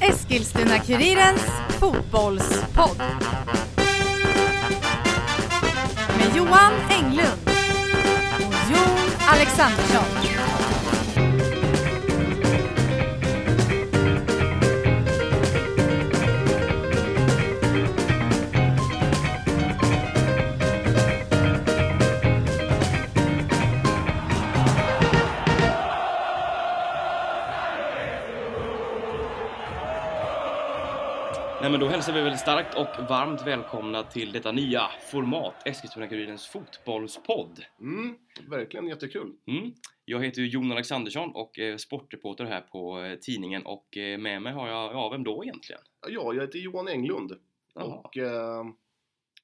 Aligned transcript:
Eskilstuna-Kurirens 0.00 1.42
fotbollspodd. 1.68 3.02
Med 6.18 6.36
Johan 6.36 6.72
Englund 6.90 7.50
och 8.38 8.70
Jon 8.70 9.10
Alexandersson. 9.28 10.73
Men 31.74 31.80
då 31.80 31.88
hälsar 31.88 32.12
vi 32.12 32.20
väl 32.20 32.38
starkt 32.38 32.74
och 32.74 33.04
varmt 33.08 33.46
välkomna 33.46 34.02
till 34.02 34.32
detta 34.32 34.52
nya 34.52 34.90
format, 35.10 35.54
Eskilstuna-Kurirens 35.64 36.46
fotbollspodd. 36.52 37.64
Mm, 37.80 38.16
verkligen 38.48 38.86
jättekul. 38.88 39.32
Mm. 39.46 39.72
Jag 40.04 40.24
heter 40.24 40.42
ju 40.42 40.48
Jon 40.48 40.72
Alexandersson 40.72 41.30
och 41.34 41.58
är 41.58 41.76
sportreporter 41.76 42.44
här 42.44 42.60
på 42.60 43.00
eh, 43.00 43.14
tidningen 43.18 43.62
och 43.66 43.96
eh, 43.96 44.18
med 44.18 44.42
mig 44.42 44.52
har 44.52 44.68
jag, 44.68 44.92
ja 44.92 45.08
vem 45.08 45.24
då 45.24 45.44
egentligen? 45.44 45.80
Ja, 46.08 46.34
jag 46.34 46.40
heter 46.40 46.58
Johan 46.58 46.88
Englund 46.88 47.32
Jaha. 47.74 47.84
och 47.84 48.16
eh, 48.18 48.64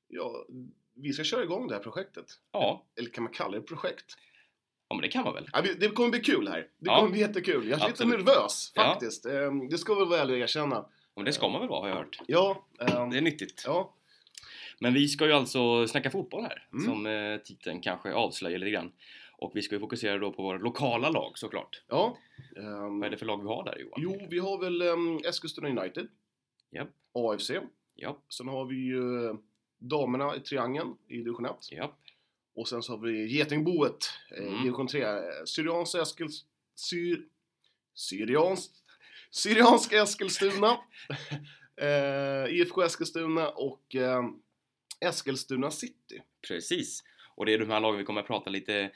ja, 0.08 0.46
vi 0.94 1.12
ska 1.12 1.24
köra 1.24 1.42
igång 1.42 1.68
det 1.68 1.74
här 1.74 1.82
projektet. 1.82 2.26
Ja, 2.52 2.86
Eller 2.98 3.10
kan 3.10 3.24
man 3.24 3.32
kalla 3.32 3.56
det 3.56 3.62
projekt? 3.62 4.16
ja 4.88 4.94
men 4.96 5.02
det 5.02 5.08
kan 5.08 5.24
man 5.24 5.34
väl? 5.34 5.48
Ja, 5.52 5.62
det 5.80 5.88
kommer 5.88 6.10
bli 6.10 6.20
kul 6.20 6.48
här. 6.48 6.58
Det 6.78 6.90
Ja. 6.90 6.96
kommer 6.96 7.10
bli 7.10 7.20
jättekul. 7.20 7.68
Jag 7.68 7.80
är 7.80 7.84
Absolut. 7.84 8.18
lite 8.18 8.32
nervös 8.32 8.72
Ja. 8.74 8.82
faktiskt. 8.82 9.26
Eh, 9.26 9.52
det 9.70 9.78
ska 9.78 9.94
väl 9.94 10.08
väl 10.08 10.30
erkänna. 10.30 10.86
Och 11.20 11.24
det 11.24 11.32
ska 11.32 11.48
man 11.48 11.60
väl 11.60 11.68
vara 11.70 11.80
har 11.80 11.88
jag 11.88 11.96
hört. 11.96 12.18
Ja, 12.26 12.64
ehm, 12.80 13.10
Det 13.10 13.16
är 13.16 13.20
nyttigt. 13.22 13.62
ja, 13.66 13.94
Men 14.78 14.94
vi 14.94 15.08
ska 15.08 15.26
ju 15.26 15.32
alltså 15.32 15.86
snacka 15.86 16.10
fotboll 16.10 16.42
här, 16.42 16.66
Mm. 16.72 16.84
som 16.84 17.06
eh, 17.06 17.36
titeln 17.38 17.80
kanske 17.80 18.14
avslöjar 18.14 18.58
lite 18.58 18.70
grann. 18.70 18.92
Och 19.32 19.52
vi 19.54 19.62
ska 19.62 19.74
ju 19.74 19.80
fokusera 19.80 20.18
då 20.18 20.32
på 20.32 20.42
våra 20.42 20.58
lokala 20.58 21.10
lag 21.10 21.38
såklart. 21.38 21.82
ja. 21.88 22.16
Ehm, 22.56 22.98
Vad 23.00 23.06
är 23.06 23.10
det 23.10 23.16
för 23.16 23.26
lag 23.26 23.42
vi 23.42 23.48
har 23.48 23.64
där 23.64 23.78
Johan? 23.78 23.92
jo, 23.96 24.26
vi 24.30 24.38
har 24.38 24.58
väl 24.58 24.82
um, 24.82 25.20
Eskilstuna 25.24 25.68
United, 25.82 26.08
Japp, 26.70 26.88
AFC. 27.12 27.50
japp, 27.96 28.22
Sen 28.28 28.48
har 28.48 28.64
vi 28.64 28.76
ju 28.76 29.26
eh, 29.28 29.34
damerna 29.78 30.36
i 30.36 30.40
triangeln 30.40 30.96
i 31.08 31.16
division 31.16 31.46
1. 31.46 31.72
japp. 31.72 31.98
Och 32.54 32.68
sen 32.68 32.82
så 32.82 32.92
har 32.92 32.98
vi 32.98 33.26
Getingboet 33.36 34.04
eh, 34.38 34.44
Mm. 34.46 34.62
division 34.62 34.86
3. 34.86 35.02
Eh, 35.02 35.18
Syriansk 35.46 35.94
Eskils... 35.94 36.44
Syr... 36.74 37.22
Syriansk... 37.94 38.70
Syriansk 39.30 39.92
Eskilstuna. 39.92 40.78
eh, 41.80 42.54
IFK 42.54 42.82
Eskilstuna 42.82 43.48
och 43.48 43.96
eh, 43.96 44.22
Eskilstuna 45.00 45.70
City. 45.70 46.22
Precis. 46.48 47.04
Och 47.34 47.46
det 47.46 47.54
är 47.54 47.58
de 47.58 47.70
här 47.70 47.80
lagen 47.80 47.98
vi 47.98 48.04
kommer 48.04 48.20
att 48.20 48.26
prata 48.26 48.50
lite, 48.50 48.90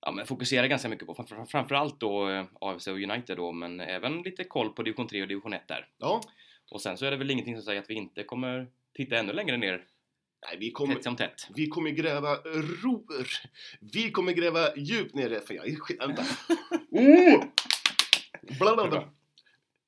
ja 0.00 0.12
men 0.12 0.26
fokusera 0.26 0.68
ganska 0.68 0.88
mycket 0.88 1.06
på. 1.06 1.14
Framför, 1.14 1.44
framförallt 1.44 2.00
då 2.00 2.30
eh, 2.30 2.44
AFC 2.60 2.86
och 2.86 2.96
United 2.96 3.36
då, 3.36 3.52
men 3.52 3.80
även 3.80 4.22
lite 4.22 4.44
koll 4.44 4.72
på 4.72 4.82
division 4.82 5.08
3 5.08 5.22
och 5.22 5.28
division 5.28 5.52
1 5.52 5.68
där. 5.68 5.88
Ja, 5.98 6.20
Och 6.70 6.80
sen 6.80 6.96
så 6.98 7.06
är 7.06 7.10
det 7.10 7.16
väl 7.16 7.30
ingenting 7.30 7.56
som 7.56 7.64
säger 7.64 7.80
att 7.80 7.90
vi 7.90 7.94
inte 7.94 8.24
kommer 8.24 8.68
titta 8.94 9.16
ännu 9.16 9.32
längre 9.32 9.56
ner, 9.56 9.84
nej, 10.46 10.56
vi 10.60 10.70
kommer... 10.70 10.94
tätt 10.94 11.04
som 11.04 11.16
tätt. 11.16 11.48
Vi 11.54 11.66
kommer 11.66 11.90
gräva 11.90 12.34
ror. 12.44 13.26
Vi 13.80 14.10
kommer 14.10 14.32
gräva 14.32 14.76
djupt 14.76 15.14
ner 15.14 15.40
för 15.46 15.54
jag 15.54 15.68
är 15.68 15.76
skit... 15.76 16.00
Vänta. 16.00 16.24
Oh! 16.90 17.44
Blablabla. 18.58 19.08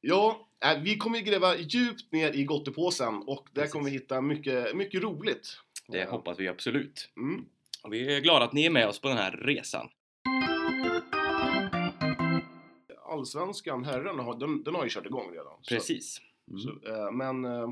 Ja, 0.00 0.48
äh, 0.64 0.82
vi 0.82 0.96
kommer 0.96 1.20
gräva 1.20 1.56
djupt 1.56 2.12
ner 2.12 2.32
i 2.32 2.44
gottepåsen 2.44 3.14
och 3.26 3.48
där 3.52 3.60
Precis. 3.62 3.72
kommer 3.72 3.84
vi 3.84 3.90
hitta 3.90 4.20
mycket, 4.20 4.76
mycket 4.76 5.02
roligt. 5.02 5.48
Det 5.88 5.98
Ja. 5.98 6.10
hoppas 6.10 6.38
vi 6.40 6.48
absolut. 6.48 7.10
Mm. 7.16 7.44
Vi 7.90 8.16
är 8.16 8.20
glada 8.20 8.44
att 8.44 8.52
ni 8.52 8.66
är 8.66 8.70
med 8.70 8.88
oss 8.88 9.00
på 9.00 9.08
den 9.08 9.16
här 9.16 9.30
resan. 9.32 9.88
Allsvenskan, 13.10 13.84
herrarna, 13.84 14.34
den, 14.34 14.62
den 14.62 14.74
har 14.74 14.84
ju 14.84 14.90
kört 14.90 15.06
igång 15.06 15.30
redan. 15.32 15.52
Så- 15.62 15.74
Precis. 15.74 16.20
Mm. 16.48 16.60
Så, 16.60 16.70
eh, 16.70 17.12
men... 17.12 17.44
Eh, 17.44 17.70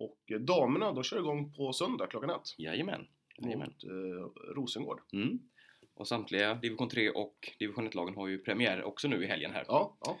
och 0.00 0.32
damerna, 0.40 0.92
de 0.92 1.04
kör 1.04 1.18
igång 1.18 1.52
på 1.52 1.72
söndag 1.72 2.06
klockan 2.06 2.30
ett. 2.30 2.54
Jajamän. 2.58 3.06
Jajamän. 3.38 3.66
Mot 3.68 3.84
eh, 3.84 4.52
Rosengård. 4.54 5.00
Mm. 5.12 5.38
Och 5.94 6.08
samtliga 6.08 6.54
division 6.54 6.88
3 6.88 7.10
och 7.10 7.52
division 7.58 7.88
1-lagen 7.88 8.14
har 8.14 8.28
ju 8.28 8.38
premiär 8.38 8.82
också 8.84 9.08
nu 9.08 9.24
i 9.24 9.26
helgen 9.26 9.50
här. 9.50 9.64
Ja, 9.68 9.96
ja. 10.00 10.18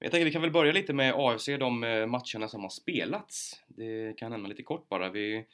Jag 0.00 0.10
tänker 0.10 0.24
vi 0.24 0.32
kan 0.32 0.42
väl 0.42 0.50
börja 0.50 0.72
lite 0.72 0.92
med 0.92 1.14
AFC, 1.16 1.46
de 1.46 1.84
eh, 1.84 2.06
matcherna 2.06 2.48
som 2.48 2.62
har 2.62 2.68
spelats. 2.70 3.62
Det 3.68 4.18
kan 4.18 4.30
nämna 4.30 4.48
lite 4.48 4.62
kort 4.62 4.88
bara. 4.88 5.10
Vi 5.10 5.46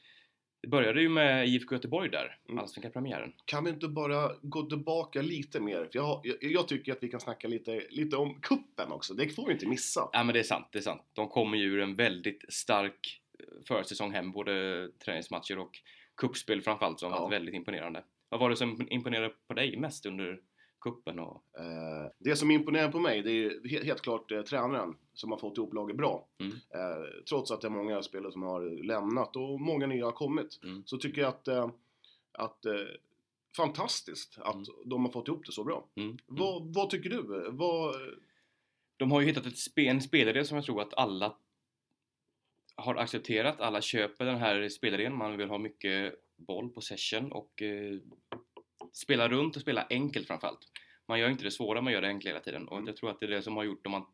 det 0.62 0.68
började 0.68 1.00
ju 1.02 1.08
med 1.08 1.48
IFK 1.48 1.74
Göteborg 1.74 2.10
där, 2.10 2.36
Mm. 2.48 2.58
allsvenska 2.58 2.90
premiären. 2.90 3.32
Kan 3.44 3.64
vi 3.64 3.70
inte 3.70 3.88
bara 3.88 4.30
gå 4.42 4.62
tillbaka 4.62 5.22
lite 5.22 5.60
mer? 5.60 5.76
För 5.78 5.90
jag, 5.92 6.02
har- 6.02 6.20
jag, 6.24 6.36
jag 6.40 6.68
tycker 6.68 6.92
att 6.92 7.02
vi 7.02 7.08
kan 7.08 7.20
snacka 7.20 7.48
lite, 7.48 7.82
lite 7.90 8.16
om 8.16 8.40
kuppen 8.40 8.92
också. 8.92 9.14
Det 9.14 9.28
får 9.28 9.46
vi 9.46 9.52
inte 9.52 9.66
missa. 9.66 10.08
Ja 10.12 10.24
men 10.24 10.32
det 10.34 10.38
är 10.38 10.44
sant, 10.44 10.68
det 10.72 10.78
är 10.78 10.82
sant. 10.82 11.02
De 11.12 11.28
kommer 11.28 11.58
ju 11.58 11.64
ur 11.64 11.80
en 11.80 11.94
väldigt 11.94 12.44
stark 12.48 13.20
eh, 13.38 13.44
försäsong 13.68 14.12
hem, 14.12 14.32
både 14.32 14.88
träningsmatcher 15.04 15.58
och 15.58 15.70
kuppspel 16.16 16.62
framförallt 16.62 17.00
som 17.00 17.12
har 17.12 17.18
Ja. 17.18 17.22
varit 17.22 17.32
väldigt 17.32 17.54
imponerande. 17.54 18.04
Vad 18.28 18.40
var 18.40 18.50
det 18.50 18.56
som 18.56 18.86
imponerade 18.90 19.28
på 19.48 19.54
dig 19.54 19.76
mest 19.76 20.06
under 20.06 20.38
kuppen 20.82 21.18
och... 21.18 21.42
Eh, 21.58 22.10
det 22.18 22.36
som 22.36 22.50
imponerar 22.50 22.92
på 22.92 22.98
mig, 23.00 23.22
det 23.22 23.30
är 23.30 23.84
helt 23.84 24.00
klart 24.00 24.32
eh, 24.32 24.42
tränaren 24.42 24.96
som 25.14 25.30
har 25.30 25.38
fått 25.38 25.58
ihop 25.58 25.74
laget 25.74 25.96
bra. 25.96 26.28
Mm. 26.40 26.52
Eh, 26.52 27.22
trots 27.28 27.50
att 27.50 27.60
det 27.60 27.68
är 27.68 27.70
många 27.70 28.02
spelare 28.02 28.32
som 28.32 28.42
har 28.42 28.84
lämnat 28.84 29.36
och 29.36 29.60
många 29.60 29.86
nya 29.86 30.04
har 30.04 30.12
kommit. 30.12 30.60
Mm. 30.64 30.82
Så 30.86 30.98
tycker 30.98 31.20
jag 31.20 31.28
att, 31.28 31.48
eh, 31.48 31.70
att 32.32 32.66
fantastiskt 33.56 34.38
att 34.38 34.54
Mm. 34.54 34.66
de 34.84 35.04
har 35.04 35.12
fått 35.12 35.28
ihop 35.28 35.46
det 35.46 35.52
så 35.52 35.64
bra. 35.64 35.88
Mm. 35.94 36.08
Mm. 36.08 36.18
Vad, 36.26 36.74
vad 36.74 36.90
tycker 36.90 37.10
du? 37.10 37.50
Vad, 37.50 37.94
De 38.96 39.12
har 39.12 39.20
ju 39.20 39.26
hittat 39.26 39.46
ett 39.46 39.58
spe, 39.58 39.86
en 39.86 40.00
spelare 40.00 40.44
som 40.44 40.56
jag 40.56 40.64
tror 40.64 40.82
att 40.82 40.94
alla 40.94 41.36
har 42.74 42.94
accepterat. 42.94 43.60
Alla 43.60 43.80
köper 43.80 44.24
den 44.24 44.36
här 44.38 44.68
spelaren. 44.68 45.16
Man 45.16 45.36
vill 45.36 45.48
ha 45.48 45.58
mycket 45.58 46.14
boll, 46.36 46.68
possession 46.70 47.32
och 47.32 47.62
spela 48.92 49.28
runt 49.28 49.56
och 49.56 49.62
spela 49.62 49.86
enkelt 49.90 50.26
framförallt. 50.26 50.68
Man 51.08 51.18
gör 51.20 51.30
inte 51.30 51.44
det 51.44 51.50
svåra, 51.50 51.80
man 51.80 51.92
gör 51.92 52.00
det 52.02 52.08
enkla 52.08 52.30
hela 52.30 52.40
tiden. 52.40 52.68
Och 52.68 52.76
Mm. 52.76 52.86
jag 52.86 52.96
tror 52.96 53.10
att 53.10 53.20
det 53.20 53.26
är 53.26 53.30
det 53.30 53.42
som 53.42 53.56
har 53.56 53.64
gjort 53.64 53.84
dem 53.84 53.94
att 53.94 54.08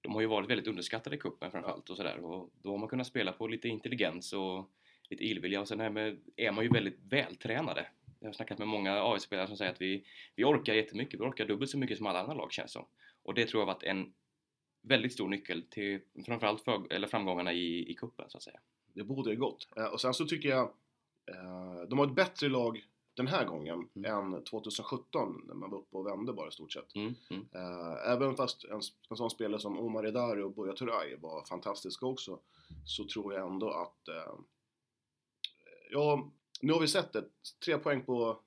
de 0.00 0.14
har 0.14 0.20
ju 0.20 0.26
varit 0.26 0.50
väldigt 0.50 0.66
underskattade 0.66 1.16
i 1.16 1.18
cupen 1.18 1.50
framförallt 1.50 1.90
och 1.90 1.96
sådär. 1.96 2.18
Och 2.18 2.50
då 2.62 2.70
har 2.70 2.78
man 2.78 2.88
kunnat 2.88 3.06
spela 3.06 3.32
på 3.32 3.48
lite 3.48 3.68
intelligens 3.68 4.32
och 4.32 4.70
lite 5.10 5.24
illvilja 5.24 5.60
och 5.60 5.68
sen 5.68 5.80
här 5.80 5.90
med, 5.90 6.18
är 6.36 6.52
man 6.52 6.64
ju 6.64 6.70
väldigt 6.70 6.98
vältränade. 7.02 7.86
Jag 8.20 8.28
har 8.28 8.32
snackat 8.32 8.58
med 8.58 8.68
många 8.68 9.02
AIK-spelare 9.02 9.46
som 9.46 9.56
säger 9.56 9.72
att 9.72 9.80
vi, 9.80 10.04
vi 10.36 10.44
orkar 10.44 10.74
jättemycket, 10.74 11.20
vi 11.20 11.24
orkar 11.24 11.46
dubbelt 11.46 11.70
så 11.70 11.78
mycket 11.78 11.96
som 11.98 12.06
alla 12.06 12.20
andra 12.20 12.34
lag 12.34 12.52
känns 12.52 12.72
som. 12.72 12.86
Och 13.22 13.34
det 13.34 13.46
tror 13.46 13.60
jag 13.60 13.66
har 13.66 13.74
varit 13.74 13.82
en 13.82 14.12
väldigt 14.82 15.12
stor 15.12 15.28
nyckel 15.28 15.62
till 15.70 16.00
framförallt 16.26 16.62
för, 16.64 16.92
eller 16.92 17.06
framgångarna 17.08 17.52
i, 17.52 17.90
i 17.90 17.94
cupen 17.94 18.30
så 18.30 18.36
att 18.36 18.42
säga. 18.42 18.60
det 18.92 19.04
borde 19.04 19.30
ju 19.30 19.36
gott. 19.36 19.68
Eh, 19.76 19.84
och 19.84 20.00
sen 20.00 20.14
så 20.14 20.26
tycker 20.26 20.48
jag 20.48 20.62
eh, 21.30 21.82
de 21.88 21.98
har 21.98 22.06
ett 22.06 22.14
bättre 22.14 22.48
lag 22.48 22.84
den 23.16 23.26
här 23.26 23.44
gången 23.44 23.88
Mm. 23.94 24.34
än 24.34 24.44
2017 24.44 25.42
när 25.46 25.54
man 25.54 25.70
var 25.70 25.78
uppe 25.78 25.96
och 25.96 26.06
vände 26.06 26.32
bara 26.32 26.48
i 26.48 26.52
stort 26.52 26.72
sett. 26.72 26.94
Mm, 26.94 27.14
mm, 27.30 27.46
Eh, 27.54 28.12
även 28.12 28.36
fast 28.36 28.64
en, 28.64 28.80
en 29.10 29.16
sån 29.16 29.30
spelare 29.30 29.60
som 29.60 29.78
Omar 29.78 30.06
Edari 30.06 30.42
och 30.42 30.54
Buya 30.54 30.72
Turay 30.72 31.16
var 31.16 31.44
fantastiska 31.44 32.06
också 32.06 32.38
så 32.84 33.04
tror 33.04 33.34
jag 33.34 33.46
ändå 33.52 33.70
att 33.70 34.08
eh, 34.08 34.34
ja, 35.90 36.30
nu 36.60 36.72
har 36.72 36.80
vi 36.80 36.88
sett 36.88 37.12
det. 37.12 37.24
Tre 37.64 37.78
poäng 37.78 38.04
på 38.04 38.40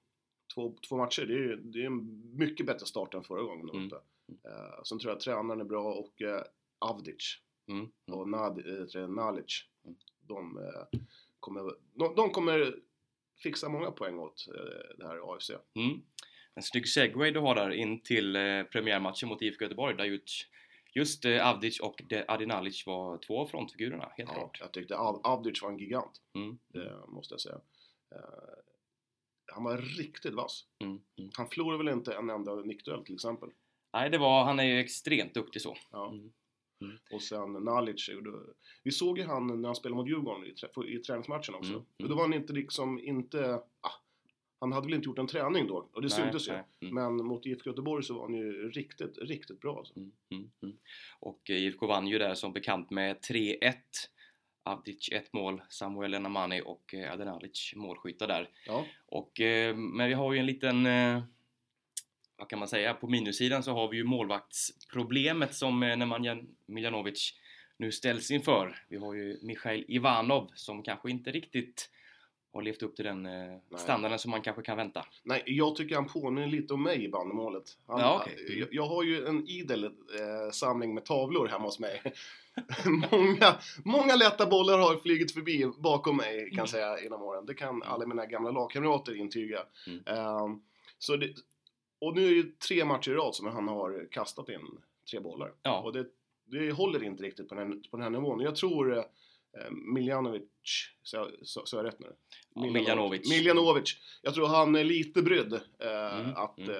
två, 0.53 0.75
två 0.89 0.97
matcher. 0.97 1.25
Det 1.25 1.33
är, 1.33 1.55
det 1.55 1.81
är 1.81 1.85
en 1.85 2.37
mycket 2.37 2.65
bättre 2.65 2.85
start 2.85 3.13
än 3.13 3.23
förra 3.23 3.43
gången. 3.43 3.69
Mm. 3.69 3.91
Eh, 3.93 4.83
sen 4.83 4.99
tror 4.99 5.11
jag 5.11 5.17
att 5.17 5.23
tränaren 5.23 5.61
är 5.61 5.65
bra 5.65 5.93
och 5.93 6.21
Avdic 6.79 7.37
mm, 7.67 7.79
mm. 7.79 8.19
och 8.19 8.29
Nad, 8.29 8.63
Nalic. 9.09 9.65
Mm. 9.85 9.95
De, 10.21 10.59
kommer, 11.39 11.61
de, 11.93 12.15
de 12.15 12.29
kommer 12.29 12.79
fixa 13.43 13.69
många 13.69 13.91
poäng 13.91 14.19
åt 14.19 14.47
eh, 14.47 14.97
det 14.97 15.07
här 15.07 15.33
AFC. 15.35 15.49
Mm. 15.49 16.01
En 16.55 16.63
snygg 16.63 16.87
segway 16.87 17.31
du 17.31 17.39
har 17.39 17.55
där 17.55 17.69
in 17.69 18.01
till 18.03 18.35
eh, 18.35 18.63
premiärmatchen 18.63 19.29
mot 19.29 19.41
IFK 19.41 19.63
Göteborg 19.65 19.97
där 19.97 20.05
just, 20.05 20.47
just 20.93 21.25
eh, 21.25 21.47
Avdic 21.49 21.79
och 21.79 22.01
Adinalic 22.27 22.85
var 22.87 23.17
två 23.17 23.39
av 23.39 23.47
frontfigurerna, 23.47 24.11
helt 24.17 24.29
Ja, 24.29 24.35
klart. 24.35 24.57
jag 24.59 24.71
tyckte 24.73 24.97
Av- 24.97 25.21
Avdic 25.23 25.61
var 25.61 25.69
en 25.69 25.77
gigant. 25.77 26.21
Mm, 26.35 26.59
Det 26.67 26.99
måste 27.07 27.33
jag 27.33 27.41
säga. 27.41 27.61
Han 29.51 29.63
var 29.63 29.77
riktigt 29.77 30.33
vass. 30.33 30.65
mm, 30.83 31.01
mm. 31.17 31.29
Han 31.37 31.49
förlorade 31.49 31.83
väl 31.83 31.93
inte 31.93 32.13
en 32.13 32.29
enda 32.29 32.55
nickduell 32.55 33.03
till 33.05 33.15
exempel. 33.15 33.49
Nej, 33.93 34.09
det 34.09 34.17
var, 34.17 34.43
han 34.43 34.59
är 34.59 34.63
ju 34.63 34.79
extremt 34.79 35.33
duktig 35.33 35.61
så. 35.61 35.77
Ja. 35.91 36.09
Mm. 36.11 36.31
Och 37.11 37.21
sen 37.21 37.53
Nalic 37.53 38.09
gjorde... 38.09 38.31
Vi 38.83 38.91
såg 38.91 39.17
ju 39.17 39.23
han 39.23 39.61
när 39.61 39.67
han 39.69 39.75
spelade 39.75 40.01
mot 40.01 40.07
Djurgården 40.09 40.45
i, 40.45 40.51
trä, 40.53 40.67
i 40.87 40.97
träningsmatchen 40.97 41.55
också. 41.55 41.71
Mm, 41.71 41.85
Och 42.03 42.09
då 42.09 42.15
var 42.15 42.21
han 42.21 42.33
inte 42.33 42.53
liksom 42.53 42.99
inte... 42.99 43.53
Ah, 43.81 43.91
han 44.59 44.71
hade 44.71 44.87
väl 44.87 44.93
inte 44.93 45.05
gjort 45.05 45.19
en 45.19 45.27
träning 45.27 45.67
då 45.67 45.89
och 45.93 46.01
det 46.01 46.07
Nej, 46.07 46.17
syntes 46.17 46.47
ju. 46.47 46.53
Mm. 46.53 46.63
Men 46.79 47.25
mot 47.25 47.45
IFK 47.45 47.69
Göteborg 47.69 48.03
så 48.03 48.13
var 48.13 48.21
han 48.21 48.33
ju 48.33 48.69
riktigt, 48.69 49.17
riktigt 49.17 49.59
bra 49.61 49.77
alltså. 49.77 49.97
Mm, 49.97 50.11
mm, 50.31 50.49
mm. 50.63 50.75
Och 51.19 51.49
eh, 51.49 51.55
IFK 51.55 51.87
vann 51.87 52.07
ju 52.07 52.17
där 52.19 52.35
som 52.35 52.53
bekant 52.53 52.89
med 52.89 53.17
3-1. 53.29 53.73
Avdic 54.63 55.09
ett 55.11 55.33
mål, 55.33 55.61
Samuel 55.69 56.13
Enamani 56.13 56.61
och 56.65 56.93
eh, 56.93 57.13
Adenalic 57.13 57.73
målskyttar 57.75 58.27
där. 58.27 58.49
Ja, 58.67 58.85
Och, 59.05 59.41
eh, 59.41 59.75
men 59.75 60.07
vi 60.07 60.13
har 60.13 60.33
ju 60.33 60.39
en 60.39 60.45
liten, 60.45 60.85
vad 62.39 62.49
kan 62.49 62.59
man 62.59 62.67
säga, 62.67 62.93
på 62.93 63.07
minussidan 63.07 63.63
så 63.63 63.73
har 63.73 63.87
vi 63.87 63.97
ju 63.97 64.03
målvaktsproblemet 64.03 65.55
som 65.55 65.83
eh, 65.83 65.97
Nemanja 65.97 66.37
Miljanovic 66.65 67.33
nu 67.77 67.91
ställs 67.91 68.31
inför. 68.31 68.83
Vi 68.89 68.97
har 68.97 69.13
ju 69.13 69.39
Mikhail 69.41 69.85
Ivanov 69.87 70.51
som 70.55 70.83
kanske 70.83 71.11
inte 71.11 71.31
riktigt 71.31 71.89
har 72.53 72.61
levt 72.61 72.83
upp 72.83 72.95
till 72.95 73.05
den 73.05 73.25
eh, 73.25 73.57
standarden 73.77 74.19
som 74.19 74.31
man 74.31 74.41
kanske 74.41 74.61
kan 74.63 74.77
vänta. 74.77 75.05
nej, 75.23 75.43
jag 75.45 75.75
tycker 75.75 75.95
han 75.95 76.07
påminner 76.07 76.47
lite 76.47 76.73
om 76.73 76.83
mig 76.83 77.03
i 77.03 77.09
bandymålet. 77.09 77.63
Han, 77.87 77.99
Ja. 77.99 78.25
Mm. 78.27 78.59
jag, 78.59 78.67
jag 78.71 78.85
har 78.87 79.03
ju 79.03 79.25
en 79.27 79.47
idel 79.47 79.83
eh, 79.83 79.91
samling 80.51 80.93
med 80.93 81.05
tavlor 81.05 81.47
hemma 81.47 81.65
hos 81.65 81.79
mig. 81.79 82.01
många, 83.11 83.55
många 83.83 84.15
lätta 84.15 84.45
bollar 84.45 84.77
har 84.79 84.97
flugit 84.97 85.31
förbi 85.33 85.65
bakom 85.77 86.17
mig 86.17 86.49
kan 86.49 86.57
Mm. 86.59 86.67
säga 86.67 86.99
genom 87.01 87.21
åren. 87.21 87.45
Det 87.45 87.53
kan 87.53 87.83
alla 87.83 88.05
mina 88.05 88.25
gamla 88.25 88.51
lagkamrater 88.51 89.15
intyga. 89.15 89.59
Mm. 89.87 89.99
Ehm, 90.05 90.61
så 90.97 91.15
det, 91.17 91.33
och 91.99 92.15
nu 92.15 92.25
är 92.25 92.29
det 92.29 92.35
ju 92.35 92.43
tre 92.67 92.85
matcher 92.85 93.11
i 93.11 93.13
rad 93.13 93.35
som 93.35 93.47
han 93.47 93.67
har 93.67 94.07
kastat 94.11 94.49
in 94.49 94.81
tre 95.11 95.19
bollar. 95.19 95.53
Ja. 95.63 95.81
Och 95.81 95.93
det, 95.93 96.05
det 96.45 96.71
håller 96.71 97.03
inte 97.03 97.23
riktigt 97.23 97.49
på 97.49 97.55
den, 97.55 97.67
här- 97.67 97.89
på 97.91 97.97
den 97.97 98.03
här 98.03 98.09
nivån. 98.09 98.39
Jag 98.39 98.55
tror 98.55 98.97
eh, 98.97 99.03
Miljanovic, 99.71 100.43
så, 101.03 101.29
så, 101.41 101.65
så 101.65 101.77
jag 101.77 101.85
rätt 101.85 101.99
nu? 101.99 102.15
Ja, 102.53 102.61
Miljanovic. 102.71 103.29
Miljanovic. 103.29 103.97
Jag 104.21 104.33
tror 104.33 104.47
han 104.47 104.75
är 104.75 104.83
lite 104.83 105.21
brydd 105.21 105.53
eh, 105.53 106.19
Mm, 106.19 106.35
att... 106.35 106.57
mm. 106.59 106.75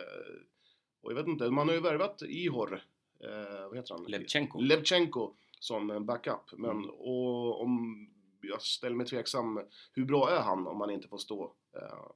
Och 1.01 1.11
jag 1.11 1.15
vet 1.15 1.27
inte, 1.27 1.49
man 1.49 1.67
har 1.67 1.75
ju 1.75 1.81
värvat 1.81 2.21
Ihor, 2.21 2.83
eh, 3.23 3.67
vad 3.67 3.75
heter 3.77 3.93
han? 3.95 4.03
Levchenko. 4.05 4.59
Levchenko 4.61 5.33
som 5.59 6.05
backup. 6.05 6.51
Men 6.57 6.69
Mm. 6.71 6.89
och 6.89 7.61
om 7.61 8.05
jag 8.41 8.61
ställer 8.61 8.95
mig 8.95 9.05
tveksam, 9.05 9.59
hur 9.93 10.05
bra 10.05 10.29
är 10.29 10.39
han 10.41 10.67
om 10.67 10.77
man 10.77 10.89
inte 10.91 11.07
får 11.07 11.17
stå? 11.17 11.53
Eh, 11.75 12.07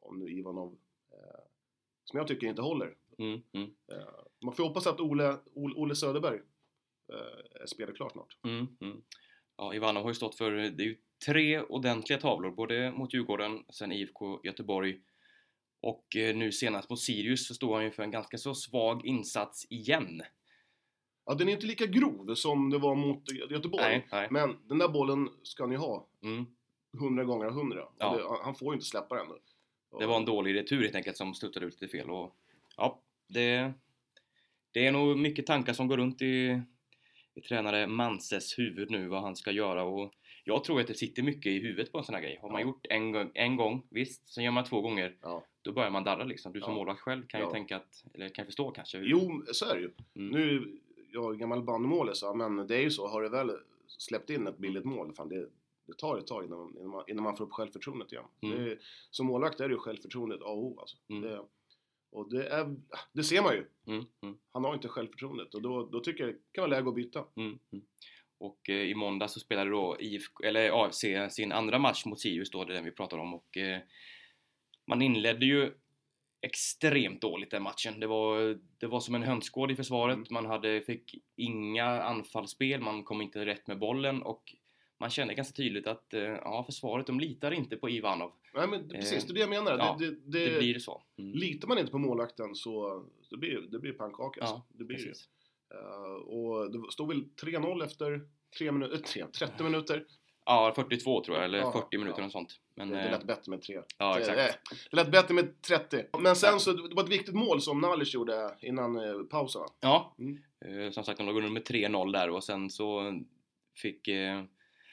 om 0.00 0.18
nu 0.18 0.28
Ivanov, 0.30 0.76
som 2.10 2.18
jag 2.18 2.26
tycker 2.28 2.46
inte 2.46 2.62
håller. 2.62 2.94
Mm, 3.18 3.40
mm, 3.52 3.70
Eh, 3.92 3.98
man 4.44 4.54
får 4.54 4.64
hoppas 4.64 4.86
att 4.86 5.00
Ole, 5.00 5.36
Ole, 5.54 5.94
Söderberg 5.94 6.40
eh, 7.12 7.64
spelar 7.66 7.92
klart 7.94 8.12
snart. 8.12 8.36
mm, 8.44 8.66
mm. 8.80 9.02
Ja, 9.56 9.74
Ivanov 9.74 10.02
har 10.02 10.10
ju 10.10 10.14
stått 10.14 10.34
för, 10.34 10.50
det 10.52 10.82
är 10.82 10.86
ju 10.86 10.96
tre 11.26 11.60
ordentliga 11.60 12.18
tavlor, 12.20 12.50
både 12.50 12.90
mot 12.92 13.14
Djurgården, 13.14 13.64
sen 13.72 13.92
IFK 13.92 14.40
Göteborg 14.44 15.00
och 15.82 16.16
eh, 16.16 16.36
nu 16.36 16.52
senast 16.52 16.90
mot 16.90 17.00
Sirius 17.00 17.46
så 17.48 17.54
står 17.54 17.74
han 17.74 17.84
ju 17.84 17.90
för 17.90 18.02
en 18.02 18.10
ganska 18.10 18.38
så 18.38 18.54
svag 18.54 19.06
insats 19.06 19.66
igen. 19.70 20.22
Ja, 21.26 21.34
den 21.34 21.48
är 21.48 21.52
inte 21.52 21.66
lika 21.66 21.86
grov 21.86 22.34
som 22.34 22.70
det 22.70 22.78
var 22.78 22.94
mot 22.94 23.28
Gö- 23.32 23.52
Göteborg. 23.52 23.82
Nej, 23.84 24.06
nej. 24.12 24.28
Men 24.30 24.56
den 24.68 24.78
där 24.78 24.88
bollen 24.88 25.28
ska 25.42 25.66
ni 25.66 25.76
ha 25.76 26.06
Mm. 26.22 26.46
100 26.98 27.24
gånger 27.24 27.46
av 27.46 27.52
100. 27.52 27.84
Och 27.84 27.92
Ja. 27.98 28.16
Det, 28.16 28.42
han 28.44 28.54
får 28.54 28.68
ju 28.68 28.74
inte 28.74 28.86
släppa 28.86 29.14
den. 29.16 29.26
Det 29.98 30.06
var 30.06 30.16
en 30.16 30.24
dålig 30.24 30.54
retur 30.54 30.82
helt 30.82 30.94
enkelt 30.94 31.16
som 31.16 31.34
studsade 31.34 31.66
ut 31.66 31.80
lite 31.80 31.96
fel 31.98 32.10
och 32.10 32.34
ja, 32.76 33.00
det, 33.28 33.72
det 34.72 34.86
är 34.86 34.92
nog 34.92 35.18
mycket 35.18 35.46
tankar 35.46 35.72
som 35.72 35.88
går 35.88 35.96
runt 35.96 36.22
i, 36.22 36.60
i 37.34 37.40
tränare 37.40 37.86
Manses 37.86 38.58
huvud 38.58 38.90
nu 38.90 39.08
vad 39.08 39.22
han 39.22 39.36
ska 39.36 39.50
göra 39.50 39.84
och 39.84 40.12
jag 40.44 40.64
tror 40.64 40.80
att 40.80 40.86
det 40.86 40.94
sitter 40.94 41.22
mycket 41.22 41.46
i 41.52 41.58
huvudet 41.58 41.92
på 41.92 41.98
en 41.98 42.04
sån 42.04 42.14
här 42.14 42.22
grej. 42.22 42.38
Har 42.42 42.50
man 42.50 42.60
Ja. 42.60 42.66
gjort 42.66 42.86
en, 42.90 43.30
en 43.34 43.56
gång, 43.56 43.86
visst, 43.90 44.28
sen 44.28 44.44
gör 44.44 44.50
man 44.52 44.64
två 44.64 44.80
gånger, 44.80 45.16
Ja. 45.22 45.44
då 45.62 45.72
börjar 45.72 45.90
man 45.90 46.04
darra 46.04 46.24
liksom. 46.24 46.52
Du 46.52 46.60
som 46.60 46.70
Ja. 46.72 46.76
målvakt 46.76 47.00
själv 47.00 47.26
kan 47.26 47.40
ju 47.40 47.46
Ja. 47.46 47.50
tänka 47.52 47.76
att, 47.76 48.04
eller 48.14 48.28
kan 48.28 48.46
förstå 48.46 48.70
kanske. 48.70 48.98
hur- 48.98 49.06
Jo, 49.06 49.42
så 49.52 49.64
är 49.66 49.74
det 49.74 49.80
ju. 49.80 49.90
Mm. 50.14 50.28
Nu, 50.40 50.78
jag 51.12 51.34
är 51.34 51.38
gammal 51.38 51.62
bandymålis, 51.62 52.22
men 52.36 52.66
det 52.66 52.76
är 52.76 52.80
ju 52.82 52.90
så. 52.90 53.08
Har 53.08 53.22
du 53.22 53.28
väl 53.28 53.50
släppt 53.86 54.30
in 54.30 54.46
ett 54.46 54.58
billigt 54.58 54.84
mål, 54.84 55.12
fan, 55.12 55.28
det, 55.28 55.48
det 55.90 55.98
tar 55.98 56.18
ett 56.18 56.26
tag 56.26 56.44
innan, 56.44 56.76
innan, 56.76 56.90
man, 56.90 57.04
innan 57.08 57.24
man 57.24 57.36
får 57.36 57.44
upp 57.44 57.52
självförtroendet 57.52 58.12
igen. 58.12 58.24
Mm. 58.42 58.64
Är, 58.64 58.78
som 59.10 59.26
målvakt 59.26 59.60
är 59.60 59.68
det 59.68 59.74
ju 59.74 59.78
självförtroendet 59.78 60.42
A 60.42 60.44
och 60.44 60.64
O 60.64 60.80
alltså. 60.80 60.96
Mm. 61.08 61.22
Det, 61.22 61.40
och 62.12 62.30
det, 62.30 62.48
är, 62.48 62.76
det 63.12 63.24
ser 63.24 63.42
man 63.42 63.54
ju. 63.54 63.66
Mm, 63.86 64.04
mm, 64.22 64.38
Han 64.52 64.64
har 64.64 64.74
inte 64.74 64.88
självförtroendet 64.88 65.54
och 65.54 65.62
då, 65.62 65.86
då 65.86 66.00
tycker 66.00 66.24
jag 66.24 66.34
det 66.34 66.38
kan 66.52 66.62
vara 66.62 66.70
läge 66.70 66.88
att 66.88 66.94
byta. 66.94 67.24
mm, 67.36 67.58
mm. 67.72 67.84
Och 68.38 68.70
eh, 68.70 68.82
i 68.90 68.94
måndag 68.94 69.28
så 69.28 69.40
spelade 69.40 69.70
då 69.70 69.96
IFK, 70.00 70.44
eller 70.44 70.84
AFC 70.84 71.04
sin 71.30 71.52
andra 71.52 71.78
match 71.78 72.04
mot 72.04 72.20
Sirius 72.20 72.50
då, 72.50 72.64
det 72.64 72.72
är 72.72 72.74
den 72.74 72.84
vi 72.84 72.90
pratar 72.90 73.18
om 73.18 73.34
och 73.34 73.56
eh, 73.56 73.80
man 74.86 75.02
inledde 75.02 75.46
ju 75.46 75.72
extremt 76.42 77.20
dåligt 77.20 77.50
den 77.50 77.62
matchen. 77.62 78.00
Det 78.00 78.06
var, 78.06 78.58
det 78.78 78.86
var 78.86 79.00
som 79.00 79.14
en 79.14 79.22
hönsgård 79.22 79.70
i 79.70 79.76
försvaret. 79.76 80.30
Man 80.30 80.46
hade, 80.46 80.80
fick 80.80 81.14
inga 81.36 81.84
anfallsspel, 81.84 82.80
man 82.80 83.04
kom 83.04 83.22
inte 83.22 83.46
rätt 83.46 83.66
med 83.66 83.78
bollen 83.78 84.22
och 84.22 84.54
man 85.00 85.10
kände 85.10 85.34
ganska 85.34 85.52
tydligt 85.56 85.86
att 85.86 86.14
eh, 86.14 86.20
ja, 86.22 86.62
försvaret 86.66 87.06
de 87.06 87.20
litar 87.20 87.50
inte 87.50 87.76
på 87.76 87.90
Ivanov. 87.90 88.32
Nej 88.54 88.66
men 88.68 88.88
det- 88.88 88.94
precis, 88.94 89.24
Eh, 89.24 89.26
det 89.26 89.32
är 89.32 89.34
det 89.34 89.40
jag 89.40 89.64
menar. 89.64 89.78
ja, 89.78 89.96
det, 89.98 90.10
det, 90.10 90.50
Det 90.52 90.58
blir 90.58 90.78
så. 90.78 91.02
Mm. 91.18 91.32
Litar 91.32 91.68
man 91.68 91.78
inte 91.78 91.92
på 91.92 91.98
målvakten 91.98 92.54
så 92.54 93.04
det 93.30 93.36
blir 93.36 93.60
det 93.60 93.78
blir 93.78 93.92
pannkaka. 93.92 94.40
alltså. 94.40 94.54
Ja, 94.56 94.66
det 94.78 94.84
blir 94.84 94.96
det. 94.98 95.04
precis. 95.04 95.28
Eh, 95.74 96.12
och 96.28 96.72
det 96.72 96.92
stod 96.92 97.08
väl 97.08 97.24
3-0 97.42 97.84
efter 97.84 98.20
3 98.58 98.72
minuter, 98.72 98.96
3, 98.96 99.24
30 99.38 99.64
minuter. 99.64 100.04
Ja, 100.44 100.72
42 100.76 101.24
tror 101.24 101.36
jag, 101.36 101.44
eller 101.44 101.58
Ja, 101.58 101.72
40 101.72 101.98
minuter 101.98 102.20
ja. 102.20 102.26
och 102.26 102.32
sånt. 102.32 102.60
Men, 102.74 102.88
Det, 102.88 102.94
det 102.96 103.02
eh, 103.02 103.10
lät 103.10 103.24
bättre 103.24 103.50
med 103.50 103.62
3. 103.62 103.80
ja, 103.98 104.14
det, 104.14 104.20
exakt. 104.20 104.38
eh, 104.38 104.78
det 104.90 104.96
lät 104.96 105.10
bättre 105.12 105.34
med 105.34 105.62
30. 105.62 106.04
Men 106.18 106.36
sen 106.36 106.60
så, 106.60 106.72
det 106.72 106.94
var 106.94 107.02
ett 107.04 107.10
viktigt 107.10 107.34
mål 107.34 107.60
som 107.60 107.80
Nalic 107.80 108.14
gjorde 108.14 108.56
innan 108.60 108.96
eh, 108.96 109.22
pausen. 109.30 109.62
Ja, 109.80 110.14
Mm. 110.18 110.38
eh, 110.84 110.90
som 110.90 111.04
sagt 111.04 111.18
de 111.18 111.26
låg 111.26 111.36
under 111.36 111.50
med 111.50 111.62
3-0 111.64 112.12
där 112.12 112.30
och 112.30 112.44
sen 112.44 112.70
så 112.70 113.12
fick 113.76 114.08
eh, 114.08 114.42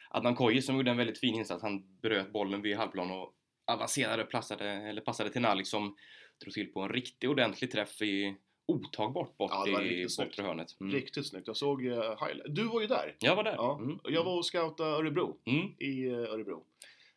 Adnan 0.09 0.35
Kojic 0.35 0.65
som 0.65 0.75
gjorde 0.75 0.91
en 0.91 0.97
väldigt 0.97 1.19
fin 1.19 1.35
insats. 1.35 1.63
Han 1.63 1.99
bröt 2.01 2.33
bollen 2.33 2.61
vid 2.61 2.77
halvplan 2.77 3.11
och 3.11 3.33
avancerade 3.71 4.23
och 4.23 4.31
passade, 4.31 4.69
eller 4.69 5.01
passade 5.01 5.29
till 5.29 5.41
Nalik 5.41 5.67
som 5.67 5.95
drog 6.41 6.53
till 6.53 6.67
på 6.73 6.81
en 6.81 6.89
riktigt 6.89 7.29
ordentlig 7.29 7.71
träff 7.71 8.01
i 8.01 8.35
otagbart 8.65 9.37
bort 9.37 9.51
Ja, 9.53 9.81
i 9.81 10.07
bortre 10.17 10.43
hörnet. 10.43 10.79
Mm. 10.81 10.93
Riktigt 10.93 11.27
snyggt. 11.27 11.47
Jag 11.47 11.57
såg 11.57 11.85
uh, 11.85 11.93
highlight. 11.93 12.55
Du 12.55 12.63
var 12.63 12.81
ju 12.81 12.87
där. 12.87 13.15
Jag 13.19 13.35
var 13.35 13.43
där. 13.43 13.53
Ja. 13.57 13.79
Mm. 13.81 13.99
Jag 14.03 14.23
var 14.23 14.37
och 14.37 14.45
scoutade 14.45 14.89
Örebro. 14.89 15.37
Mm. 15.45 15.67
I 15.79 16.07
eh, 16.07 16.13
Örebro. 16.13 16.63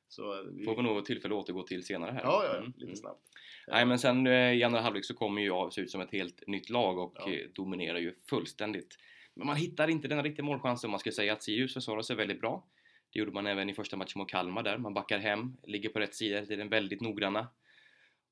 Så 0.08 0.32
eh, 0.38 0.44
vi... 0.52 0.64
Får 0.64 0.76
vi 0.76 0.82
nog 0.82 1.04
tillfälle 1.04 1.34
att 1.34 1.40
återgå 1.40 1.62
till 1.62 1.84
senare 1.84 2.10
här. 2.12 2.22
Ja, 2.22 2.44
ja. 2.44 2.56
Mm. 2.56 2.66
Lite 2.66 2.84
Mm. 2.84 2.96
snabbt. 2.96 3.20
Nej 3.69 3.87
men 3.87 3.99
sen 3.99 4.26
i 4.26 4.62
andra 4.62 4.80
halvlek 4.80 5.04
så 5.04 5.14
kommer 5.14 5.42
ju 5.42 5.52
AFC 5.52 5.78
ut 5.78 5.90
som 5.90 6.00
ett 6.00 6.12
helt 6.12 6.47
nytt 6.47 6.70
lag 6.70 6.99
och 6.99 7.14
Ja. 7.16 7.26
dominerar 7.54 7.99
ju 7.99 8.14
fullständigt. 8.30 8.97
Men 9.35 9.47
man 9.47 9.56
hittar 9.56 9.88
inte 9.90 10.09
den 10.09 10.23
riktiga 10.23 10.44
målchansen. 10.44 10.90
Man 10.90 11.00
ska 11.00 11.12
säga 11.12 11.32
att 11.32 11.42
Sirius 11.42 11.75
försvarar 11.75 12.02
sig 12.02 12.16
väldigt 12.16 12.40
bra. 12.40 12.66
Det 13.12 13.19
gjorde 13.19 13.33
man 13.33 13.47
även 13.47 13.71
i 13.71 13.75
första 13.75 13.97
matchen 13.97 14.12
mot 14.19 14.31
Kalmar 14.31 14.62
där. 14.62 14.79
Man 14.79 14.95
backar 14.95 15.19
hem, 15.19 15.57
ligger 15.62 15.88
på 15.88 15.99
rätt 16.00 16.14
sida, 16.14 16.40
det 16.40 16.55
är 16.55 16.59
den 16.59 16.69
väldigt 16.69 17.00
noggranna. 17.00 17.49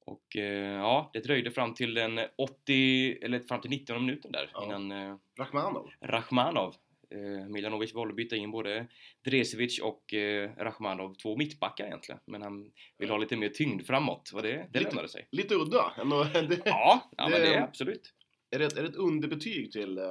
Och 0.07 0.37
eh, 0.37 0.73
ja, 0.75 1.11
det 1.13 1.21
dröjde 1.21 1.51
fram 1.51 1.75
till 1.75 1.95
den 1.95 2.21
80, 2.39 3.19
eller 3.23 3.41
fram 3.41 3.61
till 3.61 3.71
19 3.71 4.07
minuten 4.07 4.33
där 4.33 4.51
Ja. 4.53 4.65
innan 4.65 4.93
eh, 4.93 5.17
Rachmanov. 5.39 5.91
Rachmanov 6.01 6.75
Eh, 7.11 7.49
Milanovic 7.49 7.95
valde 7.95 8.13
att 8.13 8.17
byta 8.17 8.37
in 8.37 8.51
både 8.51 8.87
Dresevic 9.25 9.81
och 9.81 10.15
eh, 10.15 10.51
Rachmanov, 10.59 11.15
två 11.15 11.37
mittbackar 11.37 11.87
egentligen. 11.87 12.21
Men 12.27 12.43
han 12.43 12.71
vill 12.99 13.11
ha 13.11 13.17
lite 13.19 13.37
mer 13.37 13.49
tyngd 13.49 13.87
framåt 13.87 14.31
och 14.35 14.43
det, 14.43 14.69
det 14.73 14.79
Lite- 14.79 14.91
lönade 14.91 15.09
sig. 15.09 15.29
Lite 15.31 15.55
udda. 15.55 15.93
ändå. 16.01 16.25
Det, 16.49 16.63
Ja, 16.65 17.11
ja 17.17 17.29
men 17.29 17.41
det- 17.41 17.47
det 17.47 17.55
är 17.55 17.63
absolut. 17.63 18.15
är, 18.51 18.59
det 18.59 18.65
ett, 18.65 18.77
är 18.77 18.83
det 18.83 18.89
ett 18.89 18.97
underbetyg 18.97 19.73
till 19.73 19.99
eh, 19.99 20.05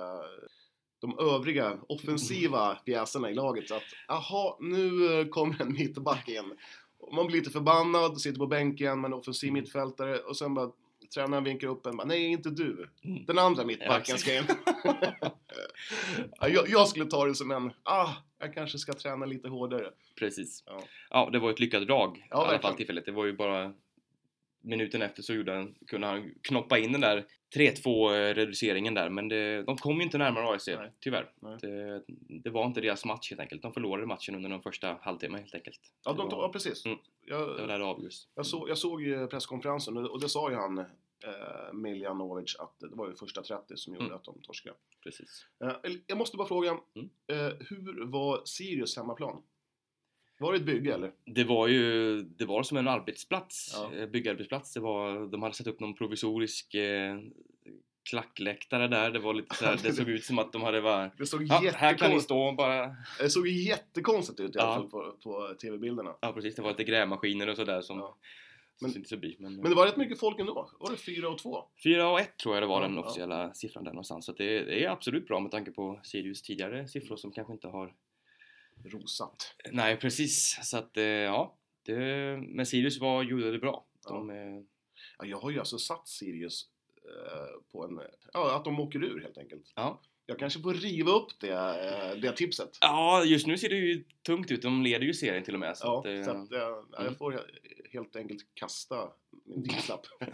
de 1.09 1.19
övriga 1.35 1.77
offensiva 1.89 2.75
pjäserna 2.75 3.29
i 3.31 3.33
laget? 3.33 3.67
Så 3.67 3.75
att, 3.75 3.83
aha, 4.07 4.57
nu 4.61 5.13
eh, 5.19 5.27
kommer 5.27 5.61
en 5.61 5.73
mittback 5.73 6.29
in. 6.29 6.53
Man 7.15 7.27
blir 7.27 7.37
lite 7.37 7.49
förbannad, 7.51 8.21
sitter 8.21 8.39
på 8.39 8.47
bänken, 8.47 8.99
man 8.99 9.13
är 9.13 9.17
offensiv 9.17 9.49
Mm. 9.49 9.61
mittfältare 9.63 10.17
och 10.19 10.37
sen 10.37 10.53
bara 10.53 10.71
tränaren 11.15 11.43
vinkar 11.43 11.67
upp 11.67 11.85
en. 11.85 11.97
bara, 11.97 12.07
Nej, 12.07 12.25
inte 12.25 12.49
du. 12.49 12.89
Mm. 13.03 13.25
Den 13.25 13.39
andra 13.39 13.61
Ja, 13.61 13.67
mittbacken 13.67 14.17
ska 14.17 14.37
in. 14.37 14.43
Ja, 16.39 16.47
jag, 16.47 16.69
jag 16.69 16.87
skulle 16.87 17.05
ta 17.05 17.25
det 17.25 17.35
som 17.35 17.51
en, 17.51 17.71
ah, 17.83 18.09
jag 18.39 18.53
kanske 18.53 18.77
ska 18.77 18.93
träna 18.93 19.25
lite 19.25 19.47
hårdare. 19.49 19.89
Precis. 20.19 20.63
Ja. 20.65 20.81
Ja, 21.09 21.29
det 21.31 21.39
var 21.39 21.49
ett 21.49 21.59
lyckat 21.59 21.87
drag 21.87 22.17
i 22.17 22.23
alla 22.31 22.59
fall 22.59 22.73
tillfället. 22.73 23.05
Det 23.05 23.11
var 23.11 23.25
ju 23.25 23.33
bara 23.33 23.73
minuten 24.67 25.01
efter 25.01 25.23
så 25.23 25.33
gjorde 25.33 25.51
han, 25.51 25.75
kunde 25.87 26.07
han 26.07 26.31
knoppa 26.41 26.77
in 26.77 26.91
den 26.91 27.01
där 27.01 27.25
3-2 27.55 28.33
reduceringen 28.33 28.93
där 28.93 29.09
men 29.09 29.27
det, 29.27 29.63
de 29.63 29.77
kom 29.77 29.97
ju 29.97 30.03
inte 30.03 30.17
närmare 30.17 30.47
AIC 30.47 30.67
Nej. 30.67 30.91
tyvärr. 30.99 31.31
Nej. 31.39 31.57
Det, 31.61 32.03
det 32.43 32.49
var 32.49 32.65
inte 32.65 32.81
deras 32.81 33.05
match 33.05 33.29
helt 33.29 33.41
enkelt. 33.41 33.61
De 33.61 33.73
förlorade 33.73 34.07
matchen 34.07 34.35
under 34.35 34.49
den 34.49 34.61
första 34.61 34.97
halvtimmen 35.01 35.39
helt 35.39 35.55
enkelt. 35.55 35.79
Ja, 36.03 36.13
de, 36.13 36.29
var, 36.29 36.43
ja 36.43 36.49
precis. 36.53 36.85
Mm. 36.85 36.97
Jag, 37.25 37.39
det 37.55 37.61
var 37.61 37.67
där 37.67 37.79
det 37.79 37.85
avgjordes. 37.85 38.27
Jag, 38.35 38.45
så, 38.45 38.65
jag 38.69 38.77
såg 38.77 39.01
ju 39.01 39.27
presskonferensen 39.27 39.97
och 39.97 40.21
det 40.21 40.29
sa 40.29 40.49
ju 40.49 40.55
han, 40.55 40.77
eh, 40.77 40.85
Miljanovic, 41.73 42.55
att 42.59 42.79
det 42.79 42.87
var 42.91 43.07
ju 43.09 43.15
första 43.15 43.41
30 43.43 43.77
som 43.77 43.93
gjorde 43.93 44.05
Mm. 44.05 44.15
att 44.17 44.23
de 44.23 44.41
torskade. 44.41 44.75
Precis. 45.03 45.45
Eh, 45.63 45.91
jag 46.07 46.17
måste 46.17 46.37
bara 46.37 46.47
fråga, 46.47 46.69
Mm. 46.95 47.09
eh, 47.27 47.53
hur 47.59 48.05
var 48.05 48.41
Sirius 48.45 48.97
hemmaplan? 48.97 49.41
Var 50.39 50.51
det 50.53 50.57
ett 50.59 50.65
bygge 50.65 50.93
eller? 50.93 51.11
Det 51.25 51.43
var 51.43 51.67
ju 51.67 52.21
det 52.21 52.45
var 52.45 52.63
som 52.63 52.77
en 52.77 52.87
arbetsplats, 52.87 53.71
Ja. 53.73 53.93
eh, 53.97 54.07
byggarbetsplats. 54.09 54.73
Det 54.73 54.79
var, 54.79 55.31
de 55.31 55.41
hade 55.43 55.55
satt 55.55 55.67
upp 55.67 55.79
någon 55.79 55.93
provisorisk 55.95 56.73
eh, 56.73 57.17
klackläktare 58.09 58.87
där. 58.87 59.11
Det 59.11 59.19
var 59.19 59.33
lite 59.33 59.55
så 59.55 59.65
här, 59.65 59.79
det 59.83 59.93
såg 59.93 60.09
ut 60.09 60.23
som 60.23 60.39
att 60.39 60.51
de 60.53 60.61
hade 60.61 60.81
bara 60.81 61.11
Det 61.17 61.25
såg, 61.25 61.43
ja, 61.43 61.71
här 61.75 61.97
kan 61.97 62.11
ni 62.11 62.19
stå 62.21 62.51
bara 62.51 62.95
det 63.19 63.29
såg 63.29 63.47
jättekonstigt 63.47 64.39
ut 64.39 64.55
i 64.55 64.59
alla 64.59 64.69
Ja. 64.71 64.75
fall 64.75 64.89
på, 64.89 65.15
på 65.23 65.53
tv-bilderna. 65.61 66.15
Ja 66.21 66.33
precis, 66.33 66.55
det 66.55 66.61
var 66.61 66.69
lite 66.69 66.83
grävmaskiner 66.83 67.49
och 67.49 67.55
sådär 67.55 67.81
som 67.81 67.97
Ja. 67.99 68.17
men, 68.81 68.87
Men- 68.87 68.91
syntes 68.91 69.09
förbi. 69.09 69.35
Men, 69.39 69.55
Men 69.55 69.69
det 69.69 69.75
var 69.75 69.85
rätt 69.85 69.97
mycket 69.97 70.19
folk 70.19 70.39
ändå. 70.39 70.69
Var 70.79 70.91
det 70.91 70.97
4 70.97 71.29
och 71.29 71.37
2? 71.37 71.63
4 71.83 72.09
och 72.09 72.19
1 72.19 72.37
tror 72.37 72.55
jag 72.55 72.63
det 72.63 72.67
var 72.67 72.81
den 72.81 72.97
officiella 72.97 73.53
siffran 73.53 73.83
där 73.83 73.91
någonstans. 73.91 74.25
Så 74.25 74.31
det, 74.31 74.63
det 74.63 74.83
är 74.85 74.89
absolut 74.89 75.27
bra 75.27 75.39
med 75.39 75.51
tanke 75.51 75.71
på 75.71 75.99
Sirius 76.03 76.41
tidigare 76.41 76.87
siffror 76.87 77.15
som 77.15 77.31
kanske 77.31 77.53
inte 77.53 77.67
har... 77.67 77.93
Rosat. 78.85 79.55
Nej 79.71 79.97
precis, 79.97 80.59
så 80.63 80.77
att 80.77 80.97
eh, 80.97 81.03
ja. 81.03 81.57
Det, 81.83 81.95
men 82.41 82.65
Sirius 82.65 82.99
var, 82.99 83.23
gjorde 83.23 83.51
det 83.51 83.59
bra. 83.59 83.85
De, 84.07 84.29
eh, 84.29 84.35
Ja, 85.17 85.25
jag 85.25 85.39
har 85.39 85.51
ju 85.51 85.59
alltså 85.59 85.77
satt 85.77 86.07
Sirius 86.07 86.65
eh, 86.95 87.61
på 87.71 87.83
en... 87.85 87.99
Ja, 88.33 88.55
att 88.55 88.65
de 88.65 88.79
åker 88.79 89.03
ur 89.03 89.21
helt 89.21 89.37
enkelt. 89.37 89.73
ja. 89.75 90.01
Jag 90.29 90.39
kanske 90.39 90.59
får 90.59 90.73
riva 90.73 91.11
upp 91.11 91.39
det, 91.39 91.51
eh, 91.51 92.21
det 92.21 92.31
tipset. 92.31 92.69
ja, 92.81 93.23
just 93.23 93.47
nu 93.47 93.57
ser 93.57 93.69
det 93.69 93.75
ju 93.75 94.03
tungt 94.25 94.51
ut. 94.51 94.61
De 94.61 94.83
leder 94.83 95.05
ju 95.05 95.13
serien 95.13 95.43
till 95.43 95.53
och 95.53 95.59
med. 95.59 95.77
Så 95.77 95.87
Ja, 95.87 95.99
att, 95.99 96.05
eh, 96.05 96.23
så 96.23 96.31
att, 96.31 96.47
ja, 96.51 96.85
mm. 96.97 97.05
jag 97.05 97.17
får 97.17 97.41
helt 97.93 98.15
enkelt 98.15 98.41
kasta 98.53 99.09
min 99.47 99.63
tipslapp. 99.63 100.05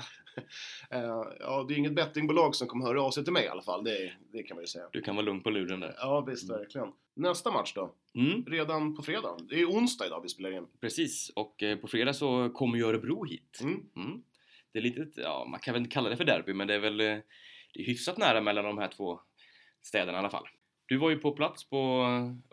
Eh, 0.89 1.23
ja, 1.39 1.65
det 1.67 1.73
är 1.73 1.77
inget 1.77 1.95
bettingbolag 1.95 2.55
som 2.55 2.67
kommer 2.67 2.85
höra 2.85 3.01
av 3.03 3.11
sig 3.11 3.23
till 3.23 3.33
mig 3.33 3.45
i 3.45 3.47
alla 3.47 3.61
fall, 3.61 3.83
det, 3.83 4.13
det 4.31 4.43
kan 4.43 4.55
man 4.57 4.63
ju 4.63 4.67
säga. 4.67 4.85
Du 4.91 5.01
kan 5.01 5.15
vara 5.15 5.25
lugn 5.25 5.41
på 5.41 5.49
luren 5.49 5.79
där. 5.79 5.95
Ja, 5.97 6.21
visst, 6.21 6.49
Mm. 6.49 6.59
verkligen. 6.61 6.87
Nästa 7.15 7.51
match 7.51 7.73
då? 7.75 7.93
Mm, 8.15 8.45
Redan 8.45 8.95
på 8.95 9.01
fredag. 9.01 9.37
Det 9.49 9.61
är 9.61 9.65
onsdag 9.65 10.05
idag 10.05 10.21
vi 10.21 10.29
spelar 10.29 10.51
in. 10.51 10.67
precis, 10.81 11.29
och 11.35 11.63
eh, 11.63 11.77
på 11.77 11.87
fredag 11.87 12.13
så 12.13 12.49
kommer 12.49 12.77
ju 12.77 12.83
Örebro 12.85 13.23
hit. 13.25 13.59
Mm. 13.61 13.85
Mm. 13.95 14.23
Det 14.71 14.79
är 14.79 14.83
lite, 14.83 15.07
ja 15.15 15.47
man 15.51 15.59
kan 15.59 15.73
väl 15.73 15.81
inte 15.81 15.93
kalla 15.93 16.09
det 16.09 16.17
för 16.17 16.25
derby 16.25 16.53
men 16.53 16.67
det 16.67 16.73
är 16.75 16.79
väl 16.79 16.99
eh, 16.99 17.17
det 17.73 17.79
är 17.81 17.85
hyfsat 17.85 18.17
nära 18.17 18.41
mellan 18.41 18.65
de 18.65 18.77
här 18.77 18.87
två 18.87 19.19
städerna 19.81 20.17
i 20.17 20.19
alla 20.19 20.29
fall. 20.29 20.47
Du 20.85 20.97
var 20.97 21.09
ju 21.09 21.17
på 21.17 21.31
plats 21.31 21.69
på 21.69 21.77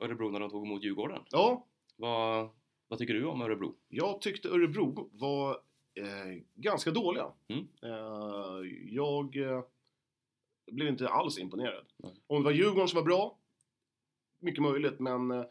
Örebro 0.03 0.31
när 0.31 0.41
de 0.41 0.51
tog 0.51 0.67
emot 0.67 0.85
Djurgården. 0.85 1.23
Ja, 1.31 1.67
Vad, 1.97 2.49
vad 2.89 2.99
tycker 2.99 3.15
du 3.15 3.25
om 3.25 3.43
Örebro? 3.43 3.75
jag 3.89 4.21
tyckte 4.21 4.49
Örebro 4.49 5.11
var 5.13 5.59
eh, 5.95 6.43
ganska 6.55 6.91
dåliga. 6.91 7.33
Mm. 7.49 7.67
Eh, 7.83 8.71
jag 8.95 9.37
eh, 9.37 9.63
blev 10.71 10.89
inte 10.89 11.09
alls 11.09 11.39
imponerad. 11.39 11.87
Nej. 11.97 12.13
Om 12.27 12.37
det 12.43 12.45
var 12.45 12.53
Djurgården 12.53 12.89
som 12.89 12.97
var 12.97 13.05
bra, 13.05 13.39
mycket 14.39 14.63
möjligt, 14.63 14.99
men, 15.01 15.31
eh, 15.31 15.45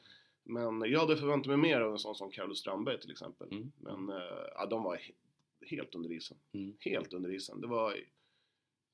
men 0.44 0.82
jag 0.92 1.00
hade 1.00 1.18
förväntat 1.18 1.48
mig 1.48 1.58
mer 1.58 1.82
av 1.82 1.92
en 1.92 1.98
sån 2.00 2.16
som 2.16 2.32
Carlos 2.32 2.60
Strandberg 2.60 3.00
till 3.00 3.12
exempel. 3.12 3.48
Mm. 3.52 3.72
Men 3.78 4.10
eh, 4.10 4.46
ja, 4.56 4.66
de 4.66 4.84
var 4.84 4.96
he- 4.98 5.14
helt 5.70 5.96
under 5.96 6.12
isen. 6.12 6.38
Mm. 6.54 6.74
Helt 6.80 7.14
under 7.14 7.34
isen. 7.36 7.62
Det 7.62 7.68
var... 7.68 7.96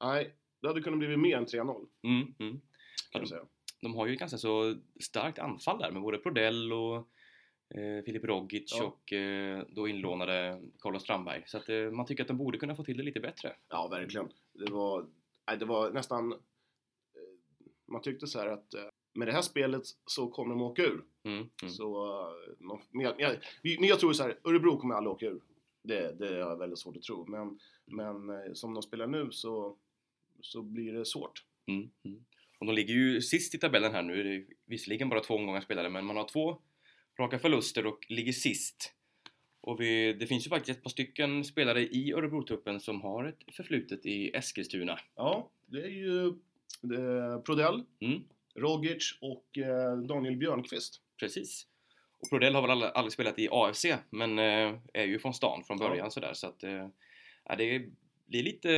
Nej, 0.03 0.33
det 0.61 0.67
hade 0.67 0.81
kunnat 0.81 0.99
bli 0.99 1.17
mer 1.17 1.37
än 1.37 1.45
3-0 1.45 1.87
Mm, 2.01 2.33
mm. 2.39 2.61
kan 3.11 3.21
jag 3.21 3.27
säga. 3.29 3.45
De 3.81 3.95
har 3.95 4.07
ju 4.07 4.13
ett 4.13 4.19
ganska 4.19 4.37
så 4.37 4.75
starkt 4.99 5.39
anfall 5.39 5.79
där 5.79 5.91
med 5.91 6.01
både 6.01 6.17
Prodell 6.17 6.73
och 6.73 7.07
eh, 7.69 8.03
Filip 8.05 8.23
Rogic 8.23 8.75
Ja. 8.79 8.85
och 8.85 9.13
eh, 9.13 9.63
då 9.69 9.87
inlånade 9.87 10.61
Carlos 10.79 11.03
Strandberg. 11.03 11.43
Så 11.45 11.57
att 11.57 11.69
eh, 11.69 11.91
man 11.91 12.05
tycker 12.05 12.23
att 12.23 12.27
de 12.27 12.37
borde 12.37 12.57
kunna 12.57 12.75
få 12.75 12.83
till 12.83 12.97
det 12.97 13.03
lite 13.03 13.19
bättre. 13.19 13.55
Ja, 13.69 13.87
verkligen. 13.87 14.29
Det 14.53 14.71
var, 14.71 15.05
nej, 15.47 15.57
det 15.57 15.65
var 15.65 15.91
nästan... 15.91 16.33
Man 17.87 18.01
tyckte 18.01 18.27
så 18.27 18.39
här 18.39 18.47
att 18.47 18.73
med 19.13 19.27
det 19.27 19.31
här 19.31 19.41
spelet 19.41 19.83
så 20.05 20.27
kommer 20.27 20.55
de 20.55 20.61
åka 20.61 20.81
ur. 20.81 21.03
Mm, 21.23 21.37
mm. 21.37 21.69
Så, 21.69 22.17
men 22.91 23.01
jag, 23.01 23.17
men 23.79 23.89
jag 23.89 23.99
tror 23.99 24.13
så 24.13 24.23
här, 24.23 24.39
Örebro 24.43 24.77
kommer 24.77 24.95
aldrig 24.95 25.11
åka 25.13 25.25
ur. 25.25 25.41
Det, 25.83 26.19
det 26.19 26.27
har 26.27 26.33
jag 26.33 26.57
väldigt 26.57 26.79
svårt 26.79 26.97
att 26.97 27.03
tro. 27.03 27.25
Men, 27.25 27.59
men 27.85 28.55
som 28.55 28.73
de 28.73 28.83
spelar 28.83 29.07
nu 29.07 29.31
så, 29.31 29.77
så 30.41 30.61
blir 30.61 30.93
det 30.93 31.05
svårt. 31.05 31.43
Mm, 31.67 31.89
mm. 32.03 32.25
Och 32.59 32.65
de 32.65 32.75
ligger 32.75 32.93
ju 32.93 33.21
sist 33.21 33.55
i 33.55 33.57
tabellen 33.57 33.91
här 33.91 34.03
nu. 34.03 34.23
Det 34.23 34.35
är 34.35 34.45
visserligen 34.65 35.09
bara 35.09 35.19
två 35.19 35.33
omgångar 35.33 35.61
spelade 35.61 35.89
men 35.89 36.05
man 36.05 36.17
har 36.17 36.27
två 36.27 36.57
raka 37.19 37.39
förluster 37.39 37.85
och 37.85 38.05
ligger 38.09 38.31
sist. 38.31 38.93
Och 39.61 39.81
vi, 39.81 40.13
det 40.13 40.27
finns 40.27 40.45
ju 40.45 40.49
faktiskt 40.49 40.77
ett 40.77 40.83
par 40.83 40.89
stycken 40.89 41.43
spelare 41.43 41.81
i 41.81 42.13
Örebro-truppen 42.13 42.79
som 42.79 43.01
har 43.01 43.25
ett 43.25 43.55
förflutet 43.55 44.05
i 44.05 44.29
Eskilstuna. 44.35 44.99
Ja, 45.15 45.49
det 45.65 45.81
är 45.81 45.89
ju 45.89 46.27
är 46.83 47.41
Prodell, 47.41 47.83
Mm, 47.99 48.23
Rogic 48.55 49.17
och 49.21 49.57
eh, 49.57 49.97
Daniel 49.97 50.37
Björnqvist. 50.37 51.01
precis. 51.19 51.67
Och 52.19 52.29
Prodell 52.29 52.55
har 52.55 52.61
väl 52.61 52.71
aldrig, 52.71 52.91
aldrig 52.95 53.13
spelat 53.13 53.39
i 53.39 53.47
AFC 53.51 53.85
men 54.09 54.39
eh, 54.39 54.79
är 54.93 55.03
ju 55.05 55.19
från 55.19 55.33
stan 55.33 55.63
från 55.63 55.77
Ja. 55.81 55.89
början 55.89 56.11
sådär 56.11 56.33
så 56.33 56.47
att 56.47 56.63
eh, 56.63 56.87
ja, 57.45 57.55
det 57.57 57.85
blir 58.25 58.43
lite 58.43 58.69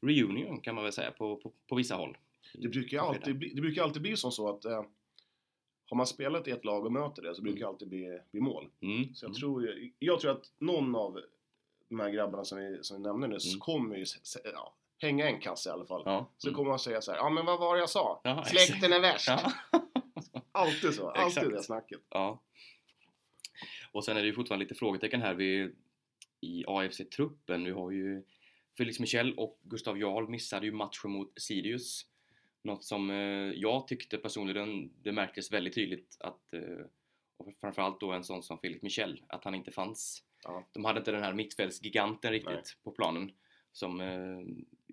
reunion 0.00 0.60
kan 0.60 0.74
man 0.74 0.84
väl 0.84 0.92
säga 0.92 1.10
på, 1.10 1.36
på, 1.36 1.52
på 1.68 1.74
vissa 1.76 1.94
håll. 1.94 2.16
Det 2.54 2.68
brukar, 2.68 2.98
alltid 2.98 3.38
bli, 3.38 3.48
det 3.54 3.60
brukar 3.60 3.82
alltid 3.82 4.02
bli 4.02 4.16
som 4.16 4.32
så 4.32 4.48
att 4.56 4.64
eh, 4.64 4.84
har 5.86 5.96
man 5.96 6.06
spelat 6.06 6.48
i 6.48 6.50
ett 6.50 6.64
lag 6.64 6.84
och 6.84 6.92
möter 6.92 7.22
det 7.22 7.34
så 7.34 7.42
brukar 7.42 7.60
det 7.60 7.66
alltid 7.68 7.88
bli, 7.88 8.20
bli 8.30 8.40
mål. 8.40 8.68
Mm, 8.80 9.14
Så 9.14 9.24
jag, 9.24 9.28
mm. 9.30 9.34
tror, 9.40 9.62
ju- 9.62 9.92
jag 9.98 10.20
tror 10.20 10.30
att 10.30 10.52
någon 10.58 10.94
av 10.96 11.20
de 11.88 12.00
här 12.00 12.10
grabbarna 12.10 12.44
som 12.44 12.58
vi, 12.58 12.78
som 12.82 12.96
vi 12.96 13.02
nämnde 13.02 13.28
nyss 13.28 13.46
Mm. 13.46 13.60
kommer 13.60 13.96
ju 13.96 14.04
ja, 14.44 14.74
hänga 14.98 15.28
en 15.30 15.40
kasse 15.40 15.68
i 15.68 15.72
alla 15.72 15.84
fall. 15.86 16.02
Ja. 16.04 16.30
Så 16.38 16.48
mm. 16.48 16.56
kommer 16.56 16.68
man 16.70 16.78
säga 16.78 17.00
så 17.00 17.10
här, 17.12 17.18
ja 17.18 17.30
men 17.30 17.46
vad 17.46 17.60
var 17.60 17.74
det 17.74 17.80
jag 17.80 17.90
sa? 17.90 18.20
Ja, 18.24 18.44
Släkten 18.44 18.92
är 18.92 19.00
värst! 19.00 19.28
Ja. 19.28 19.52
Alltid 20.52 20.94
så, 20.94 21.10
alltid 21.10 21.26
Exakt. 21.38 21.50
det 21.50 21.62
snacket. 21.62 22.00
Ja. 22.08 22.42
Och 23.92 24.04
sen 24.04 24.16
är 24.16 24.20
det 24.20 24.26
ju 24.26 24.32
fortfarande 24.34 24.64
lite 24.64 24.74
frågetecken 24.74 25.22
här 25.22 25.34
vid, 25.34 25.76
i 26.40 26.64
AFC-truppen. 26.66 27.62
Nu 27.62 27.72
har 27.72 27.90
ju 27.90 28.22
Felix 28.76 29.00
Michel 29.00 29.34
och 29.38 29.58
Gustav 29.62 29.98
Jarl 29.98 30.28
missade 30.28 30.66
ju 30.66 30.72
matchen 30.72 31.10
mot 31.10 31.32
Sirius. 31.36 32.06
Något 32.64 32.84
som 32.84 33.10
eh, 33.10 33.16
jag 33.54 33.88
tyckte 33.88 34.18
personligen, 34.18 34.92
det 35.02 35.12
märktes 35.12 35.52
väldigt 35.52 35.74
tydligt 35.74 36.16
att 36.20 36.54
eh, 36.54 36.86
och 37.36 37.52
framförallt 37.60 38.00
då 38.00 38.12
en 38.12 38.24
sån 38.24 38.42
som 38.42 38.58
Felix 38.58 38.82
Michel, 38.82 39.22
att 39.28 39.44
han 39.44 39.54
inte 39.54 39.70
fanns. 39.72 40.24
Ja. 40.44 40.68
De 40.72 40.84
hade 40.84 40.98
inte 40.98 41.10
den 41.12 41.22
här 41.22 41.32
mittfältsgiganten 41.32 42.30
riktigt 42.32 42.52
Nej. 42.54 42.62
på 42.84 42.90
planen 42.90 43.32
som 43.72 44.00
eh, 44.00 44.40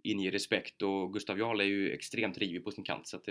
inger 0.04 0.32
respekt 0.32 0.82
och 0.82 1.13
Gustav 1.13 1.40
Jarl 1.40 1.60
är 1.60 1.66
ju 1.66 1.92
extremt 1.92 2.38
rivig 2.38 2.63
på 2.63 2.72
sin 2.72 2.84
kant 2.84 3.08
så 3.08 3.18
att 3.18 3.25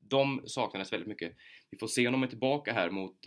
de 0.00 0.42
saknades 0.46 0.92
väldigt 0.92 1.08
mycket. 1.08 1.36
Vi 1.70 1.78
får 1.78 1.86
se 1.86 2.06
om 2.06 2.12
de 2.12 2.22
är 2.22 2.26
tillbaka 2.26 2.72
här 2.72 2.90
mot 2.90 3.26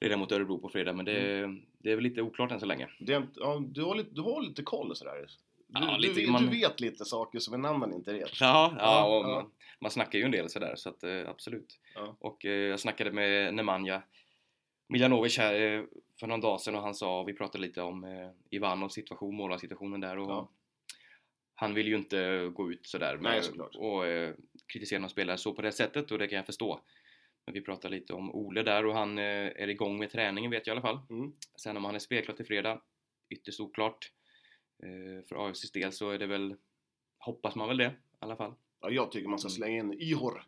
redan 0.00 0.18
mot 0.18 0.32
Örebro 0.32 0.58
på 0.58 0.68
fredag 0.68 0.92
men 0.92 1.04
det, 1.04 1.38
Mm. 1.38 1.62
det 1.78 1.90
är 1.92 1.94
väl 1.94 2.04
lite 2.04 2.22
oklart 2.22 2.52
än 2.52 2.60
så 2.60 2.66
länge. 2.66 2.88
Det 3.00 3.26
ja, 3.36 3.62
du, 3.68 3.82
har 3.82 3.94
lite, 3.94 4.10
du 4.14 4.20
har 4.20 4.42
lite 4.42 4.62
koll 4.62 4.96
sådär. 4.96 5.26
Du, 5.68 5.80
Ja, 5.84 5.92
du, 5.94 5.98
lite, 6.08 6.20
vet- 6.20 6.30
man- 6.30 6.42
du 6.46 6.50
vet 6.50 6.80
lite 6.80 7.04
saker 7.04 7.38
som 7.38 7.54
en 7.54 7.64
annan 7.64 7.92
inte 7.92 8.12
vet. 8.12 8.40
Ja, 8.40 8.74
ja, 8.78 8.84
Ja, 8.84 9.06
och 9.06 9.30
ja. 9.30 9.34
Man, 9.34 9.50
man 9.80 9.90
snackar 9.90 10.18
ju 10.18 10.24
en 10.24 10.30
del 10.30 10.48
sådär 10.50 10.74
så 10.76 10.88
att 10.88 11.02
eh, 11.04 11.28
absolut. 11.28 11.80
Ja. 11.94 12.16
Och 12.20 12.44
eh, 12.44 12.52
jag 12.52 12.80
snackade 12.80 13.12
med 13.12 13.54
Nemanja 13.54 14.02
Miljanovic 14.88 15.38
här 15.38 15.54
eh, 15.60 15.84
för 16.20 16.26
någon 16.26 16.40
dag 16.40 16.60
sedan 16.60 16.74
och 16.74 16.82
han 16.82 16.94
sa, 16.94 17.22
vi 17.22 17.32
pratade 17.32 17.62
lite 17.66 17.82
om 17.82 18.04
eh, 18.04 18.30
Ivanovs 18.50 18.92
situation, 18.94 19.34
målvaktssituationen 19.36 20.00
där 20.00 20.18
och 20.18 20.30
Ja. 20.30 20.50
han 21.54 21.74
vill 21.74 21.88
ju 21.88 21.96
inte 21.96 22.50
gå 22.54 22.72
ut 22.72 22.86
sådär 22.86 23.18
Nej, 23.20 23.32
med, 23.32 23.44
såklart. 23.44 23.74
och 23.76 24.06
eh, 24.06 24.34
kritisera 24.72 25.00
någon 25.00 25.10
spelare 25.10 25.38
så 25.38 25.52
på 25.54 25.62
det 25.62 25.72
sättet 25.72 26.10
och 26.10 26.18
det 26.18 26.26
kan 26.28 26.36
jag 26.36 26.46
förstå. 26.46 26.80
Men 27.46 27.54
vi 27.54 27.60
pratade 27.60 27.94
lite 27.96 28.12
om 28.12 28.34
Ole 28.34 28.62
där 28.62 28.86
och 28.86 28.94
han 28.94 29.18
eh, 29.18 29.24
är 29.56 29.68
igång 29.68 29.98
med 29.98 30.10
träningen 30.10 30.50
vet 30.50 30.66
jag 30.66 30.74
i 30.76 30.78
alla 30.78 30.88
fall. 30.88 31.00
Mm. 31.10 31.32
Sen 31.62 31.76
om 31.76 31.84
han 31.84 31.94
är 31.94 31.98
spelklar 31.98 32.34
till 32.36 32.46
fredag, 32.46 32.80
ytterst 33.30 33.60
oklart. 33.60 34.10
Eh, 34.82 35.24
för 35.28 35.46
AFCs 35.48 35.70
del 35.70 35.92
så 35.92 36.10
är 36.10 36.18
det 36.18 36.26
väl, 36.26 36.56
hoppas 37.18 37.54
man 37.54 37.68
väl 37.68 37.76
det 37.76 37.84
i 37.86 37.90
alla 38.18 38.36
fall. 38.36 38.54
Ja, 38.80 38.90
jag 38.90 39.10
tycker 39.12 39.28
man 39.28 39.38
ska 39.38 39.48
slänga 39.48 39.78
in 39.78 39.92
Ihor 39.92 40.42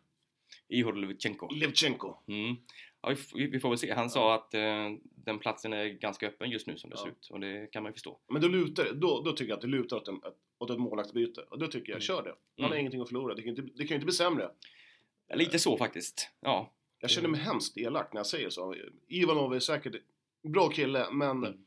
Ihor 0.67 0.93
Levchenko. 0.93 1.47
Levchenko. 1.53 2.15
Mm. 2.27 2.55
Ja, 3.01 3.15
vi, 3.35 3.47
vi 3.47 3.59
får 3.59 3.69
väl 3.69 3.77
se. 3.77 3.93
Han 3.93 4.09
sa 4.09 4.35
att 4.35 4.53
eh, 4.53 4.89
den 5.01 5.39
platsen 5.39 5.73
är 5.73 5.85
ganska 5.85 6.27
öppen 6.27 6.49
just 6.49 6.67
nu 6.67 6.77
som 6.77 6.89
det 6.89 6.95
Ja. 6.99 7.03
ser 7.03 7.09
ut 7.09 7.27
och 7.31 7.39
det 7.39 7.67
kan 7.71 7.83
man 7.83 7.89
ju 7.89 7.93
förstå. 7.93 8.19
Men 8.27 8.41
då, 8.41 8.47
lutar, 8.47 8.93
då, 8.93 9.21
då 9.21 9.31
tycker 9.31 9.49
jag 9.49 9.55
att 9.55 9.61
det 9.61 9.67
lutar 9.67 9.97
åt, 9.97 10.07
en, 10.07 10.21
åt 10.57 10.69
ett 10.69 10.79
målvaktsbyte. 10.79 11.41
Och 11.41 11.59
då 11.59 11.67
tycker 11.67 11.89
jag, 11.91 11.95
Mm. 11.95 12.01
kör 12.01 12.23
det. 12.23 12.29
Han 12.29 12.37
Mm. 12.57 12.71
har 12.71 12.77
ingenting 12.77 13.01
att 13.01 13.07
förlora. 13.07 13.35
Det 13.35 13.41
kan, 13.41 13.49
inte, 13.49 13.61
det 13.61 13.77
kan 13.77 13.87
ju 13.87 13.95
inte 13.95 14.05
bli 14.05 14.13
sämre. 14.13 14.49
Lite 15.33 15.59
så 15.59 15.77
faktiskt. 15.77 16.29
Ja. 16.39 16.73
Jag 16.99 17.09
känner 17.09 17.29
mig 17.29 17.39
hemskt 17.41 17.77
elak 17.77 18.13
när 18.13 18.19
jag 18.19 18.27
säger 18.27 18.49
så. 18.49 18.75
Ivanov 19.07 19.53
är 19.53 19.59
säkert 19.59 19.95
en 20.43 20.51
bra 20.51 20.69
kille, 20.69 21.07
men 21.11 21.29
Mm. 21.43 21.65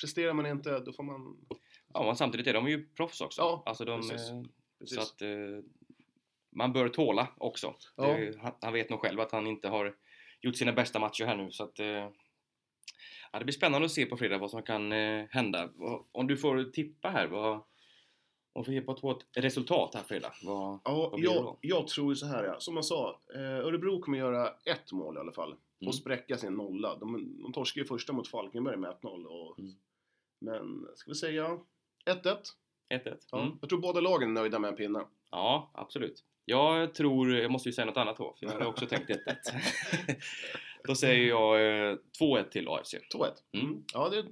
Presterar 0.00 0.32
man 0.32 0.46
inte, 0.46 0.78
då 0.78 0.92
får 0.92 1.02
man... 1.02 1.46
ja 1.94 2.04
men 2.04 2.16
samtidigt 2.16 2.46
är 2.46 2.54
de 2.54 2.68
ju 2.68 2.88
proffs 2.88 3.20
också. 3.20 3.42
Ja, 3.42 3.62
alltså 3.66 3.84
de, 3.84 4.00
precis. 4.00 4.30
Precis. 4.78 4.96
så 4.96 5.02
att 5.02 5.22
eh, 5.22 5.28
man 6.56 6.72
bör 6.72 6.88
tåla 6.88 7.28
också. 7.36 7.74
Ja. 7.96 8.06
Det, 8.06 8.38
han, 8.40 8.52
han 8.60 8.72
vet 8.72 8.90
nog 8.90 9.00
själv 9.00 9.20
att 9.20 9.32
han 9.32 9.46
inte 9.46 9.68
har 9.68 9.94
gjort 10.40 10.56
sina 10.56 10.72
bästa 10.72 10.98
matcher 10.98 11.24
här 11.24 11.36
nu 11.36 11.50
så 11.50 11.64
att 11.64 11.78
eh, 11.78 11.86
ja, 13.32 13.38
det 13.38 13.44
blir 13.44 13.52
spännande 13.52 13.84
att 13.84 13.92
se 13.92 14.06
på 14.06 14.16
fredag 14.16 14.38
vad 14.38 14.50
som 14.50 14.62
kan 14.62 14.92
eh, 14.92 15.26
hända. 15.30 15.70
Om 16.12 16.26
du 16.26 16.36
får 16.36 16.64
tippa 16.64 17.08
här, 17.08 17.26
vad, 17.26 17.62
om 18.52 18.64
du 18.66 18.82
får 18.82 18.94
på 18.94 19.10
ett 19.10 19.44
resultat 19.44 19.94
här 19.94 20.02
fredag, 20.02 20.32
vad, 20.42 20.80
Ja, 20.84 20.94
vad 20.94 21.20
blir 21.20 21.28
det 21.28 21.34
jag, 21.34 21.44
då? 21.44 21.58
jag 21.60 21.88
tror 21.88 22.14
så 22.14 22.26
här 22.26 22.44
ja. 22.44 22.60
Som 22.60 22.76
jag 22.76 22.84
sa, 22.84 23.20
eh, 23.34 23.66
Örebro 23.66 24.00
kommer 24.00 24.18
göra 24.18 24.48
ett 24.64 24.92
mål 24.92 25.16
i 25.16 25.20
alla 25.20 25.32
fall. 25.32 25.56
Mm. 25.84 25.88
och 25.88 25.94
spräcka 25.94 26.36
sin 26.36 26.54
nolla. 26.54 26.96
De, 26.96 27.36
de 27.42 27.52
torskade 27.52 27.82
ju 27.82 27.88
första 27.88 28.12
mot 28.12 28.28
Falkenberg 28.28 28.76
med 28.76 28.90
1-0. 29.02 29.24
Och, 29.24 29.58
Mm. 29.58 29.72
Men, 30.40 30.86
ska 30.94 31.10
vi 31.10 31.14
säga 31.14 31.58
1-1? 32.06 32.36
1-1. 32.94 33.16
Ja. 33.30 33.42
Mm. 33.42 33.58
Jag 33.60 33.68
tror 33.70 33.80
båda 33.80 34.00
lagen 34.00 34.28
är 34.28 34.32
nöjda 34.32 34.58
med 34.58 34.68
en 34.68 34.76
pinne. 34.76 35.04
Ja, 35.30 35.70
absolut. 35.74 36.24
Jag 36.44 36.94
tror, 36.94 37.34
jag 37.36 37.50
måste 37.50 37.68
ju 37.68 37.72
säga 37.72 37.84
något 37.84 37.96
annat 37.96 38.16
då, 38.16 38.34
för 38.38 38.46
jag 38.46 38.52
hade 38.52 38.66
också 38.66 38.86
tänkt 38.86 39.10
1-1. 39.10 39.16
då 40.84 40.94
säger 40.94 41.28
jag 41.28 41.54
eh, 41.90 41.96
2-1 42.20 42.48
till 42.48 42.68
AFC. 42.68 42.94
2-1. 43.14 43.26
Mm. 43.52 43.84
Ja, 43.92 44.08
det 44.08 44.18
är 44.18 44.24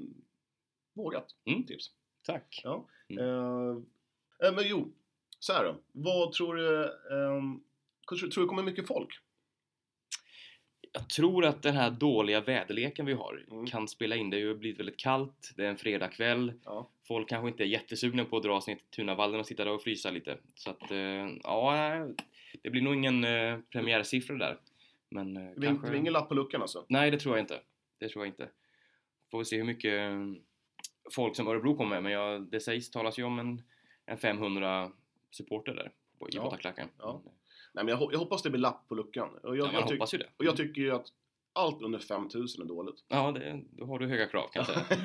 vågat 0.94 1.26
Mm. 1.44 1.66
tips. 1.66 1.90
Tack. 2.22 2.60
Ja. 2.64 2.86
Mm. 3.08 3.24
Eh, 3.24 3.76
eh, 4.48 4.54
men 4.54 4.64
jo, 4.68 4.92
så 5.38 5.52
här 5.52 5.64
då. 5.64 5.76
Vad 5.92 6.32
tror 6.32 6.54
du? 6.54 6.84
ehm, 6.84 7.60
tror, 8.08 8.28
tror 8.30 8.42
du 8.44 8.48
kommer 8.48 8.62
mycket 8.62 8.86
folk? 8.86 9.10
Jag 10.92 11.08
tror 11.08 11.44
att 11.44 11.62
den 11.62 11.74
här 11.76 11.90
dåliga 11.90 12.40
väderleken 12.40 13.06
vi 13.06 13.12
har 13.12 13.44
Mm. 13.50 13.66
kan 13.66 13.88
spela 13.88 14.16
in. 14.16 14.30
Det 14.30 14.36
har 14.36 14.40
ju 14.42 14.54
blivit 14.54 14.78
väldigt 14.80 14.96
kallt, 14.96 15.52
det 15.56 15.64
är 15.64 15.68
en 15.68 15.76
fredagkväll. 15.76 16.52
Ja. 16.64 16.88
Folk 17.08 17.28
kanske 17.28 17.48
inte 17.48 17.62
är 17.62 17.66
jättesugna 17.66 18.24
på 18.24 18.36
att 18.36 18.42
dra 18.42 18.60
sig 18.60 18.74
ner 18.74 18.78
till 18.78 18.88
Tunavallen 18.90 19.40
och 19.40 19.46
sitta 19.46 19.64
där 19.64 19.72
och 19.72 19.82
frysa 19.82 20.10
lite. 20.10 20.38
Så 20.54 20.70
att, 20.70 20.90
eh, 20.90 20.98
ja, 21.42 21.92
det 22.62 22.70
blir 22.70 22.82
nog 22.82 22.94
ingen 22.94 23.24
eh, 23.24 23.58
premiärsiffra 23.72 24.36
där. 24.36 24.58
Men 25.08 25.36
eh, 25.36 25.42
Det 25.42 25.54
blir 25.60 25.68
kanske... 25.68 25.86
det 25.86 25.90
blir 25.90 26.00
ingen 26.00 26.12
lapp 26.12 26.28
på 26.28 26.34
luckan 26.34 26.62
alltså? 26.62 26.84
Nej, 26.88 27.10
det 27.10 27.18
tror 27.18 27.36
jag 27.36 27.42
inte. 27.42 27.60
Det 27.98 28.08
tror 28.08 28.24
jag 28.24 28.32
inte. 28.32 28.48
Får 29.30 29.38
vi 29.38 29.44
se 29.44 29.56
hur 29.56 29.64
mycket 29.64 30.12
folk 31.10 31.36
som 31.36 31.48
Örebro 31.48 31.76
kommer 31.76 31.90
med, 31.90 32.02
men 32.02 32.12
jag, 32.12 32.42
det 32.42 32.60
sägs, 32.60 32.90
talas 32.90 33.18
ju 33.18 33.22
om 33.22 33.38
en, 33.38 33.62
en 34.06 34.18
500 34.18 34.92
supporter 35.30 35.74
där 35.74 35.90
på- 36.18 36.28
i 36.28 36.32
Ja. 36.34 36.42
bortaklacken. 36.42 36.88
Ja. 36.98 37.20
Men, 37.24 37.32
Nej, 37.74 37.84
men 37.84 37.88
jag, 37.98 38.12
jag 38.12 38.18
hoppas 38.18 38.42
det 38.42 38.50
blir 38.50 38.60
lapp 38.60 38.88
på 38.88 38.94
luckan. 38.94 39.28
Och 39.42 39.56
jag, 39.56 39.66
ja, 39.68 39.72
jag, 39.72 39.82
hoppas 39.82 40.14
ju 40.14 40.18
det. 40.18 40.26
och 40.36 40.44
jag 40.44 40.56
tycker 40.56 40.82
ju 40.82 40.90
att 40.90 41.06
allt 41.54 41.82
under 41.82 41.98
5000 41.98 42.62
är 42.62 42.66
dåligt. 42.68 43.04
Ja, 43.08 43.32
det, 43.32 43.62
då 43.70 43.86
har 43.86 43.98
du 43.98 44.06
höga 44.06 44.26
krav 44.26 44.48
kan 44.52 44.64
jag 44.66 44.66
säga. 44.66 45.00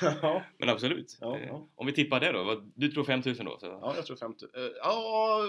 ja. 0.22 0.42
Men 0.58 0.68
absolut. 0.68 1.18
Ja, 1.20 1.36
Eh, 1.38 1.46
ja. 1.46 1.68
Om 1.74 1.86
vi 1.86 1.92
tippar 1.92 2.20
det 2.20 2.32
då? 2.32 2.62
Du 2.74 2.88
tror 2.88 3.04
5000 3.04 3.46
då? 3.46 3.58
Så. 3.58 3.66
ja, 3.66 3.92
jag 3.96 4.06
tror 4.06 4.16
50. 4.16 4.44
eh, 4.54 4.60
Ja, 4.82 5.40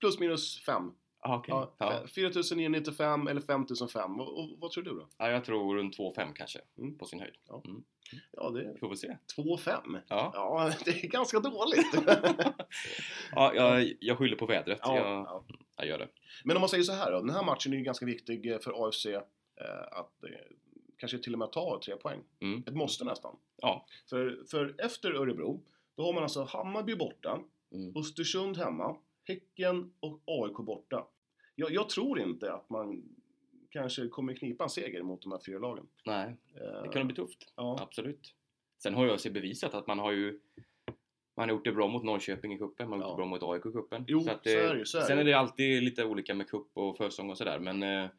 plus 0.00 0.18
minus 0.18 0.60
5. 0.64 0.92
Ah, 1.22 1.36
okej. 1.36 1.52
Ja, 1.54 1.74
Ja. 1.78 2.02
4995 2.14 3.26
eller 3.28 3.40
5005. 3.40 4.20
Och, 4.20 4.38
och, 4.38 4.48
vad 4.58 4.70
tror 4.70 4.84
du 4.84 4.90
då? 4.90 5.08
Ja, 5.18 5.30
jag 5.30 5.44
tror 5.44 5.76
runt 5.76 5.98
2,5 5.98 6.32
kanske 6.34 6.60
Mm. 6.78 6.98
på 6.98 7.04
sin 7.04 7.20
höjd. 7.20 7.34
Ja. 7.48 7.62
Mm. 7.66 7.84
Ja, 8.32 8.50
det 8.50 8.60
är 8.64 8.72
Vi 8.72 8.78
får 8.78 8.88
väl 8.88 8.96
se. 8.96 9.16
2,5. 9.36 10.00
Ja, 10.08 10.30
Ja, 10.34 10.72
det 10.84 10.90
är 11.04 11.08
ganska 11.08 11.40
dåligt. 11.40 11.94
ja 13.32 13.54
jag, 13.54 13.92
jag 14.00 14.18
skyller 14.18 14.36
på 14.36 14.46
vädret. 14.46 14.78
ja, 14.82 14.96
Jag, 14.96 15.06
ja. 15.06 15.44
jag 15.76 15.86
gör 15.86 15.98
det. 15.98 16.08
Men 16.44 16.56
om 16.56 16.60
man 16.60 16.68
säger 16.68 16.84
så 16.84 16.92
här 16.92 17.12
då. 17.12 17.20
Den 17.20 17.30
här 17.30 17.44
matchen 17.44 17.72
är 17.72 17.76
ju 17.76 17.82
ganska 17.82 18.06
viktig 18.06 18.46
eh, 18.52 18.58
för 18.58 18.88
AFC 18.88 19.06
eh, 19.06 19.20
att 19.92 20.24
eh, 20.24 20.30
kanske 20.96 21.18
till 21.18 21.32
och 21.32 21.38
med 21.38 21.52
ta 21.52 21.80
tre 21.84 21.96
poäng. 21.96 22.20
Mm. 22.40 22.62
Ett 22.66 22.74
måste 22.74 23.04
nästan. 23.04 23.36
Ja. 23.56 23.86
För, 24.10 24.38
för 24.50 24.74
efter 24.78 25.12
Örebro, 25.12 25.62
då 25.96 26.02
har 26.04 26.12
man 26.12 26.22
alltså 26.22 26.44
Hammarby 26.44 26.94
borta, 26.96 27.38
Mm. 27.72 27.96
Östersund 27.96 28.56
hemma, 28.56 28.96
Häcken 29.34 29.92
och 30.00 30.20
AIK 30.26 30.56
borta. 30.56 31.06
Jag, 31.54 31.70
jag 31.72 31.88
tror 31.88 32.20
inte 32.20 32.52
att 32.52 32.70
man 32.70 33.02
kanske 33.70 34.08
kommer 34.08 34.34
knipa 34.34 34.64
en 34.64 34.70
seger 34.70 35.02
mot 35.02 35.22
de 35.22 35.32
här 35.32 35.40
fyra 35.46 35.58
lagen. 35.58 35.86
Nej, 36.06 36.36
Eh, 36.54 36.82
det 36.82 36.88
kan 36.92 37.06
bli 37.06 37.16
tufft. 37.16 37.52
ja. 37.56 37.78
Absolut. 37.82 38.34
Sen 38.82 38.94
har 38.94 39.06
jag 39.06 39.20
sig 39.20 39.30
bevisat 39.30 39.74
att 39.74 39.86
man 39.86 39.98
har 39.98 40.12
ju 40.12 40.40
man 41.36 41.48
har 41.48 41.56
gjort 41.56 41.64
det 41.64 41.72
bra 41.72 41.88
mot 41.88 42.04
Norrköping 42.04 42.52
i 42.54 42.58
cupen, 42.58 42.90
man 42.90 43.00
har 43.02 43.08
gjort 43.08 43.18
Ja. 43.18 43.24
det 43.24 43.28
bra 43.40 43.50
mot 43.50 43.64
AIK 43.64 43.66
i 43.66 43.72
cupen. 43.72 44.04
Jo, 44.08 44.18
att 44.18 44.42
så 44.42 44.50
är 44.50 44.72
det 44.72 44.78
ju, 44.78 44.84
så 44.84 44.98
är 44.98 45.02
Sen 45.02 45.18
är 45.18 45.22
ju. 45.24 45.30
det 45.30 45.38
alltid 45.38 45.82
lite 45.82 46.04
olika 46.04 46.34
med 46.34 46.48
cup 46.48 46.66
och 46.74 46.96
försäsong 46.96 47.30
och 47.30 47.38
sådär, 47.38 47.58
men 47.58 47.82
eh, 47.82 48.10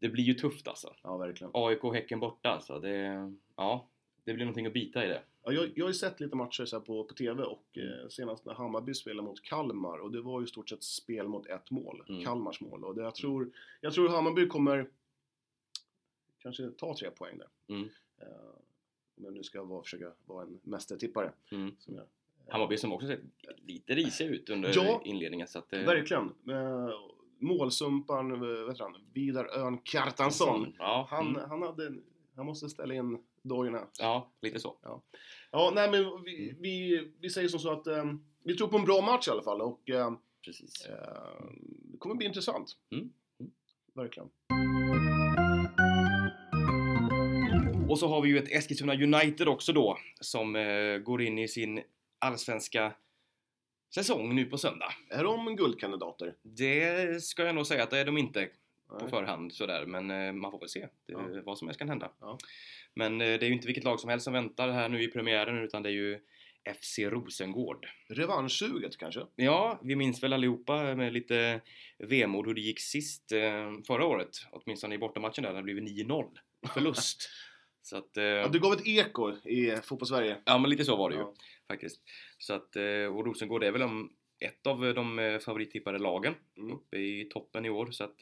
det 0.00 0.08
blir 0.08 0.24
ju 0.24 0.34
tufft 0.34 0.68
alltså. 0.68 0.94
Ja, 1.02 1.16
verkligen. 1.16 1.50
AIK 1.54 1.84
och 1.84 1.94
Häcken 1.94 2.20
borta 2.20 2.48
alltså. 2.48 2.78
Det, 2.78 3.32
ja, 3.56 3.88
det 4.24 4.34
blir 4.34 4.44
någonting 4.44 4.66
att 4.66 4.72
bita 4.72 5.04
i 5.04 5.08
det. 5.08 5.22
Ja, 5.44 5.52
jag, 5.52 5.72
jag 5.74 5.84
har 5.84 5.90
ju 5.90 5.94
sett 5.94 6.20
lite 6.20 6.36
matcher 6.36 6.64
så 6.64 6.80
på, 6.80 7.04
på 7.04 7.14
TV 7.14 7.42
och 7.42 7.78
eh, 7.78 8.08
senast 8.08 8.44
när 8.44 8.54
Hammarby 8.54 8.94
spelade 8.94 9.28
mot 9.28 9.42
Kalmar 9.42 9.98
och 9.98 10.10
det 10.12 10.20
var 10.20 10.40
ju 10.40 10.44
i 10.46 10.48
stort 10.48 10.68
sett 10.68 10.82
spel 10.82 11.28
mot 11.28 11.46
ett 11.46 11.70
mål. 11.70 12.04
Mm. 12.08 12.24
Kalmars 12.24 12.60
mål. 12.60 12.84
Och 12.84 12.94
det, 12.94 13.02
jag, 13.02 13.14
tror, 13.14 13.50
jag 13.80 13.92
tror 13.92 14.08
Hammarby 14.08 14.46
kommer 14.46 14.88
kanske 16.38 16.70
ta 16.70 16.96
tre 16.96 17.10
poäng 17.10 17.38
där. 17.38 17.48
Mm. 17.68 17.88
Eh, 18.18 18.26
jag 19.16 19.32
nu 19.32 19.42
ska 19.42 19.62
vara, 19.64 19.82
försöka 19.82 20.12
vara 20.26 20.42
en 20.42 20.60
mästertippare. 20.62 21.32
Mm. 21.50 21.76
Som 21.78 21.94
jag, 21.94 22.02
eh, 22.02 22.52
Hammarby 22.52 22.76
som 22.76 22.92
också 22.92 23.06
sett 23.06 23.20
lite 23.56 23.94
risiga 23.94 24.28
ut 24.28 24.50
under 24.50 24.72
Ja. 24.74 25.02
inledningen. 25.04 25.48
Så 25.48 25.58
att, 25.58 25.72
eh, 25.72 25.80
Verkligen. 25.80 26.32
Målsumpan, 27.38 28.32
eh, 28.32 28.68
heter 28.68 28.82
han? 28.82 28.94
Vidar 29.12 29.58
Örn 29.58 29.78
Kjartansson. 29.84 30.74
Ja, 30.78 31.06
Han, 31.10 31.28
mm. 31.28 31.50
han, 31.50 31.62
hade, 31.62 31.94
han 32.36 32.46
måste 32.46 32.68
ställa 32.68 32.94
in 32.94 33.22
dojorna. 33.42 33.86
ja, 33.98 34.32
lite 34.42 34.60
så. 34.60 34.76
Ja, 35.50 35.72
nej 35.74 35.90
men 35.90 36.22
vi, 36.24 36.54
vi, 36.60 37.00
vi 37.20 37.30
säger 37.30 37.48
som 37.48 37.60
så 37.60 37.72
att 37.72 37.86
eh, 37.86 38.04
vi 38.44 38.56
tror 38.56 38.68
på 38.68 38.76
en 38.76 38.84
bra 38.84 39.00
match 39.00 39.28
i 39.28 39.30
alla 39.30 39.42
fall 39.42 39.60
och 39.60 39.90
eh, 39.90 40.12
Precis. 40.44 40.86
eh, 40.86 41.44
det 41.92 41.98
kommer 41.98 42.14
bli 42.14 42.26
intressant. 42.26 42.76
Mm. 42.92 43.10
Mm. 43.40 43.52
Verkligen. 43.94 44.28
Och 47.88 47.98
så 47.98 48.08
har 48.08 48.20
vi 48.22 48.28
ju 48.28 48.38
ett 48.38 48.52
Eskilstuna 48.52 48.94
United 48.94 49.48
också 49.48 49.72
då 49.72 49.98
som 50.20 50.56
eh, 50.56 50.98
går 50.98 51.22
in 51.22 51.38
i 51.38 51.48
sin 51.48 51.82
allsvenska 52.18 52.92
säsong 53.94 54.34
nu 54.34 54.44
på 54.44 54.58
söndag. 54.58 54.92
Är 55.10 55.24
de 55.24 55.56
guldkandidater? 55.56 56.34
Det 56.42 57.22
ska 57.22 57.44
jag 57.44 57.54
nog 57.54 57.66
säga 57.66 57.82
att 57.82 57.90
det 57.90 57.98
är 57.98 58.04
de 58.04 58.18
inte 58.18 58.48
på 59.00 59.08
förhand 59.08 59.52
sådär, 59.52 59.86
men 59.86 60.10
eh, 60.10 60.32
man 60.32 60.50
får 60.50 60.58
väl 60.60 60.68
se 60.68 60.80
det, 61.06 61.12
Ja. 61.12 61.20
vad 61.44 61.58
som 61.58 61.68
helst 61.68 61.78
kan 61.78 61.88
hända. 61.88 62.10
Ja. 62.20 62.38
Men 62.94 63.20
eh, 63.20 63.26
det 63.26 63.42
är 63.42 63.48
ju 63.48 63.52
inte 63.52 63.66
vilket 63.66 63.84
lag 63.84 64.00
som 64.00 64.10
helst 64.10 64.24
som 64.24 64.32
väntar 64.32 64.68
här 64.70 64.88
nu 64.88 65.02
i 65.02 65.08
premiären 65.08 65.58
utan 65.58 65.82
det 65.82 65.88
är 65.88 65.92
ju 65.92 66.18
FC 66.80 66.98
Rosengård. 66.98 67.86
Revanschsuget 68.08 68.96
kanske? 68.96 69.20
Ja, 69.36 69.80
vi 69.82 69.96
minns 69.96 70.22
väl 70.22 70.32
allihopa 70.32 70.94
med 70.94 71.12
lite 71.12 71.60
vemod 71.98 72.46
hur 72.46 72.54
det 72.54 72.60
gick 72.60 72.80
sist 72.80 73.32
eh, 73.32 73.72
förra 73.86 74.06
året, 74.06 74.30
åtminstone 74.52 74.94
i 74.94 74.98
bortamatchen 74.98 75.44
där, 75.44 75.54
det 75.54 75.62
blev 75.62 75.76
9-0 75.76 76.24
förlust. 76.74 77.28
Så 77.84 77.96
att, 77.96 78.16
eh, 78.16 78.24
Ja, 78.24 78.48
du 78.48 78.60
gav 78.60 78.72
ett 78.72 78.86
eko 78.86 79.32
i 79.48 79.76
fotbollssverige. 79.82 80.36
ja 80.44 80.58
men 80.58 80.70
lite 80.70 80.84
så 80.84 80.96
var 80.96 81.10
det 81.10 81.16
ju 81.16 81.22
Ja. 81.22 81.34
faktiskt. 81.68 82.02
Så 82.38 82.54
att, 82.54 82.76
och 83.12 83.26
Rosengård 83.26 83.64
är 83.64 83.72
väl 83.72 83.82
ett 84.40 84.66
av 84.66 84.94
de 84.94 85.38
favorittippade 85.44 85.98
lagen 85.98 86.34
Mm. 86.58 86.72
uppe 86.72 86.96
i 86.98 87.24
toppen 87.30 87.64
i 87.64 87.70
år. 87.70 87.90
Så 87.90 88.04
att 88.04 88.18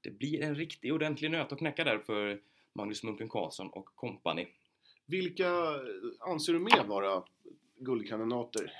det 0.00 0.10
blir 0.18 0.42
en 0.42 0.54
riktig 0.54 0.94
ordentlig 0.94 1.30
nöt 1.30 1.52
att 1.52 1.58
knäcka 1.58 1.84
där 1.84 1.98
för 1.98 2.40
Magnus 2.74 3.02
Munken 3.02 3.28
Karlsson 3.28 3.68
och 3.70 3.86
kompani. 3.94 4.46
Vilka 5.06 5.48
anser 6.20 6.52
du 6.52 6.58
mer 6.58 6.84
vara 6.84 7.24
guldkandidater? 7.76 8.72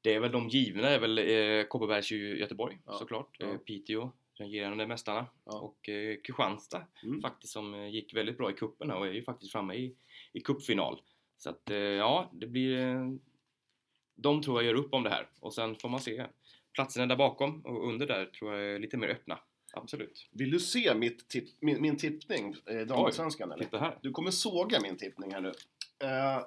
Det 0.00 0.14
är 0.14 0.20
väl 0.20 0.32
de 0.32 0.48
givna 0.48 0.88
är 0.88 0.98
väl 0.98 1.18
eh, 1.18 1.66
Kopparbergs 1.68 2.10
Göteborg 2.12 2.78
Ja. 2.86 2.92
såklart. 2.92 3.36
Ja. 3.38 3.46
Eh, 3.46 3.56
Piteå, 3.58 4.10
regerande 4.34 4.86
mästarna. 4.86 5.26
Ja. 5.44 5.60
Och 5.60 5.88
eh, 5.88 6.16
Kristianstad 6.24 6.86
Mm. 7.04 7.20
faktiskt 7.20 7.52
som 7.52 7.74
eh, 7.74 7.88
gick 7.88 8.14
väldigt 8.14 8.38
bra 8.38 8.50
i 8.50 8.54
cupen 8.54 8.90
och 8.90 9.06
är 9.06 9.12
ju 9.12 9.22
faktiskt 9.22 9.52
framme 9.52 9.74
i, 9.74 9.96
i 10.32 10.40
cupfinal. 10.40 11.00
Så 11.36 11.50
att 11.50 11.70
eh, 11.70 11.76
ja, 11.76 12.30
det 12.32 12.46
blir... 12.46 12.78
Eh, 12.86 13.08
de 14.20 14.42
tror 14.42 14.62
jag 14.62 14.66
gör 14.66 14.84
upp 14.84 14.94
om 14.94 15.02
det 15.02 15.10
här 15.10 15.28
och 15.40 15.54
sen 15.54 15.76
får 15.76 15.88
man 15.88 16.00
se. 16.00 16.26
Platserna 16.74 17.06
där 17.06 17.16
bakom 17.16 17.60
och 17.66 17.88
under 17.88 18.06
där 18.06 18.26
tror 18.26 18.54
jag 18.54 18.74
är 18.74 18.78
lite 18.78 18.96
mer 18.96 19.08
öppna. 19.08 19.38
Absolut. 19.72 20.28
Vill 20.30 20.50
du 20.50 20.60
se 20.60 20.94
mitt 20.94 21.28
tipp, 21.28 21.48
min, 21.60 21.82
min 21.82 21.96
tippning, 21.96 22.54
eh, 22.66 22.86
damallsvenskan 22.86 23.52
eller? 23.52 23.64
Titta 23.64 23.78
här. 23.78 23.98
Du 24.02 24.10
kommer 24.10 24.30
såga 24.30 24.80
min 24.80 24.96
tippning 24.96 25.32
här 25.32 25.40
nu. 25.40 25.52
Eh, 26.04 26.42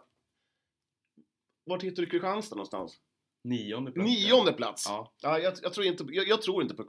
vart 1.66 1.84
hittar 1.84 2.04
du 2.04 2.10
Kristianstad 2.10 2.56
någonstans? 2.56 3.00
Nionde 3.44 3.92
plats. 3.92 4.10
Nionde 4.10 4.54
plats! 4.54 4.86
Ja. 4.88 5.12
Ja, 5.22 5.40
jag, 5.40 5.54
jag, 5.64 5.74
tror 5.74 5.86
inte, 5.86 6.06
jag, 6.10 6.28
jag 6.28 6.42
tror 6.42 6.64
inte 6.64 6.76
på 6.76 6.84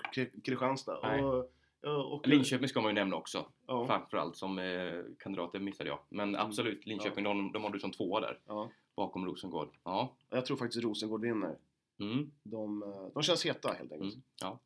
Kristianstad. 0.45 0.99
Nej. 1.03 1.23
Och, 1.25 2.13
och, 2.13 2.29
Linköping 2.29 2.69
ska 2.69 2.81
man 2.81 2.91
ju 2.91 2.95
nämna 2.95 3.17
också. 3.17 3.47
Ja, 3.67 3.87
Framförallt 3.87 4.37
som 4.37 4.59
eh, 4.59 5.03
kandidater 5.19 5.61
missade 5.61 5.91
jag. 5.91 5.99
Men 6.09 6.37
absolut, 6.37 6.87
Linköping, 6.87 7.25
de, 7.25 7.53
de 7.53 7.63
har 7.63 7.71
du 7.71 7.81
som 7.81 7.91
tvåa 7.91 8.21
där. 8.21 8.39
ja. 8.47 8.71
Bakom 8.97 9.27
Rosengård. 9.27 9.69
Ja. 9.85 10.17
Jag 10.31 10.47
tror 10.47 10.57
faktiskt 10.57 10.85
Rosengård 10.85 11.21
vinner. 11.21 11.59
Mm. 12.01 12.31
De, 12.43 12.83
eh, 12.83 12.89
de 13.15 13.23
känns 13.23 13.47
heta 13.47 13.69
helt 13.69 13.93
enkelt. 13.93 14.13
Mm. 14.13 14.23
Ja. 14.41 14.61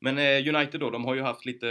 Men 0.00 0.18
eh, 0.18 0.54
United 0.56 0.80
då, 0.80 0.90
de 0.90 1.04
har 1.04 1.14
ju 1.14 1.22
haft 1.22 1.46
lite 1.46 1.68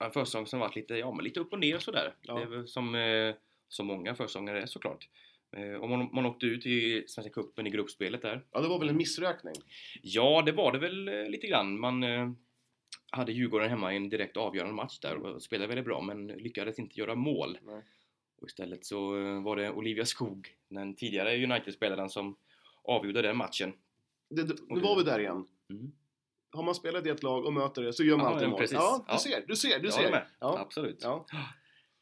en 0.00 0.10
försäsong 0.10 0.46
som 0.46 0.60
varit 0.60 0.76
lite, 0.76 0.94
ja, 0.94 1.12
men 1.12 1.24
lite 1.24 1.40
upp 1.40 1.52
och 1.52 1.58
ner 1.58 1.78
sådär. 1.78 2.14
Ja. 2.22 2.34
Det 2.34 2.42
är 2.42 2.46
väl 2.46 2.68
som, 2.68 2.94
eh, 2.94 3.34
som 3.68 3.86
många 3.86 4.14
försäsonger 4.14 4.54
är 4.54 4.66
såklart. 4.66 5.08
Eh, 5.56 5.72
och 5.72 5.88
man, 5.88 6.08
man 6.12 6.26
åkte 6.26 6.46
ut 6.46 6.66
i 6.66 7.04
Svenska 7.06 7.32
Cupen 7.32 7.66
i 7.66 7.70
gruppspelet 7.70 8.22
där. 8.22 8.44
Ja, 8.52 8.60
det 8.60 8.68
var 8.68 8.78
väl 8.78 8.88
en 8.88 8.96
missräkning. 8.96 9.54
Ja, 10.02 10.42
det 10.46 10.52
var 10.52 10.72
det 10.72 10.78
väl 10.78 11.08
eh, 11.08 11.28
lite 11.28 11.46
grann. 11.46 11.80
Man 11.80 12.02
eh, 12.02 12.30
hade 13.10 13.32
Djurgården 13.32 13.70
hemma 13.70 13.92
i 13.92 13.96
en 13.96 14.08
direkt 14.08 14.36
avgörande 14.36 14.74
match 14.74 14.98
där 14.98 15.16
och 15.16 15.42
spelade 15.42 15.68
väldigt 15.68 15.86
bra 15.86 16.00
men 16.00 16.26
lyckades 16.26 16.78
inte 16.78 17.00
göra 17.00 17.14
mål. 17.14 17.58
Nej. 17.62 17.82
Och 18.40 18.48
istället 18.48 18.84
så 18.84 19.20
eh, 19.20 19.42
var 19.42 19.56
det 19.56 19.70
Olivia 19.70 20.04
Skog, 20.04 20.48
den 20.68 20.94
tidigare 20.94 21.44
United-spelaren 21.44 22.10
som 22.10 22.36
avgjorde 22.82 23.22
den 23.22 23.36
matchen. 23.36 23.72
Det, 24.30 24.42
det, 24.42 24.54
nu 24.68 24.80
var 24.80 24.96
vi 24.96 25.02
där 25.02 25.18
igen. 25.18 25.46
Mm. 25.70 25.92
Har 26.52 26.62
man 26.62 26.74
spelat 26.74 27.06
i 27.06 27.08
ett 27.08 27.22
lag 27.22 27.44
och 27.46 27.52
möter 27.52 27.82
det 27.82 27.92
så 27.92 28.04
gör 28.04 28.16
man 28.16 28.26
Ja, 28.26 28.32
alltid 28.32 28.46
ja, 28.46 28.50
mål. 28.50 28.60
precis. 28.60 28.74
Ja, 28.78 29.04
du 29.06 29.12
Ja. 29.12 29.18
ser, 29.18 29.44
du 29.46 29.56
ser, 29.56 29.78
du 29.78 29.84
Jag 29.84 29.94
ser. 29.94 30.10
med. 30.10 30.26
Ja. 30.40 30.58
Absolut. 30.58 30.98
Ja. 31.02 31.26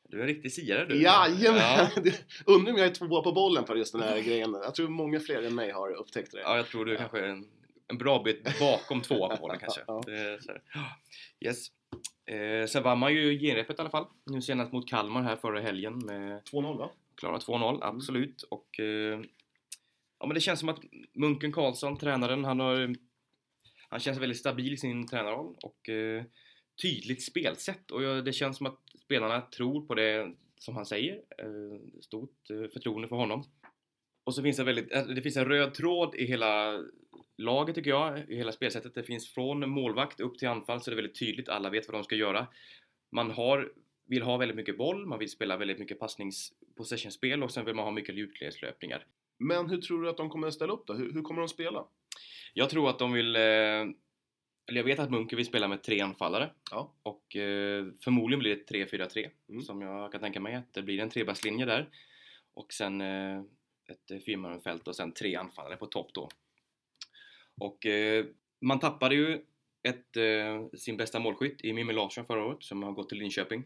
Du 0.09 0.17
är 0.19 0.21
en 0.21 0.27
riktig 0.29 0.53
siare 0.53 0.85
du. 0.85 1.03
Jajamän! 1.03 1.61
Ja. 2.05 2.13
Undrar 2.47 2.73
om 2.73 2.79
jag 2.79 2.87
är 2.87 2.91
tvåa 2.95 3.23
på 3.23 3.33
bollen 3.33 3.65
på 3.65 3.77
just 3.77 3.93
den 3.93 4.03
här 4.03 4.21
grejen. 4.21 4.53
Jag 4.53 4.75
tror 4.75 4.89
många 4.89 5.21
fler 5.21 5.43
än 5.43 5.55
mig 5.55 5.71
har 5.71 5.91
upptäckt 5.93 6.33
det. 6.33 6.41
Ja, 6.41 6.57
jag 6.57 6.67
tror 6.67 6.85
du 6.85 6.97
kanske 6.97 7.19
är 7.19 7.23
en, 7.29 7.45
en 7.89 7.99
bra 7.99 8.23
bit 8.23 8.59
bakom 8.61 9.01
tvåa 9.03 9.37
på 9.37 9.41
bollen 9.43 9.59
kanske. 9.61 9.81
Ja. 9.87 10.03
Yes. 11.41 11.67
Eh, 12.31 12.67
sen 12.67 12.83
vann 12.83 12.99
man 12.99 13.15
ju 13.15 13.39
genrepet 13.39 13.79
i 13.79 13.81
alla 13.81 13.91
fall. 13.91 14.07
Nu 14.27 14.43
senast 14.43 14.73
mot 14.73 14.89
Kalmar 14.89 15.23
här 15.23 15.37
förra 15.37 15.61
helgen 15.61 15.99
med 15.99 16.43
2-0 16.53 16.79
va? 16.79 16.91
klara 17.15 17.39
2-0, 17.39 17.79
absolut. 17.83 18.43
Och 18.43 18.81
eh, 18.81 19.21
ja, 20.21 20.27
men 20.27 20.35
det 20.35 20.41
känns 20.41 20.61
som 20.61 20.69
att 20.69 20.79
Munken 21.15 21.53
Karlsson, 21.53 21.97
tränaren, 21.99 22.45
han 22.45 22.61
har 22.61 22.95
han 23.89 24.01
känns 24.01 24.19
väldigt 24.19 24.39
stabil 24.39 24.73
i 24.73 24.77
sin 24.77 25.07
tränarroll 25.07 25.57
och 25.63 25.89
eh, 25.89 26.25
tydligt 26.83 27.23
spelsätt 27.23 27.91
och 27.91 28.03
jag, 28.03 28.25
det 28.25 28.33
känns 28.33 28.57
som 28.57 28.67
att 28.67 28.81
spelarna 29.05 29.41
tror 29.41 29.87
på 29.87 29.95
det 29.95 30.33
som 30.59 30.77
han 30.77 30.87
säger. 30.87 31.15
Eh, 31.15 32.01
stort 32.01 32.51
eh, 32.51 32.71
förtroende 32.73 33.09
för 33.09 33.17
honom. 33.17 33.45
Och 34.25 34.35
så 34.35 34.43
finns 34.43 34.57
det 34.57 34.65
väldigt, 34.65 34.93
eh, 34.93 35.07
det 35.07 35.23
finns 35.23 35.37
en 35.37 35.45
röd 35.45 35.75
tråd 35.75 36.15
i 36.15 36.27
hela 36.27 36.83
laget 37.37 37.75
tycker 37.75 37.91
jag, 37.91 38.31
i 38.31 38.37
hela 38.37 38.53
spelsättet. 38.53 38.95
Det 38.95 39.03
finns 39.03 39.35
från 39.35 39.71
målvakt 39.71 40.21
upp 40.21 40.39
till 40.39 40.49
anfall 40.49 40.81
så 40.81 40.91
det 40.91 40.95
är 40.95 40.97
väldigt 41.03 41.19
tydligt, 41.19 41.49
alla 41.49 41.71
vet 41.71 41.89
vad 41.89 41.95
de 41.95 42.05
ska 42.05 42.15
göra. 42.15 42.47
Man 43.13 43.31
har, 43.31 43.73
vill 44.07 44.23
ha 44.23 44.37
väldigt 44.37 44.57
mycket 44.57 44.79
boll, 44.79 45.07
man 45.07 45.19
vill 45.19 45.31
spela 45.31 45.57
väldigt 45.57 45.79
mycket 45.79 45.99
passnings 45.99 46.53
possession-spel 46.77 47.43
och 47.43 47.51
sen 47.51 47.65
vill 47.65 47.75
man 47.75 47.85
ha 47.85 47.93
mycket 47.93 48.15
djupledslöpningar. 48.15 49.07
Men 49.39 49.71
hur 49.71 49.79
tror 49.79 50.03
du 50.03 50.09
att 50.09 50.17
de 50.17 50.31
kommer 50.31 50.47
att 50.47 50.55
ställa 50.55 50.73
upp 50.73 50.87
då? 50.87 50.95
Hur, 50.95 51.13
hur 51.13 51.23
kommer 51.23 51.41
de 51.41 51.49
spela? 51.49 51.87
Jag 52.55 52.71
tror 52.71 52.91
att 52.91 52.99
de 52.99 53.13
vill, 53.13 53.37
eh, 53.37 53.41
eller 54.69 54.77
jag 54.81 54.85
vet 54.85 54.99
att 54.99 55.11
Munke 55.11 55.37
vill 55.37 55.47
spela 55.47 55.69
med 55.69 55.83
tre 55.83 56.01
anfallare 56.01 56.51
Ja. 56.71 56.93
och 57.03 57.37
eh, 57.37 57.87
förmodligen 58.05 58.39
blir 58.41 58.57
det 58.57 58.65
3-4-3 58.71 59.31
Mm. 59.49 59.63
som 59.63 59.83
jag 59.83 60.13
kan 60.13 60.21
tänka 60.21 60.41
mig 60.41 60.55
att 60.55 60.75
det 60.75 60.83
blir 60.83 61.01
en 61.01 61.11
trebackslinje 61.11 61.65
där 61.67 61.89
och 62.55 62.73
sen 62.73 63.01
eh, 63.01 63.39
ett 63.89 64.25
fyrmannafält 64.25 64.89
och 64.89 64.97
sen 64.97 65.13
tre 65.13 65.37
anfallare 65.37 65.77
på 65.77 65.87
topp 65.87 66.11
då. 66.15 66.29
Och 67.61 67.87
eh, 67.87 68.25
man 68.61 68.79
tappade 68.81 69.15
ju 69.15 69.45
ett, 69.83 70.17
eh, 70.17 70.67
sin 70.79 70.97
bästa 70.97 71.19
målskytt 71.21 71.65
i 71.65 71.73
Mimmi 71.73 71.93
Larsson 71.93 72.25
förra 72.27 72.45
året 72.45 72.63
som 72.65 72.83
har 72.83 72.93
gått 72.93 73.09
till 73.09 73.19
Linköping. 73.19 73.65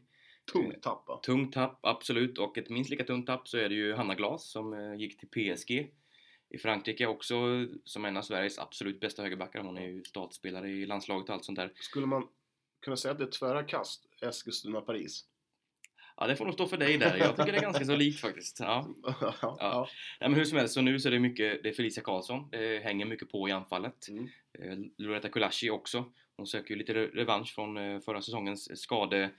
Tungt 0.52 0.82
tapp 0.82 1.08
va? 1.08 1.20
Tungt 1.22 1.52
tapp, 1.54 1.78
absolut. 1.82 2.38
Och 2.38 2.58
ett 2.58 2.70
minst 2.70 2.90
lika 2.90 3.04
tungt 3.04 3.26
tapp 3.26 3.48
så 3.48 3.58
är 3.58 3.68
det 3.68 3.74
ju 3.74 3.94
Hanna 3.94 4.14
Glas 4.14 4.50
som 4.50 4.96
gick 4.98 5.18
till 5.18 5.28
PSG 5.28 5.90
i 6.50 6.58
Frankrike 6.58 7.06
också 7.06 7.34
som 7.84 8.04
en 8.04 8.16
av 8.16 8.22
Sveriges 8.22 8.58
absolut 8.58 9.00
bästa 9.00 9.22
högerbackar. 9.22 9.60
Hon 9.60 9.78
är 9.78 9.86
ju 9.86 10.04
startspelare 10.04 10.70
i 10.70 10.86
landslaget 10.86 11.28
och 11.28 11.34
allt 11.34 11.44
sånt 11.44 11.58
där. 11.58 11.72
Skulle 11.74 12.06
man 12.06 12.28
kunna 12.82 12.96
säga 12.96 13.12
att 13.12 13.18
det 13.18 13.24
är 13.24 13.30
tvära 13.30 13.62
kast 13.62 14.06
Eskilstuna-Paris? 14.20 15.24
Ja, 16.16 16.26
det 16.26 16.36
får 16.36 16.44
nog 16.44 16.54
stå 16.54 16.66
för 16.66 16.76
dig 16.76 16.98
där. 16.98 17.16
Jag 17.16 17.36
tycker 17.36 17.52
det 17.52 17.58
är 17.58 17.62
ganska 17.62 17.84
så 17.84 17.96
likt 17.96 18.20
faktiskt. 18.20 18.60
Ja. 18.60 18.88
ja. 19.20 19.34
ja. 19.40 19.88
Nej, 20.20 20.30
men 20.30 20.38
hur 20.38 20.44
som 20.44 20.58
helst, 20.58 20.74
så 20.74 20.80
nu 20.80 20.98
så 20.98 21.08
är 21.08 21.12
det 21.12 21.18
mycket, 21.18 21.62
det 21.62 21.68
är 21.68 21.72
Felicia 21.72 22.02
Karlsson, 22.02 22.48
det 22.50 22.84
hänger 22.84 23.06
mycket 23.06 23.30
på 23.30 23.48
i 23.48 23.52
anfallet. 23.52 24.08
Mm. 24.08 24.24
Eh, 24.58 24.78
Loretta 24.96 25.28
Kulashi 25.28 25.70
också. 25.70 26.04
Hon 26.36 26.46
söker 26.46 26.70
ju 26.70 26.78
lite 26.78 26.94
re- 26.94 27.10
revansch 27.14 27.54
från 27.54 27.76
eh, 27.76 28.00
förra 28.00 28.22
säsongens 28.22 28.80
skade, 28.80 29.30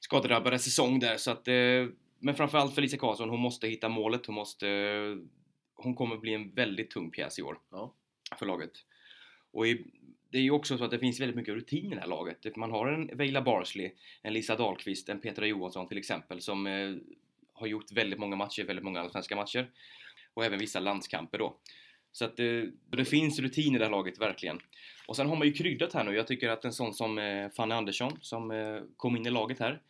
skadedrabbade 0.00 0.58
säsong 0.58 0.98
där. 0.98 1.16
Så 1.16 1.30
att, 1.30 1.48
eh, 1.48 1.86
men 2.18 2.34
framförallt 2.34 2.74
Felicia 2.74 2.98
Karlsson, 2.98 3.30
hon 3.30 3.40
måste 3.40 3.68
hitta 3.68 3.88
målet. 3.88 4.26
Hon 4.26 4.34
måste... 4.34 4.66
Hon 5.82 5.94
kommer 5.94 6.16
bli 6.16 6.34
en 6.34 6.50
väldigt 6.50 6.90
tung 6.90 7.10
pjäs 7.10 7.38
i 7.38 7.42
år 7.42 7.58
Ja. 7.70 7.94
för 8.38 8.46
laget. 8.46 8.70
Och 9.52 9.66
i, 9.66 9.84
det 10.30 10.38
är 10.38 10.42
ju 10.42 10.50
också 10.50 10.78
så 10.78 10.84
att 10.84 10.90
det 10.90 10.98
finns 10.98 11.20
väldigt 11.20 11.36
mycket 11.36 11.54
rutin 11.54 11.92
i 11.92 11.94
det 11.94 12.00
här 12.00 12.08
laget. 12.08 12.56
Man 12.56 12.70
har 12.70 12.88
en 12.88 13.16
Veila 13.16 13.42
Barsley, 13.42 13.90
en 14.22 14.32
Lisa 14.32 14.56
Dahlqvist, 14.56 15.08
en 15.08 15.20
Petra 15.20 15.46
Johansson 15.46 15.88
till 15.88 15.98
exempel 15.98 16.40
som 16.40 16.66
eh, 16.66 16.94
har 17.52 17.66
gjort 17.66 17.92
väldigt 17.92 18.18
många 18.18 18.36
matcher, 18.36 18.64
väldigt 18.64 18.84
många 18.84 19.00
allsvenska 19.00 19.36
matcher. 19.36 19.70
Och 20.34 20.44
även 20.44 20.58
vissa 20.58 20.80
landskamper 20.80 21.38
då. 21.38 21.56
Så 22.12 22.24
att 22.24 22.40
eh, 22.40 22.62
det 22.90 23.04
finns 23.04 23.38
rutin 23.38 23.74
i 23.74 23.78
det 23.78 23.84
här 23.84 23.90
laget, 23.90 24.20
verkligen. 24.20 24.60
Och 25.06 25.16
sen 25.16 25.28
har 25.28 25.36
man 25.36 25.46
ju 25.46 25.52
kryddat 25.52 25.92
här 25.92 26.04
nu. 26.04 26.14
Jag 26.14 26.26
tycker 26.26 26.48
att 26.48 26.64
en 26.64 26.72
sån 26.72 26.94
som 26.94 27.18
eh, 27.18 27.48
Fanny 27.48 27.74
Andersson 27.74 28.18
som 28.20 28.50
eh, 28.50 28.80
kom 28.96 29.16
in 29.16 29.26
i 29.26 29.30
laget 29.30 29.58
här 29.58 29.82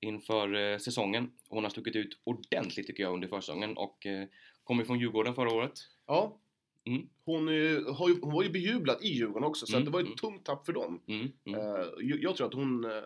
inför 0.00 0.54
eh, 0.54 0.78
säsongen. 0.78 1.30
Hon 1.48 1.62
har 1.64 1.70
stuckit 1.70 1.96
ut 1.96 2.18
ordentligt 2.24 2.86
tycker 2.86 3.02
jag 3.02 3.14
under 3.14 3.28
försäsongen 3.28 3.76
och 3.76 4.06
eh, 4.06 4.28
kom 4.64 4.78
ju 4.78 4.84
från 4.84 4.98
Djurgården 4.98 5.34
förra 5.34 5.54
året. 5.54 5.78
ja. 6.06 6.40
Mm. 6.86 7.08
Hon, 7.24 7.46
har 7.48 8.08
ju, 8.08 8.20
hon 8.20 8.32
var 8.32 8.42
ju 8.42 8.50
bejublad 8.50 8.98
i 9.02 9.08
Djurgården 9.08 9.48
också, 9.48 9.66
så 9.66 9.76
Mm, 9.76 9.84
det 9.84 9.90
var 9.90 10.00
ju 10.00 10.02
mm. 10.02 10.12
ett 10.12 10.20
tungt 10.20 10.44
tapp 10.44 10.66
för 10.66 10.72
dem. 10.72 11.02
Mm, 11.06 11.32
mm. 11.44 11.60
Eh, 11.60 11.86
jag, 11.98 12.22
jag 12.22 12.36
tror 12.36 12.46
att 12.46 12.54
hon... 12.54 12.84
eh, 12.84 13.02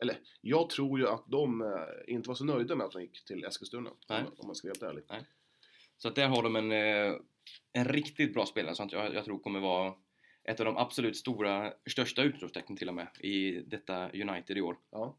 eller, 0.00 0.16
jag 0.40 0.70
tror 0.70 1.00
ju 1.00 1.08
att 1.08 1.24
de 1.26 1.62
eh, 1.62 2.14
inte 2.14 2.28
var 2.28 2.34
så 2.34 2.44
nöjda 2.44 2.76
med 2.76 2.86
att 2.86 2.92
hon 2.92 3.02
gick 3.02 3.24
till 3.24 3.44
Eskilstuna. 3.44 3.90
Nej. 4.08 4.24
Om, 4.36 4.46
man 4.46 4.54
ska 4.54 4.68
vara 4.68 4.74
helt 4.74 5.10
ärlig. 5.10 5.24
Så 5.96 6.08
att 6.08 6.14
där 6.14 6.28
har 6.28 6.42
de 6.42 6.56
en, 6.56 6.72
en 7.72 7.84
riktigt 7.84 8.34
bra 8.34 8.46
spelare 8.46 8.74
som 8.74 8.88
jag, 8.92 9.14
jag 9.14 9.24
tror 9.24 9.38
kommer 9.38 9.60
vara 9.60 9.94
ett 10.44 10.60
av 10.60 10.66
de 10.66 10.76
absolut 10.76 11.16
stora, 11.16 11.72
största 11.90 12.22
utropstecknen 12.22 12.76
till 12.76 12.88
och 12.88 12.94
med 12.94 13.08
i 13.20 13.60
detta 13.66 14.10
United 14.10 14.58
i 14.58 14.60
år. 14.60 14.76
Ja. 14.90 15.16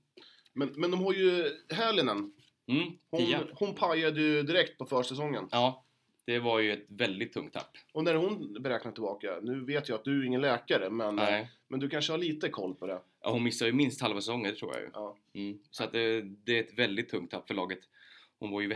Men, 0.54 0.74
men 0.76 0.92
de 0.92 1.00
har 1.00 1.14
ju 1.14 1.58
Härlinen. 1.70 2.34
Mm, 2.68 2.94
Hon, 3.10 3.48
hon 3.54 3.76
pajade 3.76 4.22
ju 4.22 4.44
direkt 4.44 4.78
på 4.78 4.86
försäsongen. 4.86 5.48
Ja, 5.52 5.86
det 6.26 6.40
var 6.40 6.60
ju 6.60 6.74
ett 6.74 6.86
väldigt 6.88 7.34
tungt 7.34 7.54
tapp. 7.54 7.78
Och 7.94 8.04
när 8.04 8.14
är 8.14 8.18
hon 8.18 8.58
beräknar 8.64 8.92
tillbaka? 8.92 9.40
Nu 9.42 9.60
vet 9.66 9.90
jag 9.90 9.96
att 9.96 10.04
du 10.06 10.22
är 10.22 10.26
ingen 10.26 10.42
läkare, 10.42 10.90
men, 10.90 11.16
Nej. 11.16 11.52
men 11.68 11.80
du 11.80 11.90
kanske 11.90 12.14
har 12.14 12.18
lite 12.18 12.50
koll 12.50 12.76
på 12.76 12.88
det. 12.88 13.02
Ja, 13.22 13.32
hon 13.32 13.44
missar 13.44 13.66
ju 13.66 13.72
minst 13.74 14.02
halva 14.02 14.22
säsongen 14.22 14.56
tror 14.56 14.74
jag 14.74 14.82
ju. 14.82 14.90
Ja. 14.94 15.18
Mm. 15.34 15.60
Så 15.72 15.84
att 15.84 15.92
det, 15.92 16.22
det 16.22 16.58
är 16.60 16.64
ett 16.64 16.80
väldigt 16.80 17.10
tungt 17.10 17.32
tapp 17.32 17.48
för 17.48 17.54
laget. 17.54 17.80
Hon 18.40 18.52
var 18.52 18.62
ju 18.62 18.76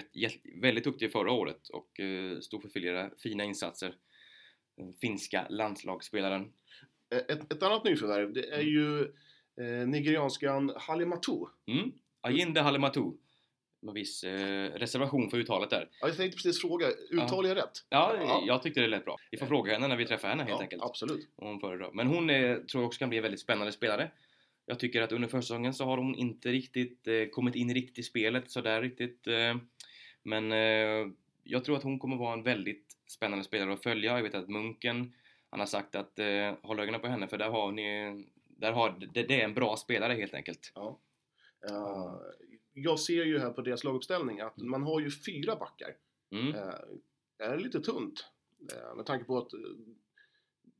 väldigt 0.61 0.83
duktig 0.83 1.11
förra 1.11 1.31
året 1.31 1.69
och 1.69 1.99
eh, 1.99 2.39
stod 2.39 2.61
för 2.61 2.69
flera 2.69 3.09
fina 3.17 3.43
insatser. 3.43 3.95
Den 4.77 4.93
finska 4.93 5.45
landslagsspelaren. 5.49 6.51
Eh, 7.09 7.17
Ett, 7.17 7.53
ett 7.53 7.63
annat 7.63 7.83
nyförvärv, 7.83 8.33
det 8.33 8.49
är 8.49 8.61
ju 8.61 9.01
eh, 9.61 9.87
nigerianskan 9.87 10.71
Halimatu. 10.75 11.45
Mm. 11.67 11.91
Ayinde 12.21 12.61
Halimatu. 12.61 13.11
Med 13.85 13.93
viss 13.93 14.23
eh, 14.23 14.71
reservation 14.71 15.29
för 15.29 15.37
uttalet 15.37 15.69
där. 15.69 15.89
Ja, 16.01 16.07
jag 16.07 16.17
tänkte 16.17 16.35
precis 16.35 16.61
fråga, 16.61 16.87
uttalar 17.11 17.49
jag 17.49 17.57
rätt? 17.57 17.71
Ja, 17.89 18.15
Ja. 18.21 18.43
jag 18.47 18.61
tyckte 18.63 18.81
det 18.81 18.87
lät 18.87 19.05
bra. 19.05 19.15
Vi 19.31 19.37
får 19.37 19.45
fråga 19.45 19.73
henne 19.73 19.87
när 19.87 19.95
vi 19.95 20.05
träffar 20.05 20.27
henne 20.29 20.43
helt 20.43 20.55
ja, 20.55 20.61
enkelt. 20.61 20.83
absolut. 20.83 21.29
Hon 21.35 21.59
föredrar. 21.59 21.91
Men 21.93 22.07
hon 22.07 22.29
är, 22.29 22.55
tror 22.55 22.81
jag 22.83 22.87
också 22.87 22.99
kan 22.99 23.09
bli 23.09 23.17
en 23.17 23.23
väldigt 23.23 23.41
spännande 23.41 23.71
spelare. 23.71 24.11
Jag 24.65 24.79
tycker 24.79 25.01
att 25.01 25.11
under 25.11 25.27
försäsongen 25.27 25.73
så 25.73 25.85
har 25.85 25.97
hon 25.97 26.15
inte 26.15 26.49
riktigt 26.51 27.07
eh, 27.07 27.25
kommit 27.31 27.55
in 27.55 27.73
riktigt 27.73 27.97
i 27.97 28.03
spelet 28.03 28.51
sådär 28.51 28.81
riktigt. 28.81 29.27
Eh, 29.27 29.55
men 30.23 30.51
eh, 30.51 31.07
jag 31.43 31.63
tror 31.65 31.77
att 31.77 31.83
hon 31.83 31.99
kommer 31.99 32.15
vara 32.17 32.33
en 32.33 32.43
väldigt 32.43 32.85
spännande 33.07 33.45
spelare 33.45 33.73
att 33.73 33.83
följa. 33.83 34.15
Jag 34.15 34.23
vet 34.23 34.35
att 34.35 34.49
Munken, 34.49 35.13
han 35.49 35.59
har 35.59 35.67
sagt 35.67 35.95
att 35.95 36.19
eh, 36.19 36.53
håll 36.61 36.79
ögonen 36.79 37.01
på 37.01 37.07
henne 37.07 37.27
för 37.27 37.37
där 37.37 37.49
har 37.49 37.71
ni 37.71 38.25
där 38.57 38.71
har, 38.71 39.07
det, 39.13 39.23
det 39.23 39.41
är 39.41 39.45
en 39.45 39.53
bra 39.53 39.77
spelare 39.77 40.13
helt 40.13 40.33
enkelt. 40.33 40.71
Ja. 40.75 40.99
Eh, 41.69 42.13
jag 42.77 42.99
ser 42.99 43.23
ju 43.25 43.39
här 43.39 43.49
på 43.49 43.61
deras 43.61 43.83
laguppställning 43.83 44.39
att 44.39 44.57
man 44.57 44.83
har 44.83 44.99
ju 44.99 45.11
fyra 45.11 45.55
backar. 45.55 45.89
Mm. 46.31 46.55
Eh, 46.55 46.73
är 47.47 47.57
det 47.57 47.63
lite 47.63 47.79
tunt? 47.79 48.25
Eh, 48.73 48.95
med 48.95 49.05
tanke 49.05 49.25
på 49.25 49.37
att 49.37 49.53
eh, 49.53 49.59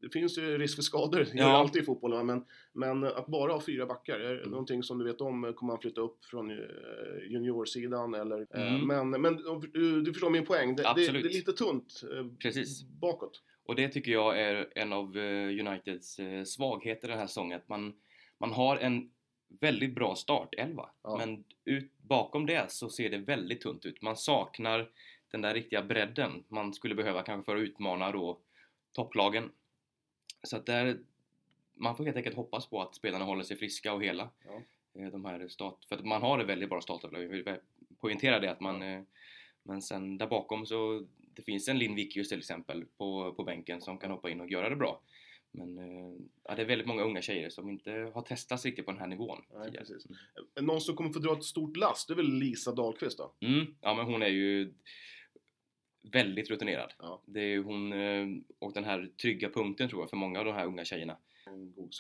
det 0.02 0.10
finns 0.10 0.38
ju 0.38 0.58
risk 0.58 0.76
för 0.76 0.82
skador, 0.84 1.20
det 1.20 1.26
gör 1.38 1.46
Ja. 1.46 1.48
det 1.48 1.58
alltid 1.58 1.82
i 1.82 1.86
fotboll. 1.86 2.12
va? 2.12 2.24
Men, 2.24 2.46
men 2.74 3.04
att 3.04 3.28
bara 3.28 3.54
ha 3.54 3.62
fyra 3.62 3.86
backar, 3.86 4.20
är 4.20 4.38
Mm. 4.38 4.50
någonting 4.50 4.84
som 4.84 4.98
du 4.98 5.06
vet 5.06 5.22
om? 5.22 5.54
Kommer 5.56 5.74
man 5.74 5.82
flytta 5.82 6.02
upp 6.02 6.26
från 6.26 6.52
eh, 6.52 6.58
juniorsidan? 7.30 8.14
Eller, 8.14 8.48
eh, 8.56 8.76
Mm. 8.76 8.88
men, 8.88 9.22
men 9.22 9.36
du, 9.74 10.02
du 10.02 10.14
förstår 10.14 10.30
min 10.30 10.46
poäng, 10.46 10.76
det, 10.76 10.84
det, 10.84 10.94
det 10.96 11.06
är 11.20 11.24
lite 11.24 11.54
tunt 11.54 12.02
eh, 12.12 12.26
Precis. 12.42 12.84
bakåt. 12.84 13.42
Och 13.66 13.76
det 13.76 13.88
tycker 13.90 14.12
jag 14.12 14.40
är 14.40 14.68
en 14.76 14.94
av 14.94 15.18
eh, 15.18 15.48
Uniteds 15.68 16.20
eh, 16.20 16.44
svagheter 16.44 17.08
den 17.08 17.18
här 17.18 17.28
säsongen. 17.28 17.58
Att 17.60 17.70
man, 17.70 17.94
man 18.40 18.52
har 18.52 18.78
en 18.78 19.10
väldigt 19.48 19.96
bra 19.96 20.16
startelva. 20.16 20.90
Ja. 21.02 21.18
Men 21.18 21.44
ut, 21.66 21.92
bakom 21.98 22.46
det 22.46 22.72
så 22.72 22.90
ser 22.90 23.10
det 23.10 23.18
väldigt 23.18 23.62
tunt 23.62 23.86
ut. 23.86 24.02
Man 24.02 24.18
saknar 24.18 24.90
den 25.32 25.42
där 25.42 25.54
riktiga 25.54 25.84
bredden 25.84 26.44
man 26.48 26.74
skulle 26.74 26.96
behöva 26.96 27.24
kanske 27.24 27.46
för 27.46 27.56
att 27.56 27.62
utmana 27.62 28.12
då 28.12 28.40
topplagen. 28.92 29.52
Så 30.44 30.58
att 30.58 30.66
där, 30.66 31.00
man 31.74 31.98
får 31.98 32.06
helt 32.06 32.18
enkelt 32.18 32.36
hoppas 32.36 32.68
på 32.68 32.82
att 32.82 32.96
spelarna 32.96 33.26
håller 33.26 33.44
sig 33.44 33.58
friska 33.58 33.94
och 33.94 34.04
hela. 34.04 34.30
Ja. 34.46 34.62
Eh, 35.02 35.12
De 35.12 35.26
här 35.26 35.48
start, 35.48 35.86
för 35.90 35.96
att 35.96 36.06
man 36.06 36.22
har 36.22 36.40
en 36.40 36.48
väldigt 36.48 36.70
bra 36.70 36.82
startelva. 36.82 37.22
Jag 37.22 37.30
vill 37.30 37.58
poängtera 38.00 38.40
det 38.40 38.52
att 38.52 38.60
man 38.60 38.82
eh, 38.82 39.02
men 39.68 39.82
sen 39.82 40.18
där 40.18 40.28
bakom 40.28 40.66
så 40.66 41.06
det 41.36 41.42
finns 41.42 41.68
en 41.68 41.78
Linn 41.78 41.96
Wickius 41.96 42.30
till 42.30 42.38
exempel 42.38 42.86
på, 42.98 43.34
på 43.34 43.44
bänken 43.44 43.82
som 43.82 43.98
kan 43.98 44.12
hoppa 44.12 44.30
in 44.30 44.42
och 44.42 44.52
göra 44.52 44.70
det 44.70 44.76
bra. 44.76 45.02
Men 45.58 45.78
eh, 45.78 46.14
ja, 46.44 46.56
det 46.56 46.62
är 46.62 46.66
väldigt 46.66 46.88
många 46.88 47.04
unga 47.04 47.22
tjejer 47.22 47.50
som 47.50 47.70
inte 47.70 47.92
har 47.92 48.22
testats 48.22 48.66
riktigt 48.66 48.86
på 48.86 48.92
den 48.92 49.00
här 49.02 49.08
nivån. 49.08 49.42
Nej, 49.54 49.66
tidigare. 49.66 49.86
precis. 49.86 50.12
Någon 50.62 50.82
som 50.82 50.96
kommer 50.96 51.10
få 51.14 51.20
dra 51.20 51.34
ett 51.34 51.44
stort 51.44 51.78
last, 51.78 52.08
det 52.08 52.14
är 52.14 52.16
väl 52.16 52.34
Lisa 52.34 52.72
Dahlqvist 52.72 53.18
då? 53.18 53.34
Mm, 53.40 53.66
ja 53.82 53.94
men 53.94 54.06
hon 54.06 54.22
är 54.22 54.28
ju 54.28 54.74
väldigt 56.12 56.50
rutinerad. 56.50 56.94
Ja. 57.00 57.22
Det 57.26 57.40
är 57.40 57.60
hon 57.64 57.94
eh, 57.94 58.28
och 58.60 58.74
den 58.74 58.84
här 58.84 59.10
trygga 59.22 59.50
punkten 59.50 59.90
tror 59.90 60.02
jag 60.02 60.10
för 60.10 60.18
många 60.18 60.40
av 60.40 60.46
de 60.46 60.52
här 60.54 60.66
unga 60.66 60.86
tjejerna. 60.86 61.18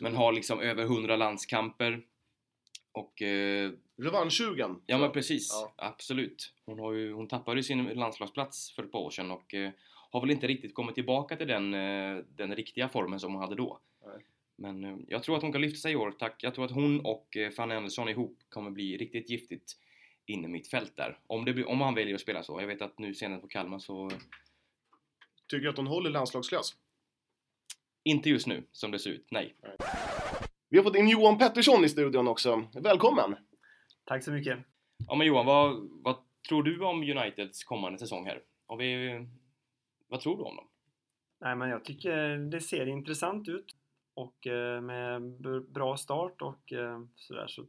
Men 0.01 0.15
har 0.15 0.33
liksom 0.33 0.59
över 0.59 0.83
100 0.83 1.15
landskamper. 1.15 2.01
Och 2.91 3.21
eh, 3.21 3.71
Revanschsugen. 3.97 4.81
Ja 4.85 4.97
men 4.97 5.11
precis, 5.11 5.49
Ja. 5.51 5.73
absolut. 5.77 6.53
Hon, 6.65 6.79
har 6.79 6.93
ju, 6.93 7.13
hon 7.13 7.27
tappade 7.27 7.59
ju 7.59 7.63
sin 7.63 7.83
landslagsplats 7.85 8.71
för 8.71 8.83
ett 8.83 8.91
par 8.91 8.99
år 8.99 9.09
sedan 9.09 9.31
och 9.31 9.53
eh, 9.53 9.71
har 10.15 10.21
väl 10.21 10.31
inte 10.31 10.47
riktigt 10.47 10.73
kommit 10.73 10.95
tillbaka 10.95 11.35
till 11.35 11.47
den, 11.47 11.73
eh, 11.73 12.23
den 12.35 12.55
riktiga 12.55 12.89
formen 12.89 13.19
som 13.19 13.33
hon 13.33 13.41
hade 13.41 13.55
då. 13.55 13.79
Nej. 14.05 14.25
Men 14.55 14.83
eh, 14.83 14.97
jag 15.07 15.23
tror 15.23 15.35
att 15.35 15.41
hon 15.41 15.51
kan 15.51 15.61
lyfta 15.61 15.77
sig 15.77 15.91
i 15.91 15.95
år, 15.95 16.11
tack. 16.11 16.43
Jag 16.43 16.55
tror 16.55 16.65
att 16.65 16.71
hon 16.71 16.99
och 16.99 17.37
eh, 17.37 17.49
Fanny 17.49 17.75
Andersson 17.75 18.09
ihop 18.09 18.37
kommer 18.49 18.71
bli 18.71 18.97
riktigt 18.97 19.29
giftigt 19.29 19.73
inne 20.25 20.47
mitt 20.47 20.67
fält 20.67 20.95
där. 20.95 21.19
Om, 21.27 21.45
det 21.45 21.53
blir, 21.53 21.69
om 21.69 21.81
han 21.81 21.95
väljer 21.95 22.15
att 22.15 22.21
spela 22.21 22.43
så. 22.43 22.61
Jag 22.61 22.67
vet 22.67 22.81
att 22.81 22.99
nu 22.99 23.13
senare 23.13 23.39
på 23.39 23.47
Kalmar 23.47 23.79
så, 23.79 24.11
Tycker 25.47 25.63
du 25.63 25.69
att 25.69 25.77
hon 25.77 25.87
håller 25.87 26.09
landslagsklass? 26.09 26.75
inte 28.03 28.29
just 28.29 28.47
nu 28.47 28.63
som 28.71 28.91
det 28.91 28.99
ser 28.99 29.09
ut, 29.09 29.27
nej. 29.31 29.55
Vi 30.69 30.77
har 30.77 30.83
fått 30.83 30.95
in 30.95 31.09
Johan 31.09 31.37
Pettersson 31.37 31.85
i 31.85 31.89
studion 31.89 32.27
också. 32.27 32.67
Välkommen! 32.73 33.35
Tack 34.03 34.23
så 34.23 34.31
mycket. 34.31 34.59
Ja 35.07 35.15
men 35.15 35.27
Johan, 35.27 35.45
vad, 35.45 35.89
vad 35.91 36.15
tror 36.49 36.63
du 36.63 36.85
om 36.85 37.03
Uniteds 37.03 37.63
kommande 37.63 37.99
säsong 37.99 38.25
här? 38.25 38.41
Har 38.67 38.77
vi, 38.77 39.19
vad 40.07 40.19
tror 40.19 40.37
du 40.37 40.43
om 40.43 40.55
dem? 40.55 40.67
Nej, 41.39 41.55
men 41.55 41.69
jag 41.69 41.83
tycker 41.83 42.37
det 42.37 42.61
ser 42.61 42.85
intressant 42.85 43.47
ut 43.47 43.75
och 44.13 44.47
eh, 44.47 44.81
med 44.81 45.21
bra 45.69 45.97
start 45.97 46.41
och 46.41 46.73
eh, 46.73 47.03
sådär 47.15 47.47
så 47.47 47.65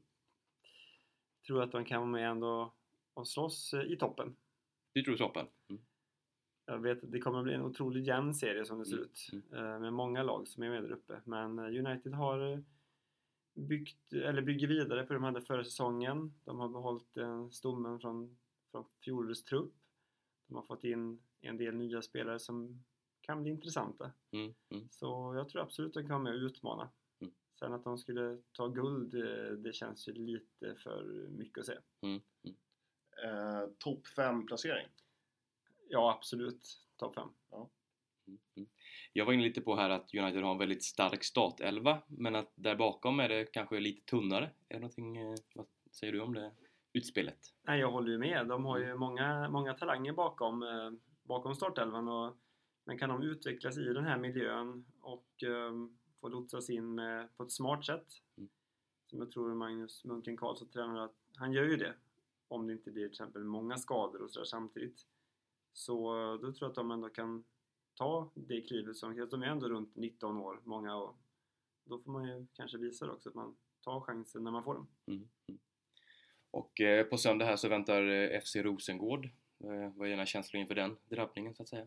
tror 1.47 1.59
jag 1.59 1.67
att 1.67 1.73
de 1.73 1.85
kan 1.85 2.01
vara 2.01 2.11
med 2.11 2.31
ändå 2.31 2.75
och 3.15 3.29
slåss 3.29 3.75
eh, 3.75 3.93
i 3.93 3.97
toppen. 3.97 4.37
Du 4.93 5.03
tror 5.03 5.17
toppen? 5.17 5.47
Mm. 5.69 5.83
Jag 6.67 6.79
vet 6.79 7.05
att 7.05 7.13
det 7.13 7.21
kommer 7.21 7.43
bli 7.43 7.55
en 7.55 7.63
otroligt 7.63 8.07
jämn 8.07 8.35
serie 8.35 8.65
som 8.65 8.79
det 8.79 8.85
ser 8.85 8.97
Mm, 8.97 9.07
ut 9.07 9.31
eh, 9.53 9.79
med 9.79 9.93
många 9.93 10.23
lag 10.23 10.49
som 10.49 10.63
är 10.63 10.71
med 10.71 10.83
där 10.83 10.93
uppe. 10.93 11.21
Men 11.25 11.59
United 11.59 12.13
har 12.13 12.65
byggt, 13.55 14.13
eller 14.13 14.43
bygger 14.43 14.67
vidare 14.67 15.03
på 15.03 15.13
det 15.13 15.17
de 15.17 15.25
hade 15.25 15.43
förra 15.43 15.65
säsongen. 15.65 16.35
De 16.45 16.59
har 16.59 16.69
behållit 16.69 17.17
eh, 17.17 17.49
stommen 17.49 18.01
från, 18.01 18.39
från 18.71 18.85
fjolårets 19.05 19.45
trupp. 19.45 19.75
De 20.47 20.55
har 20.55 20.63
fått 20.63 20.85
in 20.85 21.23
en 21.47 21.57
del 21.57 21.75
nya 21.75 22.03
spelare 22.03 22.39
som 22.39 22.85
kan 23.21 23.43
bli 23.43 23.51
intressanta. 23.51 24.13
Mm. 24.31 24.55
Mm. 24.71 24.89
Så 24.91 25.35
jag 25.37 25.49
tror 25.49 25.63
absolut 25.63 25.97
att 25.97 26.03
de 26.03 26.09
kan 26.09 26.23
vara 26.23 26.33
med 26.33 26.43
och 26.43 26.47
utmana. 26.47 26.91
Mm. 27.21 27.35
Sen 27.59 27.73
att 27.73 27.85
de 27.85 27.99
skulle 27.99 28.39
ta 28.53 28.69
guld, 28.69 29.15
eh, 29.15 29.53
det 29.53 29.73
känns 29.73 30.09
ju 30.09 30.13
lite 30.13 30.75
för 30.75 31.29
mycket 31.29 31.59
att 31.59 31.67
säga. 31.67 31.81
Mm. 32.03 32.21
Mm. 32.45 32.57
Eh, 33.25 33.69
Topp 33.79 34.07
5 34.07 34.47
placering. 34.47 34.87
Ja, 35.89 36.15
absolut. 36.19 36.81
Topp 36.97 37.15
5. 37.15 37.29
Mm, 38.27 38.39
mm. 38.57 38.69
Jag 39.13 39.25
var 39.25 39.33
inne 39.33 39.43
lite 39.43 39.61
på 39.61 39.77
här 39.77 39.91
att 39.91 40.15
United 40.15 40.43
har 40.43 40.53
en 40.53 40.59
väldigt 40.59 40.85
stark 40.85 41.25
startelva 41.25 42.03
men 42.07 42.35
att 42.35 42.53
där 42.55 42.77
bakom 42.77 43.21
är 43.21 43.29
det 43.29 43.45
kanske 43.45 43.81
lite 43.81 44.07
tunnare. 44.07 44.51
Är 44.69 44.75
det 44.75 44.81
någonting, 44.81 45.17
eh, 45.17 45.35
vad 45.55 45.67
säger 45.91 46.13
du 46.13 46.21
om 46.21 46.35
det 46.35 46.53
utspelet? 46.93 47.39
Nej, 47.63 47.81
jag 47.81 47.91
håller 47.91 48.13
ju 48.13 48.19
med. 48.19 48.47
De 48.47 48.65
har 48.65 48.79
ju 48.79 48.95
många, 48.95 49.49
många 49.49 49.75
talanger 49.75 50.13
bakom, 50.13 50.63
eh, 50.63 50.91
bakom 51.27 51.55
startelvan. 51.55 52.09
Och, 52.09 52.37
men 52.85 52.99
kan 52.99 53.09
de 53.09 53.23
utvecklas 53.23 53.79
i 53.79 53.93
den 53.93 54.05
här 54.05 54.19
miljön 54.19 54.85
och 55.01 55.43
eh, 55.43 55.73
få 56.21 56.29
lotsas 56.29 56.71
in 56.71 56.95
med, 56.95 57.37
på 57.37 57.43
ett 57.43 57.53
smart 57.53 57.85
sätt 57.85 58.07
Mm. 58.37 58.51
som 59.07 59.19
jag 59.19 59.31
tror 59.31 59.55
Magnus 59.55 60.05
Munken 60.05 60.37
Karlsson 60.37 60.69
tränar 60.69 61.05
att 61.05 61.17
han 61.37 61.53
gör 61.53 61.65
ju 61.65 61.77
det 61.77 61.95
om 62.49 62.67
det 62.67 62.73
inte 62.73 62.91
blir 62.91 63.03
till 63.03 63.13
exempel 63.13 63.45
många 63.45 63.77
skador 63.77 64.23
och 64.23 64.31
sådär 64.31 64.45
samtidigt. 64.45 65.07
Så 65.73 66.21
eh, 66.21 66.41
då 66.41 66.53
tror 66.53 66.57
jag 66.61 66.69
att 66.69 66.75
de 66.75 66.91
ändå 66.91 67.09
kan 67.09 67.45
ta 67.95 68.31
det 68.35 68.61
klivet 68.61 68.97
som, 68.97 69.29
de 69.31 69.43
är 69.43 69.47
ändå 69.47 69.69
runt 69.69 69.97
19 69.97 70.37
år, 70.37 70.61
många 70.65 70.97
och 70.97 71.17
då 71.85 71.99
får 71.99 72.13
man 72.13 72.29
ju 72.29 72.47
kanske 72.53 72.79
visa 72.79 73.07
det 73.07 73.13
också 73.13 73.29
att 73.29 73.35
man 73.35 73.57
tar 73.81 74.01
chansen 74.01 74.45
när 74.45 74.51
man 74.51 74.65
får 74.65 74.75
den. 74.75 74.87
Mm. 75.07 75.29
Mm. 75.49 75.61
Och 76.51 76.81
eh, 76.81 77.07
på 77.07 77.19
söndag 77.19 77.45
här 77.45 77.57
så 77.57 77.69
väntar 77.69 78.07
eh, 78.07 78.41
FC 78.41 78.57
Rosengård. 78.57 79.29
Eh, 79.61 79.93
vad 79.95 80.07
är 80.07 80.11
dina 80.11 80.27
känslor 80.27 80.61
inför 80.61 80.75
den 80.75 80.97
drabbningen 81.09 81.55
så 81.55 81.63
att 81.63 81.69
säga? 81.69 81.87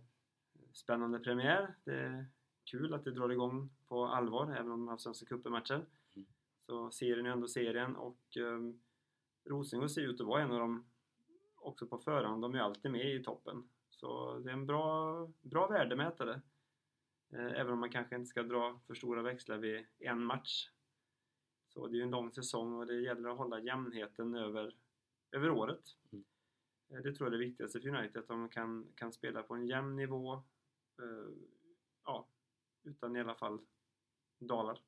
spännande 0.74 1.20
premiär. 1.20 1.76
Det 1.84 1.96
är 1.96 2.26
kul 2.64 2.94
att 2.94 3.04
det 3.04 3.12
drar 3.12 3.30
igång 3.30 3.70
på 3.88 4.06
allvar, 4.06 4.52
även 4.52 4.72
om 4.72 4.80
de 4.80 4.88
har 4.88 4.94
haft 4.94 5.04
Svenska 5.04 5.26
cupen-matcher. 5.26 5.86
Mm. 6.16 6.28
Så 6.66 6.92
serien 6.92 7.26
är 7.26 7.30
ändå 7.30 7.48
serien 7.48 7.96
och 7.96 8.38
um, 8.38 8.82
Rosengård 9.46 9.92
ser 9.92 10.02
ut 10.02 10.22
att 10.22 10.28
vara 10.28 10.42
en 10.42 10.52
av 10.52 10.60
dem 10.60 10.86
också 11.56 11.88
på 11.88 11.98
förhand. 11.98 12.42
De 12.42 12.56
är 12.56 12.60
alltid 12.60 12.92
med 12.92 13.16
i 13.16 13.24
toppen. 13.24 13.70
Så 13.90 14.40
det 14.40 14.50
är 14.50 14.54
en 14.54 14.66
bra, 14.66 15.28
bra 15.42 15.68
värdemätare. 15.68 16.42
Eh, 17.30 17.60
även 17.60 17.74
om 17.74 17.80
man 17.80 17.90
kanske 17.90 18.16
inte 18.16 18.30
ska 18.30 18.44
dra 18.44 18.80
för 18.88 18.94
stora 18.94 19.22
växlar 19.22 19.58
vid 19.58 19.86
en 20.00 20.24
match. 20.24 20.70
Så 21.68 21.88
det 21.88 21.96
är 21.96 21.98
ju 21.98 22.04
en 22.04 22.12
lång 22.12 22.32
säsong 22.32 22.74
och 22.74 22.88
det 22.88 23.02
gäller 23.02 23.30
att 23.30 23.38
hålla 23.38 23.60
jämnheten 23.60 24.36
över, 24.36 24.76
över 25.32 25.50
året. 25.50 25.84
Mm. 26.12 26.26
Eh, 26.90 26.96
Det 27.04 27.14
tror 27.14 27.28
jag 27.28 27.28
är 27.28 27.32
det 27.40 27.46
viktigaste 27.46 27.80
för 27.82 27.90
United, 27.90 28.18
att 28.18 28.28
de 28.28 28.50
kan, 28.50 28.88
kan 28.96 29.14
spela 29.14 29.44
på 29.44 29.54
en 29.56 29.68
jämn 29.68 29.96
nivå. 29.96 30.34
eh, 30.34 31.30
Ja, 32.06 32.28
utan 32.84 33.16
i 33.16 33.20
alla 33.20 33.36
fall 33.36 33.60
dalar. 34.40 34.82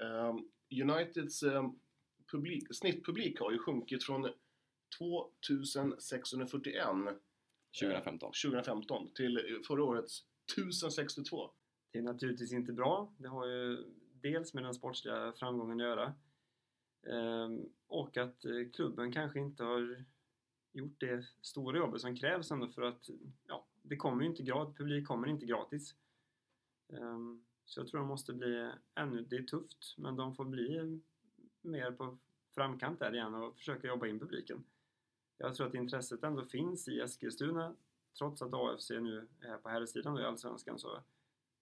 Eh, 0.00 0.36
Uniteds 0.82 1.42
eh, 1.42 1.70
publik, 2.30 2.74
snittpublik 2.76 3.40
har 3.40 3.52
ju 3.52 3.58
sjunkit 3.58 4.04
från 4.04 4.28
2641 4.98 6.86
2015? 7.80 8.32
2015 8.44 9.10
till 9.14 9.60
förra 9.66 9.84
årets 9.84 10.24
1062. 10.56 11.50
Det 11.90 11.98
är 11.98 12.02
naturligtvis 12.02 12.52
inte 12.52 12.72
bra. 12.72 13.14
Det 13.18 13.28
har 13.28 13.46
ju 13.46 13.84
dels 14.12 14.54
med 14.54 14.62
den 14.64 14.74
sportsliga 14.74 15.32
framgången 15.32 15.80
att 15.80 15.86
göra. 15.86 16.14
Ehm, 17.06 17.68
och 17.86 18.16
att 18.16 18.44
eh, 18.44 18.70
klubben 18.74 19.12
kanske 19.12 19.40
inte 19.40 19.64
har 19.64 20.04
gjort 20.74 21.00
det 21.00 21.26
stora 21.40 21.78
jobbet 21.78 22.00
som 22.00 22.16
krävs 22.16 22.50
ändå 22.50 22.68
för 22.68 22.82
att 22.82 23.10
ja, 23.46 23.66
det 23.82 23.96
kommer 23.96 24.22
ju 24.22 24.28
inte 24.28 24.42
gratis, 24.42 24.76
publik 24.76 25.06
kommer 25.06 25.28
inte 25.28 25.46
gratis. 25.46 25.94
Um, 26.88 27.44
så 27.64 27.80
jag 27.80 27.88
tror 27.88 28.00
de 28.00 28.08
måste 28.08 28.32
bli 28.32 28.72
ännu, 28.94 29.22
det 29.22 29.36
är 29.36 29.42
tufft, 29.42 29.94
men 29.98 30.16
de 30.16 30.34
får 30.34 30.44
bli 30.44 31.00
mer 31.62 31.90
på 31.90 32.18
framkant 32.54 32.98
där 32.98 33.14
igen 33.14 33.34
och 33.34 33.56
försöka 33.56 33.88
jobba 33.88 34.06
in 34.06 34.20
publiken. 34.20 34.64
Jag 35.38 35.54
tror 35.54 35.66
att 35.66 35.74
intresset 35.74 36.22
ändå 36.22 36.44
finns 36.44 36.88
i 36.88 37.00
Eskilstuna, 37.00 37.76
trots 38.18 38.42
att 38.42 38.54
AFC 38.54 38.90
nu 38.90 39.28
är 39.40 39.56
på 39.56 39.68
här 39.68 39.86
sidan 39.86 40.14
då 40.14 40.20
i 40.20 40.24
Allsvenskan 40.24 40.78
så, 40.78 41.02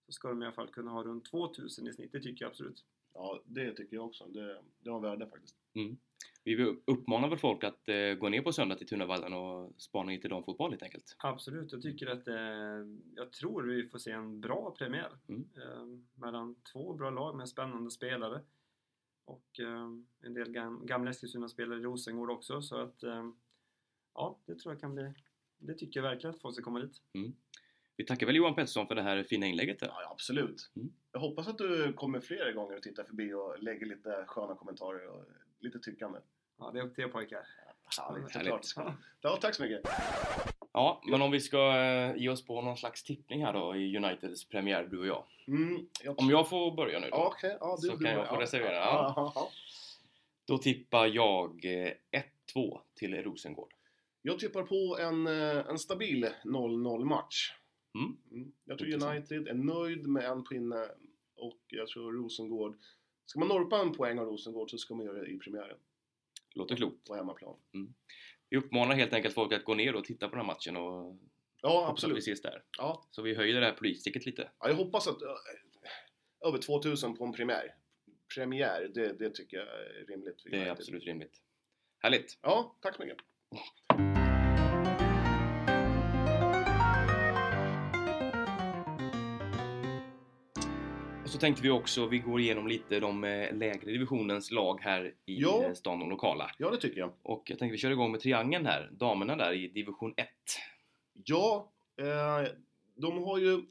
så 0.06 0.12
ska 0.12 0.28
de 0.28 0.42
i 0.42 0.46
alla 0.46 0.54
fall 0.54 0.68
kunna 0.68 0.90
ha 0.90 1.02
runt 1.02 1.24
2000 1.24 1.86
i 1.86 1.92
snitt, 1.92 2.12
det 2.12 2.20
tycker 2.20 2.44
jag 2.44 2.50
absolut. 2.50 2.84
Ja, 3.14 3.42
det 3.44 3.74
tycker 3.74 3.96
jag 3.96 4.06
också. 4.06 4.26
Det, 4.26 4.62
det 4.80 4.90
har 4.90 5.00
värde 5.00 5.26
faktiskt. 5.26 5.56
Vi 6.44 6.54
vill 6.54 6.76
uppmana 6.86 7.28
väl 7.28 7.38
folk 7.38 7.64
att 7.64 7.88
eh, 7.88 8.14
gå 8.14 8.28
ner 8.28 8.42
på 8.42 8.52
söndag 8.52 8.74
till 8.76 8.86
Tunavallen 8.88 9.32
och 9.32 9.72
spana 9.76 10.10
lite 10.10 10.28
damfotboll 10.28 10.70
helt 10.70 10.82
enkelt. 10.82 11.16
Absolut, 11.18 11.72
jag 11.72 11.82
tycker 11.82 12.06
att 12.06 12.28
eh, 12.28 12.34
jag 13.14 13.32
tror 13.32 13.62
vi 13.62 13.86
får 13.88 13.98
se 13.98 14.10
en 14.10 14.40
bra 14.40 14.74
premiär 14.78 15.10
Mm. 15.28 15.48
eh, 15.56 15.84
mellan 16.20 16.54
två 16.72 16.94
bra 16.94 17.10
lag 17.10 17.36
med 17.36 17.48
spännande 17.48 17.90
spelare 17.90 18.40
och 19.24 19.60
eh, 19.60 19.88
en 20.26 20.34
del 20.34 20.50
gam, 20.50 20.86
gamla 20.86 21.10
Eskilstuna-spelare 21.10 21.78
i 21.78 21.82
Rosengård 21.82 22.30
också 22.30 22.62
så 22.62 22.76
att 22.76 23.02
eh, 23.02 23.30
ja, 24.14 24.38
det 24.46 24.54
tror 24.58 24.74
jag 24.74 24.80
kan 24.80 24.94
bli 24.94 25.14
det 25.58 25.74
tycker 25.74 26.00
jag 26.02 26.10
verkligen 26.10 26.34
att 26.34 26.42
folk 26.42 26.54
ska 26.54 26.64
komma 26.64 26.80
dit. 26.80 27.02
Vi 27.96 28.04
tackar 28.04 28.26
väl 28.26 28.36
Johan 28.36 28.54
Pettersson 28.54 28.86
för 28.86 28.94
det 28.94 29.02
här 29.02 29.22
fina 29.24 29.46
inlägget 29.46 29.80
där. 29.80 29.86
Ja, 29.88 30.10
absolut. 30.10 30.70
Mm. 30.76 30.92
Jag 31.12 31.20
hoppas 31.20 31.48
att 31.48 31.58
du 31.58 31.92
kommer 31.92 32.20
fler 32.20 32.52
gånger 32.52 32.76
och 32.76 32.82
tittar 32.82 33.04
förbi 33.04 33.32
och 33.32 33.62
lägger 33.62 33.86
lite 33.86 34.24
sköna 34.26 34.54
kommentarer 34.54 35.08
och 35.08 35.24
lite 35.62 35.78
tyckande. 35.78 36.18
Ja, 36.58 36.70
det 36.70 36.78
är 36.78 36.84
upp 36.84 36.94
till 36.94 37.04
er 37.04 37.08
pojkar. 37.08 37.46
Härligt. 37.98 38.64
såklart. 38.64 38.96
Ja, 39.20 39.38
tack 39.40 39.54
så 39.54 39.62
mycket. 39.62 39.80
Ja, 40.72 41.02
men 41.06 41.22
om 41.22 41.30
vi 41.30 41.40
ska 41.40 41.78
eh, 41.78 42.16
ge 42.16 42.28
oss 42.28 42.46
på 42.46 42.62
någon 42.62 42.76
slags 42.76 43.04
tippning 43.04 43.44
här 43.44 43.52
då 43.52 43.76
i 43.76 43.96
Uniteds 43.96 44.48
premiär, 44.48 44.84
du 44.90 44.98
och 44.98 45.06
jag. 45.06 45.24
Mm, 45.46 45.86
jag... 46.04 46.18
Om 46.18 46.30
jag 46.30 46.48
får 46.48 46.76
börja 46.76 46.98
nu 46.98 47.10
då, 47.10 47.16
Ja, 47.16 47.32
okej. 47.36 47.56
Ja, 47.60 47.78
du, 47.80 47.88
så 47.88 47.96
du, 47.96 48.04
kan 48.04 48.14
jag 48.14 48.28
få 48.28 48.34
ja. 48.34 48.40
reservera. 48.40 48.74
Ja, 48.74 49.12
ja, 49.16 49.32
ja. 49.34 49.48
då 50.44 50.58
tippar 50.58 51.06
jag 51.06 51.64
eh, 51.64 51.92
1-2 52.54 52.80
till 52.94 53.22
Rosengård. 53.22 53.74
Jag 54.22 54.38
tippar 54.38 54.62
på 54.62 54.98
en, 55.00 55.26
eh, 55.26 55.66
en 55.68 55.78
stabil 55.78 56.28
0-0 56.44 57.04
match. 57.04 57.52
Mm. 57.94 58.16
Mm. 58.30 58.52
Jag 58.64 58.78
tror. 58.78 58.88
United 58.88 59.48
är 59.48 59.54
nöjd 59.54 60.06
med 60.06 60.24
en 60.24 60.44
pinne 60.44 60.88
och 61.36 61.60
jag 61.68 61.88
tror 61.88 62.12
Rosengård... 62.12 62.76
Ska 63.32 63.38
man 63.38 63.48
norpa 63.48 63.78
en 63.80 63.92
poäng 63.92 64.18
av 64.18 64.26
Rosengård 64.26 64.70
så 64.70 64.78
ska 64.78 64.94
man 64.94 65.06
göra 65.06 65.18
det 65.22 65.26
i 65.30 65.38
premiären 65.38 65.78
Låter 66.54 66.76
klokt. 66.76 67.04
på 67.06 67.14
hemmaplan. 67.14 67.56
Vi 68.50 68.56
uppmanar 68.56 68.94
helt 68.94 69.12
enkelt 69.12 69.34
folk 69.34 69.52
att 69.52 69.64
gå 69.64 69.74
ner 69.74 69.94
och 69.94 70.04
titta 70.04 70.28
på 70.28 70.36
den 70.36 70.46
här 70.46 70.54
matchen 70.54 70.76
och 70.76 71.16
Ja, 71.62 71.68
hoppas 71.86 72.04
att 72.04 72.10
vi 72.10 72.12
absolut. 72.12 72.18
ses 72.18 72.42
där. 72.42 72.62
Ja. 72.78 73.08
Så 73.10 73.22
vi 73.22 73.34
höjer 73.34 73.60
det 73.60 73.66
här 73.66 73.72
publiksticket 73.74 74.26
lite. 74.26 74.50
Ja, 74.60 74.68
jag 74.68 74.74
hoppas 74.74 75.08
att 75.08 75.22
ö, 75.22 75.26
över 76.48 76.58
2000 76.58 77.16
på 77.16 77.24
en 77.24 77.32
premiär. 77.32 77.74
Premiär, 78.34 78.90
det, 78.94 79.12
det 79.18 79.30
tycker 79.30 79.56
jag 79.56 79.66
är 79.66 80.06
rimligt. 80.08 80.42
Det 80.50 80.56
är 80.56 80.70
absolut 80.70 81.04
rimligt. 81.04 81.40
Härligt! 81.98 82.38
Ja, 82.42 82.76
tack 82.80 82.96
så 82.96 83.02
mycket. 83.02 83.18
så 91.32 91.38
tänkte 91.38 91.62
vi 91.62 91.70
också, 91.70 92.06
vi 92.06 92.18
går 92.18 92.40
igenom 92.40 92.66
lite 92.68 93.00
de 93.00 93.24
eh, 93.24 93.54
lägre 93.56 93.90
divisionens 93.92 94.50
lag 94.50 94.80
här 94.80 95.04
i 95.04 95.12
Ja. 95.40 95.64
eh, 95.64 95.72
stan, 95.72 96.00
de 96.00 96.10
lokala. 96.10 96.50
Ja, 96.58 96.70
det 96.70 96.76
tycker 96.76 97.00
jag. 97.00 97.12
Och 97.22 97.42
jag 97.50 97.58
tänkte 97.58 97.72
vi 97.72 97.78
kör 97.78 97.90
igång 97.90 98.10
med 98.12 98.20
triangeln 98.20 98.66
här, 98.66 98.90
damerna 98.92 99.36
där 99.36 99.52
i 99.52 99.68
division 99.68 100.14
1. 100.16 100.28
Ja, 101.24 101.72
eh, 102.00 102.48
de 102.96 103.22
har 103.22 103.38
ju... 103.38 103.62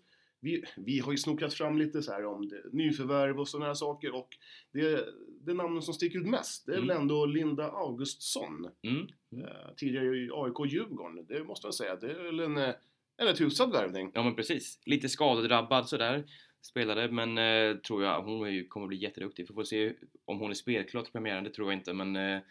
Vi, 0.43 0.63
vi 0.78 1.00
har 1.00 1.12
ju 1.12 1.17
snokat 1.17 1.54
fram 1.54 1.78
lite 1.78 2.02
så 2.02 2.12
här 2.12 2.26
om 2.26 2.47
det, 2.50 2.62
nyförvärv 2.71 3.39
och 3.39 3.47
sådana 3.47 3.65
här 3.65 3.74
saker 3.74 4.15
och 4.15 4.28
det, 4.71 5.06
det 5.41 5.54
namnet 5.54 5.84
som 5.84 5.93
sticker 5.93 6.19
ut 6.19 6.26
mest 6.28 6.65
det 6.65 6.71
är 6.71 6.76
väl 6.80 6.89
Mm. 6.89 7.02
ändå 7.02 7.26
Linda 7.26 7.71
Augustsson. 7.71 8.69
Mm. 8.84 9.08
Eh, 9.45 9.74
tidigare 9.78 10.06
i 10.17 10.30
AIK 10.34 10.71
Djurgården. 10.74 11.26
Det 11.26 11.43
måste 11.43 11.67
jag 11.67 11.74
säga. 11.74 11.95
Det 11.95 12.12
är 12.12 12.24
väl 12.24 12.39
en, 12.39 12.58
eh, 12.58 12.74
en 13.17 13.28
rätt 13.28 13.41
hyfsad 13.41 13.71
värvning. 13.71 14.12
Ja 14.13 14.24
men 14.24 14.36
precis, 14.36 14.80
lite 14.86 15.10
skadedrabbad 15.10 15.89
sådär. 15.89 16.24
Spelade 16.62 17.12
men 17.12 17.38
eh, 17.38 17.78
tror 17.78 18.04
jag 18.04 18.21
hon 18.21 18.47
är 18.47 18.69
kommer 18.69 18.88
bli 18.88 18.97
jätteduktig. 18.97 19.47
Vi 19.50 19.54
får 19.54 19.63
se 19.63 19.93
om 20.26 20.39
hon 20.39 20.50
är 20.50 20.56
spelklar 20.56 21.02
till 21.02 21.12
premiären, 21.12 21.43
det 21.43 21.50
tror 21.50 21.71
jag 21.71 21.80
inte 21.80 21.93
men 21.93 22.15
eh, 22.15 22.41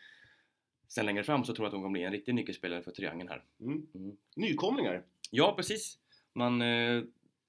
sen 0.88 1.07
längre 1.07 1.25
fram 1.25 1.44
så 1.44 1.55
tror 1.55 1.64
jag 1.64 1.68
att 1.68 1.75
hon 1.75 1.83
kommer 1.83 1.92
bli 1.92 2.03
en 2.03 2.12
riktig 2.12 2.35
nyckelspelare 2.35 2.83
för 2.83 2.90
triangeln 2.90 3.29
här. 3.29 3.42
Mm. 3.61 3.87
Mm. 3.94 4.16
Nykomlingar. 4.37 5.03
Ja 5.31 5.55
precis, 5.57 5.99
man 6.33 6.62
eh, 6.62 7.03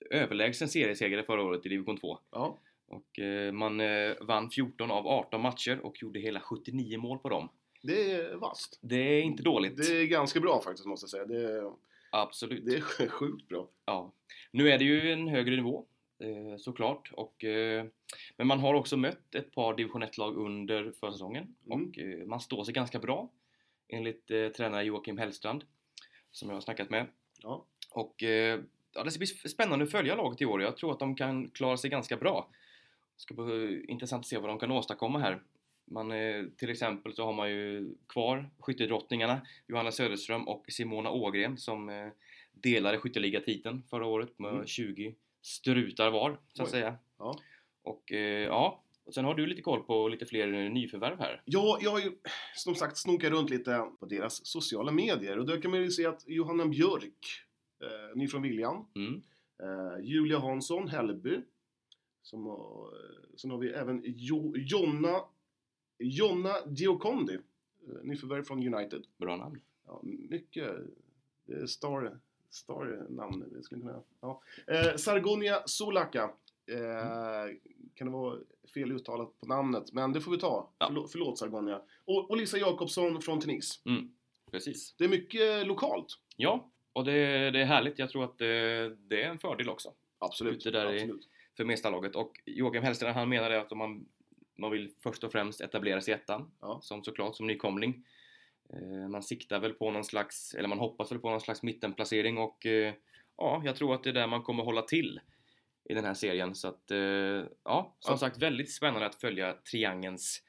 överlägsen 0.10 0.67
seriesegrare 0.67 1.24
förra 1.24 1.43
året 1.43 1.65
i 1.65 1.69
division 1.69 1.97
2. 1.97 2.17
Ja. 2.32 2.60
Och 2.88 3.19
eh, 3.19 3.52
man 3.52 3.80
eh, 3.80 4.13
vann 4.21 4.50
14 4.50 4.91
av 4.91 5.08
18 5.08 5.41
matcher 5.41 5.80
och 5.84 6.02
gjorde 6.02 6.19
hela 6.19 6.39
79 6.39 6.97
mål 6.97 7.19
på 7.19 7.30
dem. 7.30 7.50
Det 7.84 8.12
är 8.12 8.36
vasst. 8.36 8.80
Det 8.82 8.95
är 8.95 9.21
inte 9.21 9.43
dåligt. 9.43 9.78
Det 9.78 10.02
är 10.02 10.06
ganska 10.06 10.39
bra 10.39 10.62
faktiskt 10.62 10.86
måste 10.86 11.04
jag 11.04 11.10
säga. 11.10 11.26
Det 11.26 11.54
är, 11.54 11.71
Absolut. 12.12 12.65
det 12.65 12.76
är 12.76 13.08
sjukt 13.08 13.47
bra. 13.47 13.67
Ja. 13.86 14.13
Nu 14.52 14.69
är 14.69 14.78
det 14.78 14.84
ju 14.84 15.12
en 15.12 15.28
högre 15.28 15.56
nivå 15.56 15.86
såklart. 16.57 17.12
Och, 17.13 17.43
eh, 17.43 17.86
men 18.38 18.47
man 18.47 18.60
har 18.60 18.73
också 18.73 18.97
mött 18.97 19.36
ett 19.36 19.51
par 19.51 19.73
division 19.75 20.03
1-lag 20.03 20.36
under 20.38 20.91
försäsongen 20.99 21.55
Mm. 21.65 21.88
och 21.89 21.99
eh, 21.99 22.25
man 22.27 22.39
står 22.39 22.63
sig 22.63 22.73
ganska 22.73 22.99
bra 22.99 23.29
enligt 23.88 24.31
eh, 24.31 24.47
tränare 24.47 24.84
Joakim 24.84 25.17
Hellstrand 25.17 25.63
som 26.31 26.49
jag 26.49 26.55
har 26.55 26.62
snackat 26.62 26.89
med. 26.89 27.07
Ja. 27.41 27.65
Och 27.91 28.23
eh, 28.23 28.60
ja, 28.93 29.03
det 29.03 29.12
ska 29.12 29.17
bli 29.19 29.27
spännande 29.27 29.86
att 29.86 29.91
följa 29.91 30.15
laget 30.15 30.41
i 30.41 30.45
år. 30.45 30.62
Jag 30.62 30.77
tror 30.77 30.91
att 30.91 30.99
de 30.99 31.15
kan 31.15 31.49
klara 31.49 31.77
sig 31.77 31.89
ganska 31.89 32.17
bra. 32.17 32.49
Det 33.15 33.21
ska 33.21 33.34
bli 33.34 33.86
intressant 33.88 34.19
att 34.19 34.25
se 34.27 34.38
vad 34.38 34.49
de 34.49 34.60
kan 34.60 34.71
åstadkomma 34.71 35.19
här. 35.19 35.41
Man, 35.86 36.12
eh, 36.12 36.43
till 36.57 36.69
exempel 36.69 37.13
så 37.13 37.25
har 37.25 37.34
man 37.34 37.49
ju 37.49 37.95
kvar 38.07 38.49
skyttedrottningarna 38.60 39.41
Johanna 39.67 39.91
Söderström 39.91 40.47
och 40.47 40.65
Simona 40.69 41.12
Ågren 41.12 41.57
som 41.57 41.89
eh, 41.89 42.07
delade 42.51 42.97
skytteligatiteln 42.97 43.84
förra 43.89 44.05
året 44.05 44.39
med 44.39 44.51
Mm. 44.53 44.65
20 44.67 45.15
strutar 45.41 46.12
var, 46.12 46.39
så 46.54 46.63
att 46.63 46.67
Oj. 46.67 46.71
säga. 46.71 46.97
Ja. 47.17 47.39
Och 47.84 48.12
eh, 48.12 48.43
ja, 48.45 48.84
och 49.04 49.13
sen 49.13 49.25
har 49.25 49.36
du 49.36 49.45
lite 49.45 49.62
koll 49.62 49.84
på 49.84 50.08
lite 50.08 50.25
fler 50.25 50.54
eh, 50.54 50.69
nyförvärv 50.71 51.19
här. 51.19 51.41
Ja, 51.45 51.77
jag 51.82 51.91
har 51.91 51.99
ju 51.99 52.12
som 52.56 52.75
sagt 52.75 52.97
snokat 52.97 53.32
runt 53.32 53.49
lite 53.49 53.88
på 53.99 54.06
deras 54.06 54.45
sociala 54.47 54.91
medier 54.91 55.39
och 55.39 55.45
där 55.45 55.62
kan 55.62 55.71
man 55.71 55.80
ju 55.82 55.91
se 55.91 56.06
att 56.06 56.23
Johanna 56.27 56.65
Björk, 56.65 57.43
eh, 57.84 58.15
ny 58.17 58.27
från 58.27 58.41
Viljan, 58.41 58.86
Mm. 58.95 59.21
eh, 59.63 60.04
Julia 60.06 60.39
Hansson, 60.39 60.88
Hällby, 60.88 61.41
som 62.21 62.45
har, 62.45 62.86
eh, 62.88 63.36
sen 63.38 63.51
har 63.51 63.58
vi 63.58 63.69
även 63.69 64.01
jo, 64.06 64.54
Jonna, 64.58 65.21
Jonna 65.99 66.54
Giocondi, 66.67 67.34
eh, 67.34 68.04
nyförvärv 68.04 68.43
från 68.43 68.73
United. 68.73 69.04
Bra 69.17 69.36
namn. 69.38 69.62
Ja, 69.88 69.99
mycket 70.04 70.75
star, 71.67 72.19
star 72.52 73.06
namn. 73.10 73.46
Det 73.52 73.64
skulle 73.64 73.82
kunna, 73.82 74.02
ja. 74.22 74.42
eh, 74.68 74.96
Sargonia 74.96 75.62
Solaka. 75.66 76.24
Eh, 76.72 77.56
kan 77.96 78.08
det 78.08 78.14
vara 78.14 78.38
fel 78.74 78.92
uttalat 78.92 79.40
på 79.40 79.48
namnet, 79.48 79.94
men 79.94 80.14
det 80.14 80.22
får 80.22 80.32
vi 80.32 80.38
ta. 80.38 80.70
Ja. 80.78 80.88
Förlåt, 80.88 81.12
förlåt 81.12 81.38
Sargonia. 81.40 81.82
Och, 82.06 82.30
och 82.30 82.38
Lisa 82.38 82.58
Jakobsson 82.58 83.22
från 83.22 83.40
Tunis. 83.42 83.80
Precis. 84.52 84.96
Det 84.98 85.04
är 85.04 85.10
mycket 85.10 85.68
lokalt. 85.68 86.08
Ja, 86.38 86.70
och 86.94 87.06
det, 87.06 87.52
det 87.52 87.62
är 87.62 87.66
härligt. 87.66 88.00
Jag 88.00 88.10
tror 88.10 88.24
att 88.24 88.38
det, 88.38 88.96
det 88.96 89.24
är 89.24 89.30
en 89.30 89.40
fördel 89.40 89.70
också. 89.70 89.94
Absolut. 90.20 90.56
Ute 90.58 90.72
där 90.72 90.94
i- 90.94 91.02
absolut. 91.02 91.28
för 91.58 91.66
Mästarlaget. 91.66 92.16
Och 92.16 92.42
Joakim 92.46 92.84
Hellstrand 92.84 93.16
han 93.16 93.30
menade 93.30 93.62
att 93.62 93.72
om 93.72 93.78
man, 93.78 94.06
man 94.58 94.72
vill 94.72 94.94
först 95.04 95.24
och 95.24 95.32
främst 95.32 95.62
etablera 95.62 96.02
sig 96.02 96.12
i 96.14 96.16
ettan, 96.18 96.52
Ja. 96.62 96.80
som 96.82 97.04
såklart 97.04 97.36
som 97.36 97.48
nykomling. 97.48 98.06
Eh, 98.73 99.07
man 99.10 99.23
siktar 99.23 99.60
väl 99.60 99.73
på 99.73 99.91
någon 99.91 100.03
slags, 100.03 100.53
eller 100.55 100.67
man 100.67 100.79
hoppas 100.79 101.12
väl 101.12 101.19
på 101.19 101.29
någon 101.29 101.41
slags 101.41 101.63
mittenplacering 101.63 102.38
och 102.38 102.65
eh, 102.65 102.93
ja, 103.38 103.62
jag 103.65 103.75
tror 103.75 103.93
att 103.93 104.03
det 104.03 104.10
är 104.10 104.13
där 104.13 104.27
man 104.27 104.43
kommer 104.43 104.63
hålla 104.63 104.81
till 104.81 105.19
i 105.89 105.93
den 105.93 106.05
här 106.05 106.13
serien. 106.13 106.55
Så 106.55 106.67
att, 106.67 106.91
eh, 106.91 106.97
ja, 107.63 107.95
som 107.99 108.13
Ja. 108.13 108.17
sagt 108.17 108.38
väldigt 108.38 108.71
spännande 108.71 109.05
att 109.05 109.15
följa 109.15 109.53
Triangens 109.53 110.43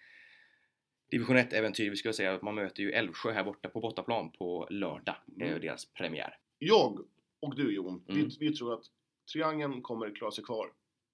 Division 1.11 1.37
1-äventyr. 1.37 1.91
Vi 1.91 1.97
ska 1.97 2.13
säga 2.13 2.35
att 2.35 2.43
man 2.43 2.55
möter 2.55 2.83
ju 2.83 2.93
Älvsjö 2.93 3.33
här 3.33 3.45
borta 3.45 3.69
på 3.69 3.81
bortaplan 3.81 4.31
på 4.33 4.67
lördag. 4.71 5.17
Det 5.27 5.43
är 5.45 5.49
ju 5.49 5.53
Mm. 5.53 5.63
deras 5.67 5.93
premiär. 5.93 6.37
Jag 6.59 6.99
och 7.41 7.57
du 7.57 7.75
Jon, 7.75 8.05
Mm. 8.09 8.29
vi, 8.29 8.37
vi 8.49 8.55
tror 8.57 8.75
att 8.75 8.85
Triangeln 9.33 9.83
kommer 9.83 10.15
klara 10.15 10.31
sig 10.31 10.45
kvar. 10.45 10.73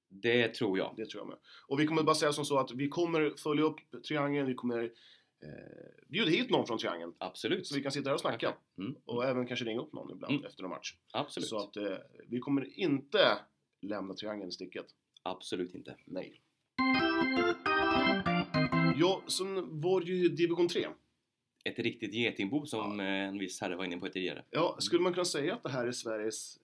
Det 0.08 0.48
tror 0.54 0.78
jag. 0.78 0.94
Det 0.96 1.06
tror 1.06 1.20
jag 1.20 1.28
med. 1.28 1.36
Och 1.68 1.80
vi 1.80 1.86
kommer 1.86 2.02
bara 2.02 2.14
säga 2.14 2.32
som 2.32 2.44
så 2.44 2.58
att 2.58 2.70
vi 2.74 2.88
kommer 2.88 3.30
följa 3.38 3.64
upp 3.64 3.76
Triangeln. 4.08 4.46
Vi 4.46 4.54
kommer 4.54 4.90
eh, 5.42 6.08
bjuda 6.08 6.30
hit 6.30 6.50
någon 6.50 6.66
från 6.66 6.78
Triangeln. 6.78 7.14
Absolut. 7.18 7.66
Så 7.66 7.74
vi 7.74 7.82
kan 7.82 7.92
sitta 7.92 8.08
här 8.10 8.14
och 8.14 8.20
snacka. 8.20 8.54
Mm. 8.78 8.94
Och 9.04 9.24
även 9.24 9.46
kanske 9.46 9.64
ringa 9.64 9.80
upp 9.80 9.92
någon 9.92 10.10
ibland 10.12 10.34
Mm. 10.34 10.44
efter 10.46 10.64
en 10.64 10.70
match. 10.70 10.94
Absolut. 11.12 11.48
Så 11.48 11.56
att 11.58 11.76
eh, 11.76 11.96
vi 12.28 12.38
kommer 12.38 12.78
inte 12.78 13.38
lämna 13.82 14.14
triangeln 14.14 14.48
i 14.48 14.52
sticket. 14.52 14.86
Absolut 15.22 15.74
inte. 15.74 15.96
Nej. 16.04 16.42
Ja, 18.96 19.22
sen 19.26 19.80
var 19.80 20.00
ju 20.00 20.28
division 20.28 20.68
3. 20.68 20.86
Ett 21.64 21.78
riktigt 21.78 22.14
getingbo 22.14 22.66
som 22.66 23.00
eh, 23.00 23.06
en 23.06 23.38
viss 23.38 23.60
herre 23.60 23.76
var 23.76 23.84
inne 23.84 23.96
på 23.98 24.08
tidigare. 24.08 24.44
Ja, 24.50 24.76
skulle 24.80 25.02
man 25.02 25.12
kunna 25.12 25.24
säga 25.24 25.54
att 25.54 25.62
det 25.62 25.68
här 25.70 25.86
är 25.86 25.92
Sveriges, 25.92 26.58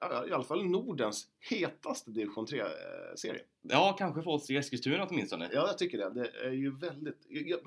ja, 0.00 0.26
i 0.28 0.32
alla 0.32 0.44
fall 0.44 0.64
Nordens, 0.66 1.28
hetaste 1.50 2.10
division 2.10 2.46
3-serie? 2.46 3.42
Ja, 3.62 3.94
kanske 3.98 4.22
för 4.22 4.30
oss 4.30 4.50
i 4.50 4.56
Eskilstuna 4.56 5.06
åtminstone. 5.10 5.50
Ja, 5.52 5.66
jag 5.66 5.78
tycker 5.78 5.98
det. 5.98 6.10
Det 6.10 6.46
är 6.46 6.52
ju 6.52 6.76
väldigt... 6.78 7.26
ja, 7.28 7.58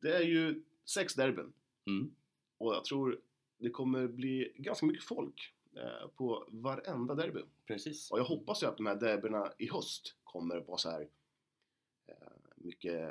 Det 0.00 0.16
är 0.16 0.22
ju 0.22 0.62
sex 0.84 1.14
derbyn. 1.14 1.52
Mm. 1.86 2.10
Och 2.58 2.74
jag 2.74 2.84
tror 2.84 3.20
det 3.58 3.70
kommer 3.70 4.08
bli 4.08 4.52
ganska 4.56 4.86
mycket 4.86 5.04
folk 5.04 5.52
eh, 5.76 6.08
på 6.16 6.44
varenda 6.48 7.14
derby. 7.14 7.40
Precis. 7.66 8.10
Och 8.10 8.18
jag 8.18 8.24
hoppas 8.24 8.62
ju 8.62 8.66
att 8.66 8.76
de 8.76 8.86
här 8.86 8.94
derbyna 8.96 9.52
i 9.58 9.68
höst 9.70 10.14
kommer 10.24 10.56
vara 10.60 10.78
så 10.78 10.90
här 10.90 11.08
eh, 12.06 12.14
mycket 12.56 13.10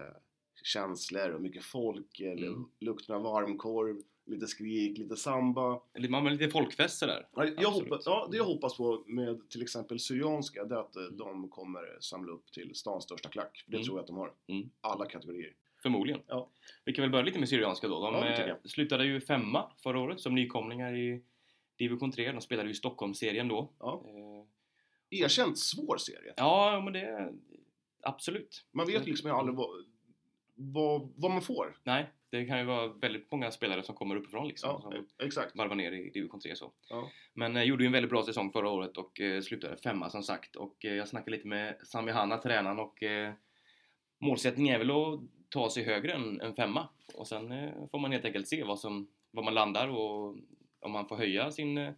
känslor 0.63 1.29
och 1.29 1.41
mycket 1.41 1.63
folk, 1.63 2.19
Mm. 2.19 2.65
lukten 2.79 3.15
av 3.15 3.21
varmkorv, 3.21 4.01
lite 4.25 4.47
skrik, 4.47 4.97
lite 4.97 5.15
samba. 5.15 5.81
Eller 5.93 6.09
Man 6.09 6.23
har 6.23 6.31
lite 6.31 6.49
folkfest. 6.49 7.01
Ja, 7.01 7.45
Jag 7.57 7.71
hoppas, 7.71 8.05
ja, 8.05 8.27
det 8.31 8.37
jag 8.37 8.45
hoppas 8.45 8.77
på 8.77 9.03
med 9.07 9.49
till 9.49 9.61
exempel 9.61 9.99
Syrianska, 9.99 10.65
det 10.65 10.75
är 10.75 10.79
att 10.79 10.95
Mm. 10.95 11.17
de 11.17 11.49
kommer 11.49 11.97
samla 11.99 12.31
upp 12.31 12.51
till 12.51 12.75
stans 12.75 13.03
största 13.03 13.29
klack. 13.29 13.63
Det 13.67 13.75
Mm. 13.75 13.85
tror 13.85 13.97
jag 13.97 14.01
att 14.01 14.07
de 14.07 14.15
har. 14.17 14.33
Mm. 14.47 14.69
Alla 14.81 15.05
kategorier. 15.05 15.53
Förmodligen. 15.81 16.21
Ja. 16.27 16.49
Vi 16.85 16.93
kan 16.93 17.01
väl 17.03 17.11
börja 17.11 17.25
lite 17.25 17.39
med 17.39 17.49
Syrianska 17.49 17.87
då. 17.87 18.11
De 18.11 18.15
Ja, 18.15 18.27
eh, 18.27 18.55
slutade 18.65 19.05
ju 19.05 19.21
femma 19.21 19.71
förra 19.77 19.99
året 19.99 20.19
som 20.19 20.35
nykomlingar 20.35 20.95
i 20.95 21.23
Division 21.77 22.11
3. 22.11 22.31
De 22.31 22.41
spelade 22.41 22.69
ju 22.69 22.73
Stockholmsserien 22.75 23.47
då. 23.47 23.71
Ja. 23.79 24.03
Eh, 24.07 25.19
Erkänt 25.19 25.59
svår 25.59 25.97
serie. 25.97 26.33
Ja, 26.37 26.81
men 26.83 26.93
det... 26.93 27.33
Absolut. 28.01 28.65
Man 28.71 28.87
vet 28.87 29.05
liksom 29.05 29.31
aldrig 29.31 29.55
vad, 29.57 29.69
vad, 30.55 31.13
vad 31.15 31.31
man 31.31 31.41
får. 31.41 31.77
Nej, 31.83 32.09
det 32.31 32.45
kan 32.45 32.59
ju 32.59 32.65
vara 32.65 32.87
väldigt 32.87 33.31
många 33.31 33.51
spelare 33.51 33.83
som 33.83 33.95
kommer 33.95 34.15
uppifrån 34.15 34.47
liksom. 34.47 34.69
Ja, 34.69 34.81
som 34.81 34.93
eh, 34.93 35.25
exakt. 35.25 35.55
varvar 35.55 35.75
ner 35.75 35.91
i 35.91 36.09
Division 36.09 36.39
3 36.39 36.55
så. 36.55 36.71
Ja. 36.89 37.09
Men 37.33 37.57
eh, 37.57 37.63
gjorde 37.63 37.83
ju 37.83 37.85
en 37.85 37.91
väldigt 37.93 38.11
bra 38.11 38.23
säsong 38.23 38.51
förra 38.51 38.69
året 38.69 38.97
och 38.97 39.21
eh, 39.21 39.41
slutade 39.41 39.77
femma 39.77 40.09
som 40.09 40.23
sagt. 40.23 40.55
Och 40.55 40.85
eh, 40.85 40.93
jag 40.93 41.07
snackade 41.07 41.31
lite 41.37 41.47
med 41.47 41.77
Sami 41.83 42.11
Hanna, 42.11 42.37
tränaren, 42.37 42.79
och 42.79 43.03
eh, 43.03 43.33
målsättningen 44.19 44.75
är 44.75 44.79
väl 44.79 44.91
att 44.91 45.19
ta 45.49 45.69
sig 45.69 45.83
högre 45.83 46.13
än, 46.13 46.41
än 46.41 46.53
femma. 46.55 46.87
Och 47.13 47.27
sen 47.27 47.51
eh, 47.51 47.87
får 47.91 47.99
man 47.99 48.11
helt 48.11 48.25
enkelt 48.25 48.47
se 48.47 48.63
vad, 48.63 48.79
som, 48.79 49.07
vad 49.31 49.45
man 49.45 49.53
landar 49.53 49.87
och 49.87 50.35
om 50.79 50.91
man 50.91 51.07
får 51.07 51.15
höja 51.17 51.51
sin 51.51 51.77
eh, 51.77 51.93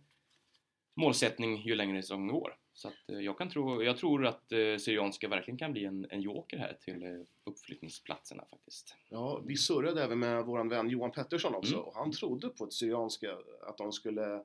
målsättning 0.95 1.61
ju 1.61 1.75
längre 1.75 2.01
säsongen 2.01 2.27
går. 2.27 2.55
Så 2.73 2.87
att, 2.87 3.09
eh, 3.09 3.19
jag, 3.19 3.37
kan 3.37 3.49
tro, 3.49 3.83
jag 3.83 3.97
tror 3.97 4.25
att 4.25 4.51
eh, 4.51 4.77
Syrianska 4.79 5.27
verkligen 5.27 5.57
kan 5.57 5.71
bli 5.73 5.85
en, 5.85 6.07
en 6.09 6.21
joker 6.21 6.57
här 6.57 6.77
till 6.81 7.03
eh, 7.03 7.09
uppflyttningsplatserna 7.45 8.45
faktiskt. 8.49 8.95
Ja, 9.09 9.41
vi 9.45 9.55
surrade 9.55 10.03
även 10.03 10.19
med 10.19 10.45
vår 10.45 10.69
vän 10.69 10.89
Johan 10.89 11.11
Pettersson 11.11 11.55
också 11.55 11.73
Mm. 11.73 11.85
och 11.85 11.95
han 11.95 12.11
trodde 12.11 12.49
på 12.49 12.63
ett 12.65 12.73
Syrianska, 12.73 13.37
att 13.67 13.77
de 13.77 13.91
skulle, 13.91 14.43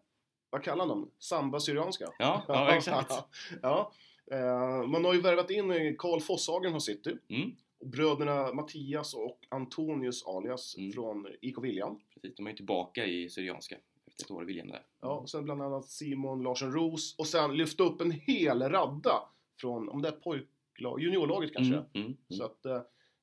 vad 0.51 0.63
kallar 0.63 0.87
de 0.87 1.11
Samba 1.19 1.61
Syrianska? 1.61 2.05
Ja, 2.19 2.45
ja 2.49 2.75
exakt. 2.77 3.13
ja. 3.63 3.93
Eh, 4.31 4.83
man 4.87 5.05
har 5.05 5.15
ju 5.15 5.21
värvat 5.21 5.51
in 5.51 5.97
Karl 5.99 6.21
Fosshagen 6.21 6.73
från 6.73 6.81
City. 6.81 7.17
Mm, 7.29 7.57
bröderna 7.85 8.53
Mattias 8.55 9.15
och 9.15 9.39
Antonius 9.49 10.27
alias 10.27 10.77
Mm. 10.79 10.93
från 10.93 11.27
IK 11.41 11.59
Viljan. 11.63 12.01
precis, 12.15 12.35
de 12.37 12.47
är 12.47 12.51
ju 12.51 12.57
tillbaka 12.57 13.07
i 13.07 13.29
Syrianska 13.31 13.77
efter 14.07 14.25
ett 14.25 14.31
år 14.31 14.43
i 14.43 14.47
Viljan 14.47 14.69
där. 14.69 14.87
Ja, 15.01 15.09
och 15.19 15.31
sen 15.31 15.45
bland 15.45 15.63
annat 15.63 15.89
Simon 15.89 16.43
Larsson 16.43 16.73
Ros 16.73 17.15
och 17.19 17.27
sen 17.27 17.57
lyfta 17.57 17.83
upp 17.85 18.01
en 18.01 18.11
hel 18.11 18.63
radda 18.63 19.29
från, 19.61 19.89
om 19.89 20.03
det 20.03 20.09
är 20.09 20.13
pojklag, 20.13 21.01
juniorlaget 21.03 21.53
kanske. 21.53 21.75
Mm, 21.75 21.87
mm, 21.95 22.07
mm. 22.07 22.17
Så 22.29 22.45
att, 22.45 22.67
eh, 22.67 22.77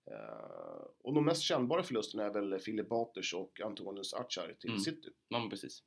eh, 0.06 0.86
och 1.04 1.14
de 1.14 1.26
mest 1.26 1.42
kännbara 1.42 1.84
förlusterna 1.84 2.24
är 2.24 2.34
väl 2.34 2.60
Filip 2.60 2.90
Baters 2.90 3.34
och 3.34 3.62
Antonius 3.62 4.14
Achar 4.14 4.56
till 4.60 4.70
Mm. 4.70 4.80
City. 4.80 5.10
Ja, 5.30 5.40
men 5.40 5.50
precis. 5.50 5.84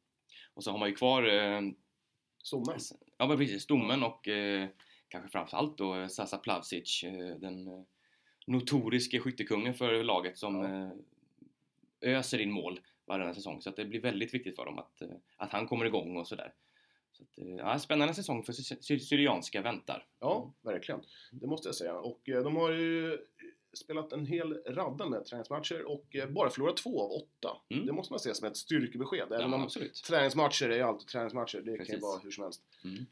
Och 0.55 0.64
så 0.64 0.70
har 0.70 0.79
man 0.79 0.89
ju 0.89 0.95
kvar 0.95 1.22
eh, 1.22 1.61
Sommen. 2.43 2.79
Ja 3.18 3.27
men 3.27 3.37
precis, 3.39 3.62
stommen 3.62 4.03
och 4.03 4.29
eh, 4.29 4.68
kanske 5.09 5.31
framförallt 5.31 5.79
då 5.79 6.09
Sasa 6.09 6.39
Plavsic, 6.39 7.05
eh, 7.05 7.37
den 7.41 7.66
eh, 7.68 7.83
notoriske 8.45 9.20
skyttekungen 9.20 9.74
för 9.74 10.05
laget 10.05 10.38
som 10.38 10.55
Ja. 10.62 10.68
eh, 12.07 12.16
öser 12.18 12.38
in 12.38 12.51
mål 12.51 12.80
varje 13.07 13.34
säsong. 13.34 13.61
Så 13.62 13.70
det 13.70 13.84
blir 13.84 14.01
väldigt 14.01 14.34
viktigt 14.34 14.57
för 14.57 14.64
dem 14.64 14.78
att, 14.78 15.03
eh, 15.03 15.09
att 15.36 15.51
han 15.53 15.68
kommer 15.68 15.84
igång 15.86 16.16
och 16.16 16.28
sådär. 16.28 16.55
Så 17.12 17.22
att, 17.22 17.38
eh, 17.38 17.55
ja, 17.55 17.78
spännande 17.78 18.14
säsong 18.14 18.42
för 18.42 18.53
Sy- 18.53 18.76
Sy- 18.80 18.99
Syrianska 19.01 19.62
väntar. 19.62 20.07
Ja, 20.20 20.55
verkligen. 20.62 21.01
Det 21.32 21.47
måste 21.47 21.68
jag 21.68 21.74
säga. 21.74 21.95
Och 21.99 22.20
de 22.24 22.57
har 22.57 22.70
ju 22.72 23.18
spelat 23.72 24.12
en 24.12 24.26
hel 24.26 24.55
radda 24.55 25.07
med 25.09 25.24
träningsmatcher 25.24 25.84
och 25.84 26.16
bara 26.30 26.51
förlorat 26.51 26.76
två 26.76 27.03
av 27.03 27.11
åtta. 27.11 27.57
Mm. 27.70 27.86
Det 27.86 27.92
måste 27.92 28.12
man 28.12 28.20
se 28.20 28.34
som 28.34 28.49
ett 28.49 28.57
styrkebesked. 28.57 29.26
Även 29.32 29.51
Ja, 29.51 29.57
om 29.57 29.62
absolut. 29.62 29.95
träningsmatcher 29.95 30.68
är 30.70 30.76
ju 30.76 30.82
alltid 30.82 31.09
träningsmatcher. 31.09 31.57
Det 31.59 31.64
kan 31.64 31.72
ju 31.72 31.78
Precis. 31.78 32.03
vara 32.03 32.18
hur 32.18 32.30
som 32.30 32.45
helst. 32.45 32.62
Mm. 32.84 33.07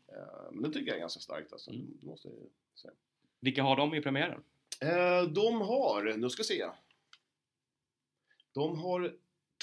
Men 0.52 0.62
det 0.62 0.70
tycker 0.72 0.86
jag 0.86 0.96
är 0.96 1.00
ganska 1.00 1.20
starkt 1.20 1.52
alltså. 1.52 1.70
Mm. 1.70 1.86
Det 2.00 2.06
måste 2.06 2.28
jag 2.28 2.36
säga. 2.80 2.92
Vilka 3.40 3.62
har 3.62 3.76
de 3.76 3.94
i 3.94 4.00
premiären? 4.02 4.42
Eh, 4.82 5.22
De 5.28 5.60
har, 5.60 6.16
nu 6.16 6.30
ska 6.30 6.40
vi 6.40 6.44
se. 6.46 6.66
De 8.54 8.78
har 8.78 9.12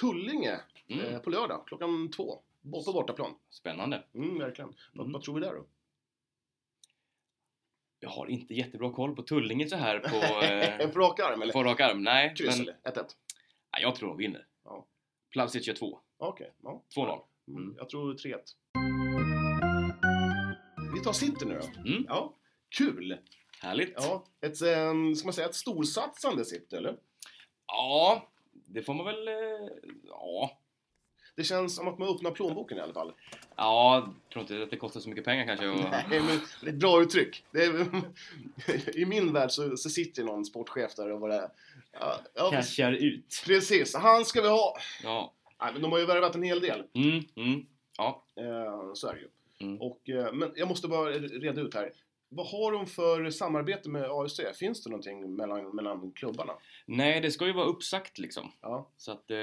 Tullinge 0.01 0.59
Mm. 0.87 1.05
eh, 1.05 1.19
på 1.19 1.29
lördag 1.29 1.63
klockan 1.67 2.11
två. 2.11 2.41
På 2.71 2.91
bortaplan. 2.93 3.35
Spännande. 3.49 4.03
Mm, 4.13 4.37
verkligen. 4.39 4.73
Vad, 4.93 5.03
Mm. 5.05 5.13
vad 5.13 5.21
tror 5.23 5.35
vi 5.35 5.41
där 5.41 5.53
då? 5.53 5.65
Jag 7.99 8.09
har 8.09 8.27
inte 8.27 8.53
jättebra 8.53 8.91
koll 8.93 9.15
på 9.15 9.21
Tullinge 9.23 9.67
så 9.69 9.75
här 9.75 9.99
på, 9.99 10.15
eh, 10.45 10.89
på 10.93 10.99
rak 10.99 11.19
arm 11.19 11.41
eller? 11.41 11.53
på 11.53 11.63
rak 11.63 11.79
arm. 11.79 12.03
Nej, 12.03 12.35
Kryss 12.35 12.57
men 12.57 12.61
eller? 12.61 12.77
1-1? 12.83 13.15
nej, 13.73 13.81
jag 13.81 13.95
tror 13.95 14.09
de 14.09 14.17
vinner. 14.17 14.47
Ja. 14.63 14.87
Plavsic 15.31 15.67
gör 15.67 15.73
två. 15.75 15.99
Okej, 16.17 16.53
ja. 16.63 16.83
2-0. 16.95 17.21
Mm. 17.47 17.63
Mm. 17.63 17.75
Jag 17.77 17.89
tror 17.89 18.13
3-1. 18.13 18.39
Vi 20.93 21.01
tar 21.03 21.13
City 21.13 21.45
nu 21.45 21.59
då. 21.59 21.79
Mm. 21.89 22.05
Ja, 22.07 22.33
kul! 22.77 23.17
Härligt. 23.61 23.93
Ja, 23.97 24.23
ett, 24.41 24.61
eh, 24.61 25.13
ska 25.15 25.25
man 25.25 25.33
säga 25.33 25.47
ett 25.49 25.55
storsatsande 25.55 26.45
City, 26.45 26.75
eller? 26.75 26.95
Ja, 27.67 28.27
det 28.65 28.81
får 28.83 28.93
man 28.93 29.05
väl... 29.05 29.27
eh, 29.27 29.33
Ja, 30.07 30.57
Det 31.35 31.43
känns 31.43 31.75
som 31.75 31.87
att 31.87 31.99
man 31.99 32.07
öppnar 32.15 32.31
plånboken 32.31 32.77
i 32.77 32.81
alla 32.81 32.93
fall. 32.93 33.13
ja 33.55 33.95
jag 33.95 34.13
tror 34.33 34.41
inte 34.41 34.63
att 34.63 34.69
det 34.71 34.77
kostar 34.77 34.99
så 34.99 35.09
mycket 35.09 35.25
pengar 35.25 35.45
kanske. 35.45 35.67
Och... 35.67 35.75
Nej, 35.91 36.05
men 36.09 36.39
det 36.61 36.67
är 36.67 36.73
ett 36.73 36.79
bra 36.79 37.01
uttryck. 37.01 37.43
Det 37.51 37.63
är, 37.63 37.85
I 38.99 39.05
min 39.05 39.33
värld 39.33 39.51
så, 39.51 39.77
så 39.77 39.89
sitter 39.89 40.23
någon 40.23 40.45
sportchef 40.45 40.95
där 40.95 41.11
och 41.11 41.19
bara... 41.19 41.49
Ja, 41.91 42.19
ja, 42.33 42.51
Cashar 42.51 42.91
ut. 42.91 43.43
precis, 43.45 43.95
han 43.95 44.25
ska 44.25 44.41
vi 44.41 44.47
ha! 44.47 44.77
Ja. 45.03 45.33
Nej, 45.61 45.73
men 45.73 45.81
de 45.81 45.91
har 45.91 45.99
ju 45.99 46.05
värvat 46.05 46.35
en 46.35 46.43
hel 46.43 46.59
del. 46.61 46.83
Mm, 46.93 47.19
mm. 47.35 47.65
Ja. 47.97 48.23
Eh, 48.35 48.93
så 48.93 49.07
är 49.07 49.13
det 49.13 49.19
ju. 49.19 49.27
Mm. 49.67 49.81
Och, 49.81 50.09
eh, 50.09 50.33
men 50.33 50.51
jag 50.55 50.67
måste 50.67 50.87
bara 50.87 51.09
reda 51.11 51.61
ut 51.61 51.73
här. 51.73 51.91
Vad 52.29 52.47
har 52.47 52.71
de 52.71 52.85
för 52.85 53.29
samarbete 53.29 53.89
med 53.89 54.03
AFC? 54.11 54.39
Finns 54.59 54.83
det 54.83 54.89
någonting 54.89 55.35
mellan, 55.35 55.75
mellan 55.75 56.11
klubbarna? 56.11 56.53
Nej, 56.85 57.21
det 57.21 57.31
ska 57.31 57.45
ju 57.47 57.53
vara 57.53 57.65
uppsagt 57.65 58.17
liksom. 58.17 58.51
Ja, 58.61 58.89
Så 58.97 59.11
att... 59.11 59.31
Eh, 59.31 59.37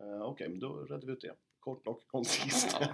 eh, 0.00 0.22
okej, 0.22 0.48
men 0.48 0.58
då 0.58 0.84
redde 0.84 1.06
vi 1.06 1.12
ut 1.12 1.20
det. 1.20 1.34
Kort 1.60 1.86
och 1.86 2.06
koncist. 2.06 2.76
Ja, 2.80 2.86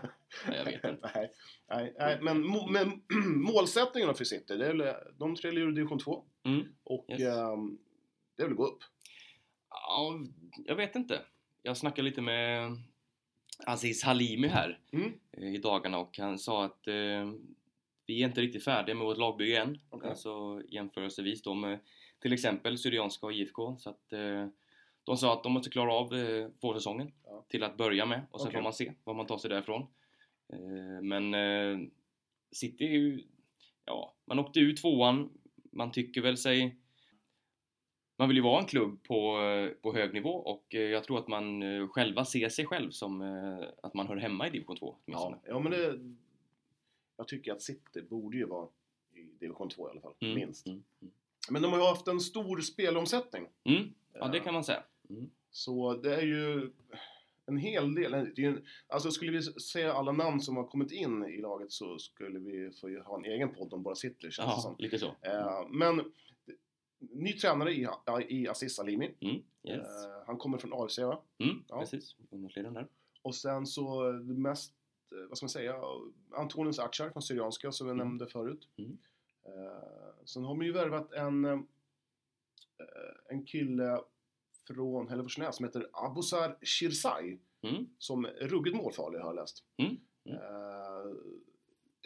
nej, 0.49 0.57
jag 0.59 0.65
vet 0.65 0.85
inte. 0.85 1.11
nej, 1.15 1.31
nej, 1.69 1.95
nej, 1.99 2.19
men, 2.23 2.47
må, 2.47 2.67
men 2.67 3.03
målsättningen 3.43 4.09
då 4.09 4.15
för 4.15 4.25
City, 4.25 4.57
det 4.57 4.67
är 4.67 4.75
väl, 4.75 4.95
de 5.19 5.35
trillar 5.37 5.61
ur 5.61 5.73
division 5.73 5.99
2 5.99 6.25
Mm. 6.45 6.67
och 6.85 7.07
Yes. 7.09 7.21
ehm, 7.23 7.79
det 8.37 8.43
är 8.43 8.47
väl 8.47 8.57
gå 8.57 8.67
upp. 8.67 8.79
ja, 9.71 10.21
jag 10.67 10.77
vet 10.77 10.97
inte. 10.97 11.21
Jag 11.63 11.77
snackade 11.77 12.03
lite 12.09 12.21
med 12.21 12.77
Aziz 13.67 14.05
Halimi 14.05 14.49
här 14.49 14.79
Mm. 14.93 15.13
eh, 15.33 15.55
i 15.55 15.59
dagarna 15.59 15.99
och 15.99 16.19
han 16.19 16.39
sa 16.39 16.65
att 16.65 16.87
eh, 16.87 17.31
vi 18.11 18.23
är 18.23 18.27
inte 18.29 18.41
riktigt 18.41 18.65
färdiga 18.65 18.95
med 18.95 19.07
vårt 19.07 19.19
lagbygge 19.19 19.59
än. 19.59 19.79
Okej. 19.91 20.11
Alltså 20.11 20.63
jämförelsevis 20.69 21.43
då 21.43 21.55
med 21.55 21.79
till 22.21 22.33
exempel 22.33 22.79
Syrianska 22.79 23.27
och 23.27 23.33
IFK. 23.33 23.77
Så 23.79 23.91
att 23.91 24.13
eh, 24.13 24.47
de 25.05 25.17
sa 25.17 25.33
att 25.33 25.43
de 25.43 25.53
måste 25.53 25.71
klara 25.71 25.93
av 25.93 26.15
eh, 26.15 26.49
vårsäsongen 26.61 27.13
Ja. 27.25 27.45
till 27.49 27.63
att 27.63 27.77
börja 27.77 28.07
med 28.07 28.23
och 28.31 28.41
sen 28.41 28.49
Okej. 28.49 28.59
får 28.59 28.63
man 28.63 28.73
se 28.73 28.93
vad 29.05 29.17
man 29.17 29.27
tar 29.27 29.39
sig 29.39 29.51
därifrån. 29.51 29.87
Eh, 30.53 31.03
men 31.03 31.35
eh, 31.35 31.79
City 32.53 32.85
är 32.85 32.91
ju, 32.91 33.23
ja, 33.85 34.15
man 34.25 34.39
åkte 34.39 34.61
ut 34.61 34.81
tvåan. 34.81 35.31
Man 35.73 35.93
tycker 35.93 36.21
väl 36.21 36.37
sig 36.37 36.77
man 38.17 38.29
vill 38.29 38.37
ju 38.37 38.43
vara 38.43 38.61
en 38.61 38.67
klubb 38.67 39.03
på, 39.03 39.41
eh, 39.41 39.69
på 39.83 39.95
hög 39.95 40.15
nivå 40.15 40.31
och 40.31 40.75
eh, 40.75 40.81
jag 40.81 41.05
tror 41.05 41.19
att 41.19 41.29
man 41.29 41.63
eh, 41.63 41.89
själva 41.89 42.25
ser 42.25 42.49
sig 42.49 42.67
själv 42.67 42.91
som 42.91 43.21
att 43.83 43.95
man 43.95 44.07
hör 44.09 44.17
hemma 44.17 44.47
i 44.47 44.51
division 44.51 44.77
2 44.77 44.97
åtminstone. 45.05 45.37
Ja, 45.45 45.49
ja, 45.53 45.61
men 45.61 45.73
det, 45.73 45.99
jag 47.21 47.29
tycker 47.29 47.53
att 47.53 47.63
City 47.63 48.03
borde 48.03 48.37
ju 48.37 48.45
vara 48.47 48.69
i 49.15 49.23
division 49.41 49.69
2 49.69 49.89
i 49.89 49.91
alla 49.91 50.01
fall, 50.01 50.15
Mm, 50.21 50.35
minst. 50.35 50.67
Mm, 50.67 50.83
mm. 51.03 51.13
Men 51.51 51.63
de 51.63 51.73
har 51.73 51.79
ju 51.79 51.85
haft 51.85 52.09
en 52.09 52.21
stor 52.21 52.61
spelomsättning. 52.61 53.47
Mm, 53.65 53.93
ja, 54.13 54.29
det 54.29 54.39
Eh, 54.39 54.45
kan 54.45 54.55
man 54.55 54.65
säga. 54.65 54.83
Mm. 55.11 55.31
Så 55.51 55.95
det 55.95 56.17
är 56.17 56.23
ju 56.23 56.71
en 57.47 57.57
hel 57.57 57.95
del. 57.95 58.33
Det 58.37 58.45
en, 58.45 58.65
alltså 58.89 59.11
skulle 59.11 59.31
vi 59.33 59.43
säga 59.43 59.93
alla 59.93 60.13
namn 60.13 60.41
som 60.41 60.57
har 60.57 60.65
kommit 60.65 60.93
in 60.93 61.25
i 61.25 61.41
laget 61.41 61.73
så 61.73 61.99
skulle 61.99 62.39
vi 62.39 62.71
få 62.71 63.03
ha 63.03 63.19
en 63.19 63.25
egen 63.25 63.55
podd 63.55 63.73
om 63.75 63.83
bara 63.83 63.95
City 63.95 64.31
känns 64.31 64.37
Ja, 64.39 64.61
som. 64.61 64.77
lite 64.79 64.99
så. 64.99 65.07
Eh, 65.23 65.67
men 65.71 66.13
ny 66.99 67.33
tränare 67.33 67.73
i, 67.75 67.87
i 68.29 68.49
Aziz 68.49 68.75
Salimi. 68.75 69.15
Mm, 69.21 69.35
yes. 69.65 70.05
Eh, 70.05 70.23
han 70.27 70.37
kommer 70.39 70.59
från 70.59 70.73
AFC 70.85 70.99
va? 70.99 71.23
Mm, 71.39 71.65
ja. 71.69 71.81
precis. 71.81 72.17
Ungdomsledaren 72.31 72.75
där. 72.75 72.87
Och 73.23 73.35
sen 73.35 73.67
så 73.67 74.13
det 74.13 74.35
mest, 74.35 74.75
vad 75.29 75.39
ska 75.39 75.45
man 75.45 75.51
säga, 75.51 75.77
Antonius 76.33 76.79
Achar 76.79 77.11
från 77.11 77.23
Syrianska 77.23 77.73
som 77.73 77.87
vi 77.87 77.93
Mm. 77.93 78.07
nämnde 78.07 78.27
förut. 78.27 78.69
Mm. 78.79 78.99
Eh, 79.45 80.25
sen 80.25 80.45
har 80.45 80.55
man 80.55 80.67
ju 80.67 80.73
värvat 80.73 81.13
en, 81.13 81.45
eh, 81.45 81.59
en 83.29 83.45
kille 83.45 84.01
från 84.67 85.09
Hälleforsnäs 85.09 85.57
som 85.57 85.65
heter 85.65 85.89
Abusar 85.93 86.57
Shirzai 86.63 87.39
Mm, 87.63 87.87
som 87.99 88.25
är 88.25 88.31
ruggigt 88.31 88.77
målfarlig 88.77 89.19
har 89.19 89.27
jag 89.27 89.35
läst. 89.37 89.65
Mm. 89.77 89.97
Mm. 90.25 90.39
Eh, 90.39 91.13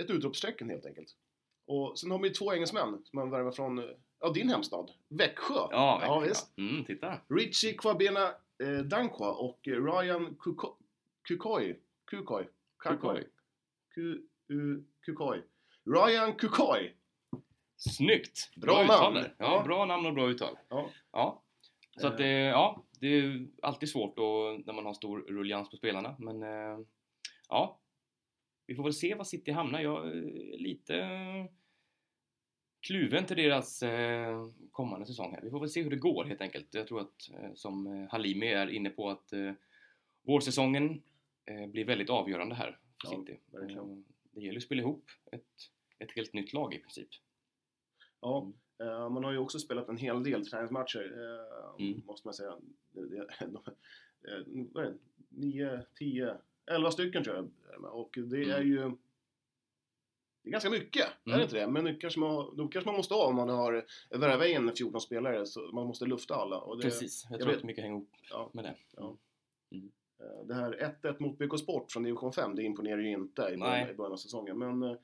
ett 0.05 0.11
utropstecken 0.11 0.71
helt 0.71 0.87
enkelt. 0.87 1.17
Och 1.67 1.99
sen 1.99 2.11
har 2.11 2.19
vi 2.19 2.31
två 2.31 2.53
engelsmän 2.55 2.91
som 3.05 3.17
man 3.19 3.31
värvar 3.31 3.51
från 3.53 3.79
eh, 3.79 3.85
ja, 4.21 4.31
din 4.33 4.49
hemstad, 4.49 4.91
Växjö. 5.09 5.55
ja, 5.55 5.69
ja 5.71 5.99
verkligen. 5.99 6.29
visst. 6.29 6.59
Mm, 6.59 6.85
titta. 6.85 7.21
Richie 7.29 7.73
Kwabena 7.73 8.29
eh, 8.63 8.79
Dankwa 8.85 9.33
och 9.33 9.69
eh, 9.69 9.85
Ryan 9.85 10.37
Kuko- 10.37 10.77
Kukoy. 11.23 12.49
Kukoi. 12.91 13.25
Ku- 13.95 14.85
Kukoy. 15.07 15.43
Ryan 15.85 16.35
Kukoy. 16.35 16.95
Snyggt! 17.77 18.51
Bra 18.57 18.75
namn. 18.77 18.85
uttal 18.87 19.15
där. 19.15 19.35
Ja, 19.39 19.63
bra 19.67 19.85
namn 19.85 20.07
och 20.07 20.15
bra 20.15 20.29
uttal. 20.31 20.59
Ja. 20.69 20.91
Ja. 21.13 21.43
Så 22.01 22.07
att, 22.07 22.21
eh, 22.21 22.27
ja, 22.29 22.85
det 23.01 23.07
är 23.07 23.47
alltid 23.63 23.89
svårt 23.89 24.17
då 24.17 24.59
när 24.67 24.73
man 24.73 24.87
har 24.87 24.95
stor 24.95 25.19
rullians 25.19 25.71
på 25.71 25.77
spelarna. 25.77 26.17
Men 26.19 26.43
eh, 26.43 26.79
ja, 27.49 27.81
vi 28.67 28.75
får 28.75 28.83
väl 28.85 28.93
se 28.95 29.15
var 29.15 29.25
City 29.25 29.51
hamnar. 29.53 29.81
Jag 29.81 30.07
är 30.09 30.59
lite 30.59 30.97
eh, 30.97 31.47
kluven 32.87 33.25
till 33.27 33.37
deras 33.37 33.83
eh, 33.83 34.47
kommande 34.71 35.07
säsong 35.07 35.33
här. 35.35 35.41
Vi 35.43 35.51
får 35.51 35.61
väl 35.61 35.69
se 35.69 35.83
hur 35.83 35.91
det 35.91 35.97
går 35.97 36.25
helt 36.25 36.41
enkelt. 36.41 36.75
Jag 36.75 36.87
tror 36.87 37.01
att 37.01 37.31
eh, 37.35 37.51
som 37.55 37.87
eh, 37.87 38.11
Halimi 38.11 38.47
är 38.53 38.71
inne 38.71 38.91
på 38.91 39.11
att 39.11 39.33
eh, 39.33 39.53
vårsäsongen 40.27 40.91
eh, 40.91 40.97
blir 41.69 41.85
väldigt 41.85 42.11
avgörande 42.11 42.55
här 42.55 42.79
för 43.03 43.13
Ja, 43.13 43.19
City. 43.21 43.41
verkligen. 43.53 43.91
Eh, 43.91 43.97
det 44.31 44.41
gäller 44.41 44.57
att 44.57 44.63
spela 44.65 44.83
ihop 44.83 45.05
ett, 45.33 45.43
ett 45.99 46.13
helt 46.13 46.33
nytt 46.33 46.53
lag 46.53 46.75
i 46.75 46.79
princip. 46.79 47.09
Ja, 48.21 48.53
eh, 48.81 49.09
man 49.09 49.25
har 49.25 49.33
ju 49.33 49.39
också 49.39 49.59
spelat 49.59 49.89
en 49.89 49.97
hel 49.97 50.23
del 50.23 50.47
träningsmatcher, 50.47 51.13
eh, 51.19 51.85
Mm. 51.87 52.03
måste 52.07 52.27
man 52.27 52.35
säga. 52.35 52.59
Eh, 54.29 54.45
vad 54.73 54.85
är 54.85 54.91
det? 54.91 54.97
9, 55.29 55.83
10, 55.99 56.37
11 56.67 56.91
stycken 56.91 57.25
tror 57.25 57.37
jag. 57.37 57.51
Och 57.95 58.11
det 58.15 58.43
är 58.43 58.57
Mm. 58.61 58.69
ju 58.69 58.77
det 60.43 60.49
är 60.49 60.53
ganska 60.53 60.71
mycket, 60.71 61.03
är 61.07 61.13
Mm. 61.27 61.39
det 61.39 61.43
inte 61.45 61.57
det? 61.57 61.67
Men 61.67 61.85
det 61.85 61.95
kanske 61.95 62.21
man, 62.21 62.57
då 62.57 62.69
kanske 62.69 62.89
man 62.89 62.97
måste 62.97 63.15
ha 63.15 63.27
om 63.27 63.37
man 63.37 63.49
har 63.49 63.87
värvat 64.19 64.47
in 64.49 64.73
14 64.77 65.01
spelare, 65.01 65.47
så 65.47 65.61
man 65.61 65.87
måste 65.87 66.07
lufta 66.07 66.35
alla. 66.35 66.77
Det, 66.77 66.83
Precis, 66.83 67.25
jag, 67.25 67.33
jag 67.33 67.41
tror 67.41 67.51
vet. 67.51 67.59
att 67.59 67.65
mycket 67.65 67.85
hänger 67.85 67.97
ihop 67.97 68.11
Ja. 68.31 68.51
med 68.55 68.65
det. 68.65 68.75
Ja. 68.97 69.17
Mm. 69.71 69.93
Eh, 70.21 70.47
Det 70.47 70.55
här 70.55 70.95
1-1 71.03 71.17
mot 71.21 71.39
BK 71.39 71.59
Sport 71.59 71.93
från 71.93 72.03
division 72.03 72.33
5, 72.33 72.55
det 72.55 72.63
imponerar 72.63 72.99
ju 72.99 73.13
inte 73.13 73.43
i 73.43 73.57
början, 73.57 73.91
i 73.91 73.95
början 73.95 74.13
av 74.13 74.17
säsongen. 74.17 74.59
Men 74.59 74.83
eh, 74.83 74.97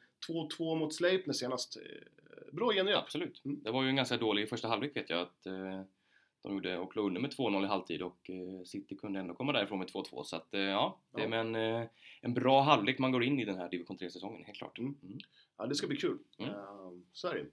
2-2 0.58 0.78
mot 0.78 0.94
Sleipner 0.94 1.34
senast, 1.34 1.76
eh, 1.76 1.82
bra 2.52 2.72
gengrepp. 2.72 2.98
Absolut. 2.98 3.44
Mm. 3.44 3.62
Det 3.62 3.70
var 3.70 3.82
ju 3.82 3.88
en 3.88 3.96
ganska 3.96 4.16
dålig 4.16 4.48
första 4.48 4.68
halvlek 4.68 4.96
vet 4.96 5.10
jag 5.10 5.20
att 5.20 5.46
eh, 5.46 5.82
De 6.42 6.52
gjorde 6.52 6.78
och 6.78 6.96
låg 6.96 7.06
under 7.06 7.20
med 7.20 7.30
2-0 7.30 7.64
i 7.64 7.66
halvtid 7.66 8.02
och 8.02 8.30
eh, 8.30 8.64
City 8.64 8.96
kunde 8.96 9.20
ändå 9.20 9.34
komma 9.34 9.52
därifrån 9.52 9.78
med 9.78 9.88
2-2 9.88 10.22
så 10.24 10.36
att 10.36 10.54
eh, 10.54 10.60
ja, 10.60 11.00
det 11.16 11.22
är 11.22 11.32
en, 11.32 11.54
eh, 11.54 11.86
en 12.20 12.34
bra 12.34 12.60
halvlek 12.60 12.98
man 12.98 13.12
går 13.12 13.24
in 13.24 13.40
i 13.40 13.44
den 13.44 13.56
här 13.56 13.68
division 13.68 13.96
3-säsongen, 13.98 14.44
helt 14.44 14.58
klart. 14.58 14.78
Mm. 14.78 14.94
Mm. 15.02 15.18
Ja, 15.58 15.66
det 15.66 15.74
ska 15.74 15.86
bli 15.86 15.96
kul. 15.96 16.18
Mm. 16.38 16.50
Eh, 16.50 16.90
så 17.12 17.28
är 17.28 17.34
det. 17.34 17.46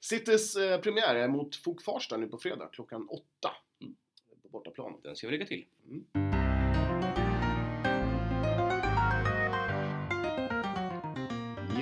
Citys 0.00 0.56
eh, 0.56 0.80
premiär 0.80 1.14
är 1.14 1.28
mot 1.28 1.56
FOK 1.56 1.82
Farsta 1.82 2.16
nu 2.16 2.26
på 2.28 2.38
fredag 2.38 2.66
klockan 2.72 3.08
åtta. 3.08 3.50
Mm. 3.80 3.94
På 4.42 4.48
bortaplan. 4.48 5.00
Den 5.02 5.16
ska 5.16 5.26
vi 5.26 5.32
lägga 5.32 5.46
till. 5.46 5.64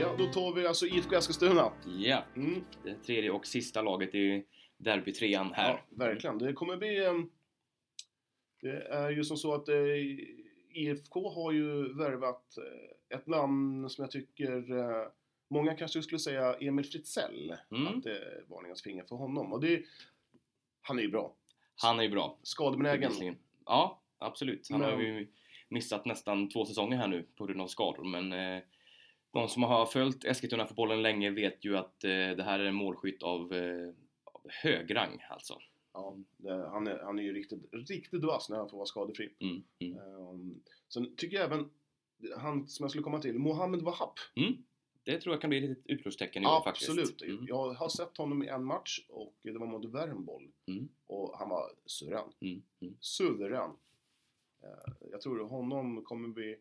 Ja, 0.03 0.15
då 0.19 0.27
tar 0.27 0.55
vi 0.55 0.67
alltså 0.67 0.87
IFK 0.87 1.17
Eskilstuna. 1.17 1.73
Ja, 1.99 2.25
Mm. 2.37 2.65
det 2.85 2.95
tredje 2.95 3.31
och 3.31 3.47
sista 3.47 3.83
laget 3.83 4.15
i 4.15 4.45
derbytrean 4.77 5.53
här. 5.53 5.71
Ja, 5.71 5.97
verkligen. 5.97 6.39
Det 6.39 6.53
kommer 6.53 6.77
bli... 6.77 7.05
eh, 7.05 7.15
Det 8.61 8.83
är 8.83 9.11
ju 9.11 9.25
som 9.25 9.37
så 9.37 9.55
att 9.55 9.69
eh, 9.69 9.77
IFK 10.75 11.29
har 11.31 11.53
ju 11.53 11.95
värvat 11.95 12.57
eh, 12.59 13.17
ett 13.19 13.27
namn 13.27 13.91
som 13.91 14.03
jag 14.03 14.11
tycker 14.11 14.79
eh, 14.79 15.09
många 15.51 15.75
kanske 15.75 16.03
skulle 16.03 16.19
säga 16.19 16.55
Emil 16.55 16.85
Fritzell. 16.85 17.55
Mm. 17.71 17.87
Att 17.87 18.03
det 18.03 18.19
är 18.19 18.45
varningens 18.49 18.83
finger 18.83 19.05
för 19.05 19.17
honom. 19.17 19.53
Och 19.53 19.61
det, 19.61 19.83
han 20.83 20.99
är 20.99 21.03
ju 21.03 21.11
bra. 21.11 21.35
Han 21.83 21.99
är 21.99 22.03
ju 22.05 22.11
bra. 22.11 22.39
Skadebenägen. 22.43 23.37
Ja, 23.67 24.03
absolut. 24.19 24.69
Han 24.71 24.81
har 24.81 24.97
Men- 24.97 25.01
ju 25.07 25.29
missat 25.69 26.05
nästan 26.07 26.49
två 26.49 26.65
säsonger 26.65 26.97
här 26.97 27.09
nu 27.09 27.27
på 27.37 27.47
grund 27.47 27.61
av 27.61 27.67
skador, 27.67 28.05
men 28.05 28.33
de 29.33 29.49
som 29.49 29.63
har 29.63 29.87
följt 29.87 30.25
Eskilstuna-fotbollen 30.25 31.03
länge 31.03 31.31
vet 31.31 31.65
ju 31.65 31.77
att 31.77 32.05
eh, 32.05 32.11
det 32.11 32.43
här 32.43 32.61
är 32.61 32.65
en 32.65 32.75
målskytt 32.75 33.23
av, 33.23 33.53
eh, 33.53 33.89
av 34.25 34.51
hög 34.63 34.97
rang 34.97 35.25
alltså. 35.31 35.59
Ja, 35.93 36.17
det, 36.37 36.69
han, 36.69 36.87
är, 36.87 36.99
han 36.99 37.19
är 37.19 37.23
ju 37.23 37.33
riktigt, 37.33 37.69
riktigt 37.73 38.25
vass 38.25 38.51
när 38.51 38.57
han 38.57 38.69
får 38.69 38.77
vara 38.77 38.87
skadefri. 38.87 39.35
Mm, 39.41 39.63
mm. 39.79 39.99
Um, 39.99 40.63
sen 40.89 41.17
tycker 41.17 41.37
jag 41.37 41.47
även, 41.47 41.71
han 42.39 42.69
som 42.69 42.85
jag 42.85 42.91
skulle 42.91 43.05
komma 43.05 43.21
till, 43.21 43.39
Mohammed 43.39 43.83
Wahab. 43.83 44.15
Mm. 44.37 44.53
Det 45.05 45.21
tror 45.21 45.35
jag 45.35 45.41
kan 45.41 45.51
bli 45.51 45.59
ett 45.59 45.69
litet 45.71 45.87
utropstecken 45.87 46.43
i 46.43 46.47
år 46.47 46.65
faktiskt. 46.65 46.91
Absolut. 46.91 47.23
Mm. 47.23 47.47
Jag 47.49 47.73
har 47.73 47.89
sett 47.89 48.17
honom 48.17 48.43
i 48.43 48.49
en 48.49 48.65
match 48.65 49.01
och 49.09 49.35
det 49.43 49.59
var 49.59 49.67
mot 49.67 49.85
Värmboll. 49.85 50.49
Mm. 50.67 50.89
Och 51.07 51.39
han 51.39 51.49
var 51.49 51.71
suverän. 51.87 52.33
Mm. 52.41 52.63
Mm. 52.81 52.97
Suverän. 53.01 53.71
Eh, 54.63 54.93
Jag 55.11 55.21
tror 55.21 55.49
honom 55.49 56.05
kommer 56.05 56.29
bli... 56.29 56.57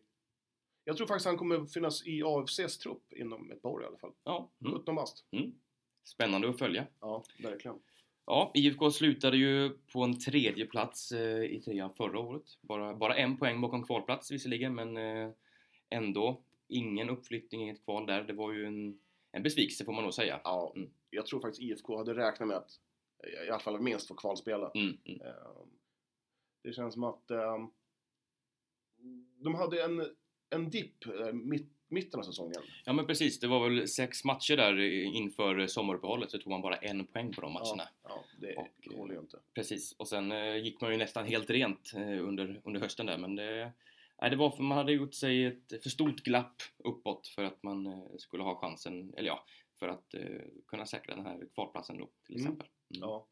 Jag 0.84 0.96
tror 0.96 1.06
faktiskt 1.06 1.26
han 1.26 1.36
kommer 1.36 1.66
finnas 1.66 2.06
i 2.06 2.22
AFCs 2.22 2.78
trupp 2.78 3.12
inom 3.12 3.50
ett 3.50 3.62
par 3.62 3.68
år 3.70 3.82
i 3.82 3.86
alla 3.86 3.98
fall. 3.98 4.12
Ja, 4.24 4.50
mm. 4.64 4.78
17 4.78 4.94
bast. 4.94 5.24
Spännande 6.04 6.48
att 6.50 6.58
följa. 6.58 6.86
Ja, 7.00 7.24
verkligen. 7.42 7.78
Ja, 8.26 8.50
IFK 8.54 8.90
slutade 8.90 9.36
ju 9.36 9.70
på 9.92 10.02
en 10.02 10.18
tredje 10.18 10.66
plats 10.66 11.12
eh, 11.12 11.42
i 11.44 11.60
trean 11.64 11.94
förra 11.94 12.18
året. 12.18 12.42
Bara, 12.60 12.94
bara 12.94 13.14
en 13.16 13.36
poäng 13.36 13.60
bakom 13.60 13.86
kvalplats 13.86 14.30
visserligen, 14.30 14.74
men 14.74 14.96
eh, 14.96 15.30
ändå 15.90 16.42
ingen 16.68 17.10
uppflyttning, 17.10 17.62
inget 17.62 17.84
kval 17.84 18.06
där. 18.06 18.22
Det 18.22 18.32
var 18.32 18.52
ju 18.52 18.66
en, 18.66 19.00
en 19.32 19.42
besvikelse 19.42 19.84
får 19.84 19.92
man 19.92 20.04
nog 20.04 20.14
säga. 20.14 20.40
Ja, 20.44 20.72
Mm. 20.76 20.90
jag 21.10 21.26
tror 21.26 21.40
faktiskt 21.40 21.62
IFK 21.62 21.96
hade 21.96 22.14
räknat 22.14 22.48
med 22.48 22.56
att 22.56 22.70
eh, 23.24 23.46
i 23.46 23.50
alla 23.50 23.58
fall 23.60 23.80
minst 23.80 24.08
få 24.08 24.14
kvalspela. 24.14 24.70
Mm, 24.74 24.96
mm. 25.04 25.20
Eh, 25.20 25.62
Det 26.62 26.72
känns 26.72 26.94
som 26.94 27.04
att 27.04 27.30
eh, 27.30 27.66
de 29.44 29.54
hade 29.54 29.82
en, 29.82 30.16
en 30.52 30.70
dipp 30.70 31.06
eh, 31.06 31.32
mitt, 31.32 31.70
mitten 31.88 32.20
av 32.20 32.24
säsongen. 32.24 32.62
Ja 32.84 32.92
men 32.92 33.06
precis, 33.06 33.40
det 33.40 33.46
var 33.46 33.68
väl 33.68 33.88
sex 33.88 34.24
matcher 34.24 34.56
där 34.56 34.80
inför 35.16 35.66
sommaruppehållet 35.66 36.30
så 36.30 36.38
tog 36.38 36.50
man 36.50 36.62
bara 36.62 36.76
en 36.76 37.06
poäng 37.06 37.32
på 37.32 37.40
de 37.40 37.52
matcherna. 37.52 37.88
Ja, 38.02 38.08
ja 38.08 38.24
det 38.40 38.56
Och, 38.56 38.68
det 38.84 38.96
håller 38.96 39.14
ju 39.14 39.20
inte. 39.20 39.38
Precis, 39.54 39.92
och 39.98 40.08
sen 40.08 40.32
eh, 40.32 40.56
gick 40.56 40.80
man 40.80 40.90
ju 40.90 40.96
nästan 40.96 41.26
helt 41.26 41.50
rent 41.50 41.92
eh, 41.94 42.00
under, 42.28 42.60
under 42.64 42.80
hösten 42.80 43.06
där 43.06 43.18
men 43.18 43.36
det, 43.36 43.72
nej, 44.20 44.30
det 44.30 44.36
var 44.36 44.50
för 44.50 44.62
man 44.62 44.78
hade 44.78 44.92
gjort 44.92 45.14
sig 45.14 45.44
ett 45.44 45.82
för 45.82 45.90
stort 45.90 46.20
glapp 46.20 46.62
uppåt 46.84 47.26
för 47.28 47.44
att 47.44 47.62
man 47.62 47.86
eh, 47.86 48.16
skulle 48.18 48.42
ha 48.42 48.60
chansen, 48.60 49.14
eller 49.16 49.28
ja, 49.28 49.44
för 49.78 49.88
att 49.88 50.14
eh, 50.14 50.40
kunna 50.66 50.86
säkra 50.86 51.16
den 51.16 51.26
här 51.26 51.46
kvalplatsen 51.54 51.98
då 51.98 52.10
till 52.26 52.34
Mm. 52.36 52.42
exempel. 52.46 52.68
Mm. 52.94 53.00
Ja. 53.08 53.26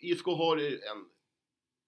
IFK 0.00 0.34
har 0.34 0.56
en 0.56 0.64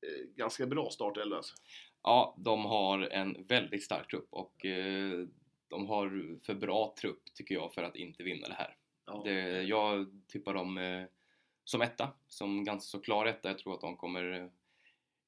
eh, 0.07 0.27
ganska 0.37 0.67
bra 0.67 0.91
startelva. 0.91 1.37
alltså. 1.37 1.55
Ja, 2.03 2.35
de 2.39 2.65
har 2.65 2.99
en 3.01 3.45
väldigt 3.49 3.85
stark 3.85 4.11
trupp 4.11 4.29
och 4.31 4.67
eh, 4.67 5.27
de 5.69 5.87
har 5.87 6.39
för 6.47 6.55
bra 6.55 6.95
trupp 7.01 7.23
tycker 7.35 7.55
jag 7.55 7.75
för 7.75 7.83
att 7.83 7.97
inte 7.97 8.23
vinna 8.23 8.49
det 8.49 8.55
här. 8.55 8.77
Ja. 9.07 9.23
Det, 9.25 9.63
jag 9.63 10.07
tippar 10.29 10.55
dem 10.55 10.79
eh, 10.79 11.05
som 11.65 11.83
etta, 11.83 12.13
som 12.29 12.65
ganska 12.65 12.99
så 12.99 13.01
klar 13.01 13.27
etta. 13.27 13.49
Jag 13.49 13.59
tror 13.59 13.75
att 13.75 13.81
de 13.81 13.97
kommer 13.97 14.33
eh, 14.33 14.47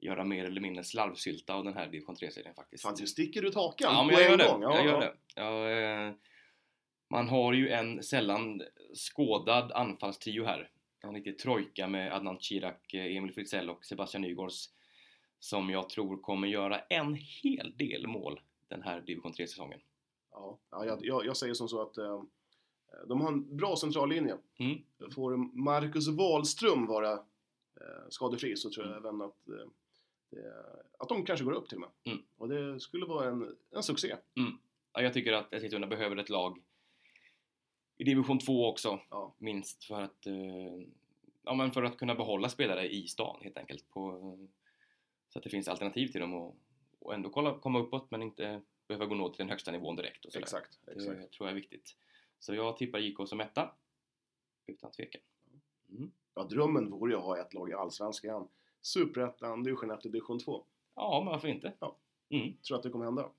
göra 0.00 0.24
mer 0.24 0.44
eller 0.44 0.60
mindre 0.60 0.84
slarvsylta 0.84 1.54
av 1.54 1.64
den 1.64 1.74
här 1.74 1.86
division 1.86 2.16
3-serien 2.16 2.54
faktiskt. 2.54 2.82
Fan, 2.82 2.94
du 2.98 3.06
sticker 3.06 3.44
ut 3.44 3.54
hakan 3.54 3.94
ja, 3.94 4.04
men 4.04 4.14
jag 4.14 4.30
gör 4.30 4.36
det. 4.36 4.48
gång. 4.48 4.62
Ja, 4.62 4.76
jag 4.76 4.86
gör 4.86 5.00
det. 5.00 5.14
Ja, 5.34 5.70
eh, 5.70 6.14
man 7.10 7.28
har 7.28 7.52
ju 7.52 7.68
en 7.68 8.02
sällan 8.02 8.62
skådad 8.94 9.72
anfallstrio 9.72 10.44
här. 10.44 10.70
En 11.00 11.14
riktig 11.14 11.38
trojka 11.38 11.88
med 11.88 12.12
Adnan 12.12 12.38
Chirac, 12.40 12.74
eh, 12.94 13.16
Emil 13.16 13.34
Fritzell 13.34 13.70
och 13.70 13.84
Sebastian 13.84 14.22
Nygårds 14.22 14.70
som 15.42 15.70
jag 15.70 15.88
tror 15.88 16.16
kommer 16.16 16.48
göra 16.48 16.78
en 16.78 17.14
hel 17.14 17.76
del 17.76 18.06
mål 18.06 18.40
den 18.68 18.82
här 18.82 19.00
division 19.00 19.32
3-säsongen. 19.32 19.80
Ja, 20.30 20.58
ja, 20.70 20.84
jag, 20.86 21.04
jag, 21.04 21.26
jag 21.26 21.36
säger 21.36 21.54
som 21.54 21.68
så 21.68 21.82
att 21.82 21.98
eh, 21.98 22.22
de 23.06 23.20
har 23.20 23.28
en 23.28 23.56
bra 23.56 23.76
centrallinje. 23.76 24.36
Mm. 24.58 24.78
Får 25.14 25.36
Marcus 25.62 26.08
Wahlström 26.08 26.86
vara 26.86 27.12
eh, 27.12 28.08
skadefri 28.08 28.56
så 28.56 28.70
tror 28.70 28.86
jag 28.86 28.96
även 28.96 29.22
att, 29.22 29.48
eh, 29.48 29.68
att 30.98 31.08
de 31.08 31.24
kanske 31.24 31.44
går 31.44 31.52
upp 31.52 31.68
till 31.68 31.76
och 31.76 31.80
med. 31.80 32.14
Mm. 32.14 32.24
Och 32.36 32.48
det 32.48 32.80
skulle 32.80 33.06
vara 33.06 33.28
en, 33.28 33.56
en 33.70 33.82
succé. 33.82 34.16
Ja, 34.92 35.02
jag 35.02 35.12
tycker 35.12 35.32
att 35.32 35.52
Eskilstuna 35.52 35.86
behöver 35.86 36.16
ett 36.16 36.30
lag 36.30 36.58
i 37.96 38.04
division 38.04 38.38
2 38.38 38.68
också, 38.68 39.00
Ja. 39.10 39.34
minst 39.38 39.84
för 39.84 40.02
att, 40.02 40.26
eh, 40.26 40.82
ja, 41.42 41.54
men 41.54 41.72
för 41.72 41.82
att 41.82 41.96
kunna 41.96 42.14
behålla 42.14 42.48
spelare 42.48 42.88
i 42.88 43.06
stan 43.08 43.38
helt 43.42 43.58
enkelt. 43.58 43.90
På, 43.90 44.18
så 45.32 45.38
att 45.38 45.42
det 45.42 45.50
finns 45.50 45.68
alternativ 45.68 46.08
till 46.08 46.20
dem 46.20 46.34
och, 46.34 46.56
och 46.98 47.14
ändå 47.14 47.30
kolla, 47.30 47.58
komma 47.58 47.78
uppåt 47.78 48.10
men 48.10 48.22
inte 48.22 48.62
behöva 48.88 49.06
gå 49.06 49.14
nå 49.14 49.28
till 49.28 49.38
den 49.38 49.48
högsta 49.50 49.70
nivån 49.70 49.96
direkt. 49.96 50.24
Och 50.24 50.32
sådär. 50.32 50.44
Exakt. 50.44 50.78
exakt. 50.96 51.20
Det 51.20 51.28
tror 51.28 51.48
jag 51.48 51.50
är 51.50 51.54
viktigt. 51.60 51.96
Så 52.38 52.54
jag 52.54 52.76
tippar 52.76 52.98
JK 52.98 53.28
som 53.28 53.40
etta, 53.40 53.74
utan 54.66 54.90
tvekan. 54.90 55.20
Mm. 55.90 56.12
Ja, 56.34 56.44
drömmen 56.44 56.90
vore 56.90 57.12
ju 57.12 57.18
att 57.18 57.24
ha 57.24 57.40
ett 57.40 57.54
lag 57.54 57.70
i 57.70 57.72
Allsvenskan. 57.72 58.48
Superettan, 58.82 59.62
division 59.62 59.90
1 59.90 60.00
till 60.00 60.12
division 60.12 60.38
2. 60.38 60.64
Ja, 60.94 61.20
men 61.24 61.32
varför 61.32 61.48
inte? 61.48 61.72
Ja. 61.78 61.98
Mm. 62.30 62.56
Tror 62.56 62.76
att 62.76 62.82
det 62.82 62.90
kommer 62.90 63.04
hända? 63.04 63.30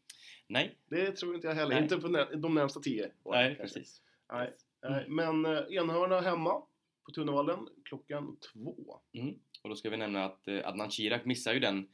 Nej, 0.48 0.78
Det 0.86 1.12
tror 1.12 1.36
inte 1.36 1.48
jag 1.48 1.56
heller. 1.56 1.76
Nej. 1.76 1.84
Inte 1.84 1.98
på 1.98 2.08
de 2.38 2.54
närmsta 2.56 2.80
tio 2.80 3.12
åren, 3.24 3.42
nej 3.42 3.56
kanske. 3.56 3.80
precis. 3.80 4.02
Nej. 4.32 4.54
Nej, 4.82 5.06
Men 5.10 5.46
eh, 5.46 5.64
Enhörna 5.70 6.22
hemma 6.22 6.64
på 7.06 7.12
Tunnavallen 7.12 7.68
klockan 7.84 8.38
två. 8.54 9.00
Mm. 9.14 9.40
Och 9.64 9.70
då 9.70 9.76
ska 9.76 9.90
vi 9.90 9.98
nämna 9.98 10.26
att 10.26 10.48
eh, 10.48 10.68
Adnan 10.68 10.92
Chirac 10.92 11.26
missar 11.26 11.54
ju 11.54 11.60
den 11.60 11.90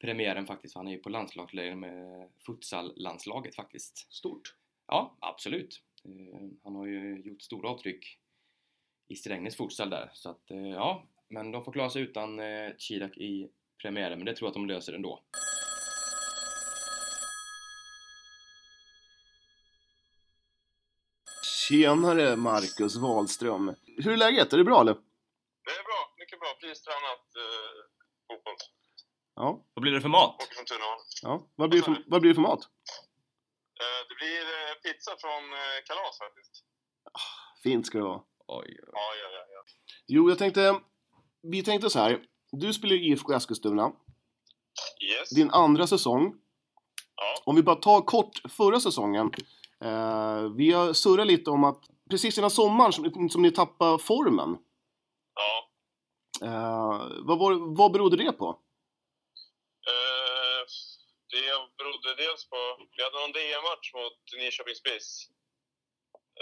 premiären 0.00 0.46
faktiskt, 0.46 0.72
för 0.72 0.80
han 0.80 0.88
är 0.88 0.92
ju 0.92 0.98
på 0.98 1.08
landslagsläger 1.08 1.74
med 1.74 2.28
futsal-landslaget 2.46 3.54
faktiskt. 3.54 4.12
Stort. 4.12 4.54
Ja, 4.86 5.16
absolut. 5.20 5.82
Eh, 6.04 6.48
han 6.64 6.74
har 6.74 6.86
ju 6.86 7.22
gjort 7.24 7.42
stora 7.42 7.68
avtryck 7.68 8.18
i 9.08 9.16
Strängnäs 9.16 9.56
futsal 9.56 9.90
där, 9.90 10.10
så 10.12 10.30
att 10.30 10.50
eh, 10.50 10.68
ja, 10.68 11.06
men 11.28 11.52
de 11.52 11.64
får 11.64 11.72
klara 11.72 11.90
sig 11.90 12.02
utan 12.02 12.40
Chirac 12.78 13.16
i 13.16 13.48
premiären, 13.82 14.18
men 14.18 14.26
det 14.26 14.36
tror 14.36 14.46
jag 14.46 14.50
att 14.50 14.54
de 14.54 14.66
löser 14.66 14.92
ändå. 14.92 15.22
Tjenare 21.68 22.36
Marcus 22.36 22.96
Wahlström. 22.96 23.74
Hur 23.96 24.12
är 24.12 24.16
läget? 24.16 24.52
Är 24.52 24.58
det 24.58 24.64
bra 24.64 24.80
eller? 24.80 24.92
Det 25.64 25.70
är 25.70 25.84
bra, 25.84 26.14
mycket 26.18 26.40
bra. 26.40 26.51
Precis 26.62 26.82
tränat 26.84 27.26
eh, 27.42 27.80
fotboll. 28.28 28.54
Ja. 29.34 29.64
Vad 29.74 29.82
blir 29.82 29.92
det 29.92 30.00
för 30.00 30.08
mat? 30.08 30.34
Åker 30.42 30.54
från 30.54 30.64
Tunavallen. 30.64 31.06
ja. 31.22 31.34
Vad, 31.54 31.70
blir 31.70 31.80
det 31.80 31.84
för, 31.84 32.04
vad 32.06 32.20
blir 32.20 32.30
det 32.30 32.34
för 32.34 32.42
mat? 32.42 32.60
Eh, 33.82 34.00
det 34.08 34.14
blir 34.14 34.40
eh, 34.56 34.74
pizza 34.82 35.10
från 35.20 35.42
eh, 35.52 35.78
Kalas 35.86 36.18
faktiskt. 36.18 36.64
Fint 37.62 37.86
ska 37.86 37.98
det 37.98 38.04
vara. 38.04 38.22
Oj, 38.46 38.78
Ja, 38.92 39.14
ja, 39.22 39.28
ja. 39.36 39.44
ja. 39.54 39.62
Jo, 40.06 40.28
jag 40.28 40.38
tänkte... 40.38 40.80
Vi 41.42 41.62
tänkte 41.62 41.90
så 41.90 41.98
här. 41.98 42.22
Du 42.52 42.72
spelar 42.72 42.94
i 42.94 42.98
IFK 43.10 43.32
Eskilstuna. 43.32 43.92
Yes. 45.00 45.30
Din 45.30 45.50
andra 45.50 45.86
säsong. 45.86 46.34
Ja. 47.16 47.42
Om 47.44 47.56
vi 47.56 47.62
bara 47.62 47.76
tar 47.76 48.00
kort 48.00 48.40
förra 48.48 48.80
säsongen. 48.80 49.30
Eh, 49.84 50.42
vi 50.56 50.72
har 50.72 50.92
surrat 50.92 51.26
lite 51.26 51.50
om 51.50 51.64
att 51.64 51.84
precis 52.10 52.38
innan 52.38 52.50
sommaren 52.50 52.92
som, 52.92 53.28
som 53.30 53.42
ni 53.42 53.50
tappade 53.50 53.98
formen. 53.98 54.58
Eh, 56.42 56.98
vad, 57.28 57.38
var, 57.38 57.76
vad 57.78 57.92
berodde 57.92 58.16
det 58.16 58.32
på? 58.32 58.48
Eh, 59.92 60.62
det 61.30 61.76
berodde 61.78 62.14
dels 62.14 62.48
på... 62.48 62.86
Vi 62.96 63.02
hade 63.02 63.20
någon 63.20 63.32
DM-match 63.32 63.92
mot 63.94 64.18
Nyköping 64.36 64.74
Spiss. 64.74 65.28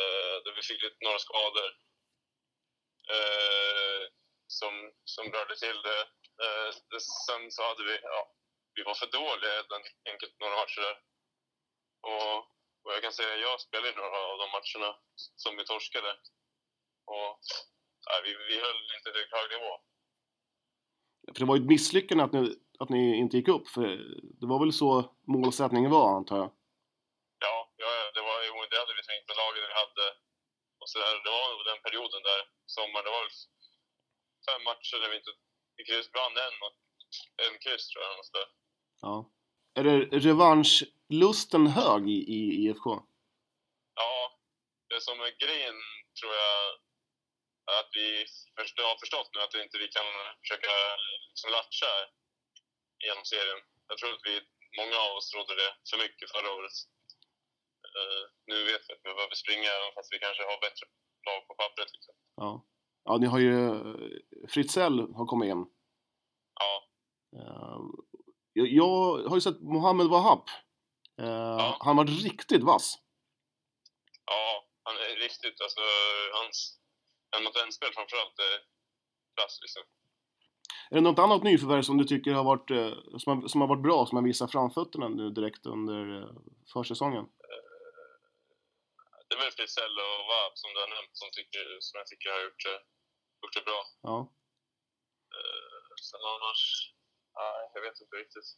Eh, 0.01 0.37
där 0.45 0.53
vi 0.57 0.63
fick 0.63 0.83
lite, 0.83 0.97
några 1.05 1.19
skador. 1.19 1.71
Eh, 3.15 4.03
som, 4.47 4.93
som 5.05 5.25
rörde 5.33 5.57
till 5.57 5.83
det 5.83 6.07
Eh, 6.45 6.71
det- 6.91 7.01
sen 7.27 7.51
så 7.51 7.63
hade 7.63 7.85
vi, 7.85 7.99
ja, 8.03 8.35
vi 8.75 8.83
var 8.83 8.95
för 8.95 9.07
dåliga 9.07 9.53
helt 9.53 9.73
enkelt 10.11 10.41
några 10.41 10.57
matcher 10.57 10.81
där. 10.81 10.99
Och, 12.11 12.39
och 12.83 12.93
jag 12.95 13.03
kan 13.03 13.13
säga, 13.13 13.37
jag 13.37 13.61
spelade 13.61 13.93
några 13.97 14.19
av 14.19 14.39
de 14.39 14.49
matcherna 14.57 14.91
som 15.37 15.57
vi 15.57 15.65
torskade. 15.65 16.13
Och 17.05 17.41
nej, 18.09 18.19
vi, 18.25 18.31
vi 18.49 18.61
höll 18.61 18.83
inte 18.97 19.37
hög 19.37 19.51
nivå. 19.51 19.73
För 21.33 21.41
det 21.41 21.49
var 21.49 21.57
ju 21.57 21.63
ett 21.63 21.75
misslyckande 21.75 22.25
att 22.25 22.33
ni, 22.33 22.43
att 22.83 22.91
ni 22.95 23.03
inte 23.23 23.37
gick 23.37 23.49
upp, 23.57 23.67
för 23.75 23.87
det 24.41 24.47
var 24.53 24.59
väl 24.63 24.73
så 24.83 24.91
målsättningen 25.35 25.91
var 25.91 26.09
antar 26.17 26.37
jag? 26.43 26.51
Ja, 27.47 27.57
ja, 27.83 27.91
det 28.17 28.23
var 28.29 28.39
ju, 28.45 28.49
det 28.71 28.79
hade 28.83 28.95
vi 28.99 29.05
tänkt 29.11 29.27
med 29.29 29.37
laget 29.43 29.61
vi 29.69 29.81
hade. 29.83 30.07
Och 30.81 30.89
så 30.91 30.97
där, 31.03 31.15
det 31.25 31.33
var 31.39 31.47
den 31.73 31.83
perioden 31.87 32.23
där, 32.31 32.41
sommar, 32.77 33.01
det 33.05 33.13
var 33.17 33.23
väl 33.27 33.37
fem 34.49 34.63
matcher 34.69 34.97
där 35.03 35.11
vi 35.11 35.17
inte 35.21 35.35
vi 35.77 36.03
vann 36.21 36.37
en 36.47 36.57
och 36.67 36.75
en 37.45 37.59
kryss 37.59 37.89
tror 37.89 38.05
jag. 38.05 38.25
Så. 38.27 38.39
Ja. 39.01 39.31
Är 39.79 39.85
det 39.85 39.99
revanschlusten 40.29 41.67
hög 41.67 42.03
i, 42.09 42.19
i 42.37 42.41
IFK? 42.63 42.91
Ja, 43.95 44.39
det 44.89 45.01
som 45.01 45.21
är 45.21 45.33
grejen 45.45 45.79
tror 46.21 46.33
jag 46.41 46.51
är 46.65 46.90
att 47.81 47.91
vi 48.01 48.07
först, 48.57 48.75
har 48.89 48.99
förstått 49.05 49.31
nu 49.35 49.39
att 49.43 49.55
inte 49.65 49.79
vi 49.85 49.89
kan 49.97 50.09
försöka 50.43 50.73
liksom 51.29 51.49
latcha 51.57 51.93
genom 53.07 53.25
serien. 53.33 53.61
Jag 53.91 53.97
tror 53.99 54.13
att 54.17 54.27
vi, 54.31 54.35
många 54.81 54.97
av 55.07 55.11
oss 55.17 55.27
trodde 55.31 55.55
det 55.63 55.71
för 55.91 55.99
mycket 56.05 56.33
förra 56.35 56.51
året. 56.57 56.77
Eh, 57.97 58.23
nu 58.51 58.57
vet 58.71 58.83
vi 58.87 58.93
att 58.95 59.05
vi 59.05 59.15
behöver 59.19 59.37
springa 59.43 59.69
även 59.79 59.93
fast 59.97 60.13
vi 60.15 60.19
kanske 60.27 60.43
har 60.51 60.59
bättre 60.67 60.85
lag 61.29 61.41
på 61.49 61.55
pappret. 61.63 61.91
Liksom. 61.95 62.15
Ja. 62.43 62.51
Ja, 63.05 63.13
ni 63.23 63.27
har 63.33 63.41
ju... 63.49 63.55
Fritzell 64.55 64.99
har 65.19 65.27
kommit 65.33 65.51
in. 65.55 65.63
Ja, 66.61 66.73
Eh, 67.37 67.79
jag, 68.53 68.67
jag 68.69 69.29
har 69.29 69.37
ju 69.37 69.41
sett 69.41 69.61
Mohammed 69.61 70.07
Wahab. 70.07 70.49
Eh, 71.21 71.77
Han 71.81 71.97
var 71.97 72.05
riktigt 72.05 72.63
vass. 72.63 72.99
ja, 74.25 74.65
han 74.83 74.97
är 74.97 75.17
riktigt, 75.17 75.61
alltså 75.61 75.81
hans 76.33 76.79
en 77.37 77.45
mot 77.45 77.57
en 77.57 77.73
spel 77.73 77.93
framförallt 77.95 78.39
är 78.39 78.57
klass 79.37 79.59
liksom. 79.65 79.83
Är 80.91 80.95
det 80.95 81.01
något 81.01 81.19
annat 81.19 81.43
nyförvärv 81.43 81.83
som 81.83 81.99
du 81.99 82.05
tycker 82.05 82.33
har 82.33 82.45
varit, 82.45 82.71
eh, 82.71 83.19
som 83.19 83.29
har, 83.33 83.49
som 83.49 83.61
har 83.61 83.69
varit 83.69 83.87
bra, 83.89 84.07
som 84.07 84.17
har 84.17 84.25
visat 84.25 84.53
framfötterna 84.53 85.09
nu 85.09 85.31
direkt 85.31 85.67
under 85.67 86.01
eh, 86.19 86.31
försäsongen? 86.73 87.27
Det 89.27 89.35
är 89.37 89.41
väl 89.43 89.53
Fritzell 89.59 89.97
och 90.07 90.19
Wab 90.31 90.53
som 90.55 90.71
du 90.75 90.79
har 90.85 90.91
nämnt 90.97 91.15
som, 91.21 91.29
tycker, 91.39 91.65
som 91.87 91.95
jag 92.01 92.07
tycker 92.07 92.29
har 92.35 92.43
gjort, 92.47 92.65
gjort 93.43 93.57
det 93.59 93.65
bra. 93.71 93.81
Ja. 94.03 94.19
Eh, 95.37 95.71
Sen 96.09 96.21
annars, 96.35 96.93
nej, 97.35 97.71
jag 97.75 97.83
vet 97.83 98.01
inte 98.01 98.17
riktigt. 98.17 98.49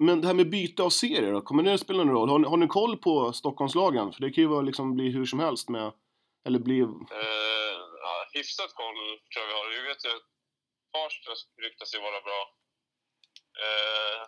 Men 0.00 0.20
det 0.20 0.26
här 0.26 0.34
med 0.34 0.50
byte 0.50 0.82
av 0.82 0.90
serier 0.90 1.32
då, 1.32 1.40
kommer 1.40 1.62
det 1.62 1.74
att 1.74 1.80
spela 1.80 2.04
någon 2.04 2.14
roll? 2.14 2.28
Har 2.28 2.38
ni, 2.38 2.48
har 2.48 2.56
ni 2.56 2.66
koll 2.66 2.96
på 2.96 3.32
Stockholmslagen? 3.32 4.12
För 4.12 4.20
det 4.20 4.30
kan 4.30 4.42
ju 4.44 4.48
vara, 4.48 4.62
liksom, 4.62 4.94
bli 4.94 5.10
hur 5.10 5.26
som 5.26 5.40
helst 5.40 5.68
med, 5.68 5.92
eller 6.46 6.58
bli... 6.58 6.78
Eh, 6.80 7.76
ja, 8.06 8.14
hyfsat 8.34 8.72
koll 8.74 9.00
tror 9.32 9.42
jag 9.44 9.46
vi 9.48 9.52
har. 9.58 9.68
Vi 9.76 9.80
vet 9.88 10.04
ju 10.04 10.10
att 10.16 10.26
Farsta 10.92 11.32
ryktas 11.62 11.94
ju 11.94 12.00
vara 12.00 12.20
bra. 12.28 12.40
Eh, 13.64 14.20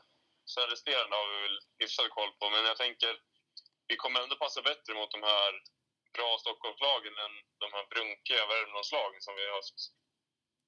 sen 0.53 0.67
resterande 0.71 1.17
har 1.17 1.27
vi 1.33 1.43
väl 1.43 1.59
hyfsat 1.79 2.11
koll 2.11 2.33
på, 2.39 2.51
men 2.51 2.65
jag 2.65 2.77
tänker 2.77 3.13
vi 3.89 3.97
kommer 3.97 4.21
ändå 4.21 4.37
passa 4.37 4.63
bättre 4.63 4.95
mot 4.95 5.11
de 5.11 5.23
här 5.23 5.53
bra 6.17 6.39
Stockholmslagen 6.41 7.15
än 7.25 7.35
de 7.63 7.69
här 7.73 7.87
brunkiga 7.93 8.47
Värmlandslagen 8.47 9.21
som 9.21 9.35
vi 9.37 9.47
har 9.49 9.55
haft 9.55 9.81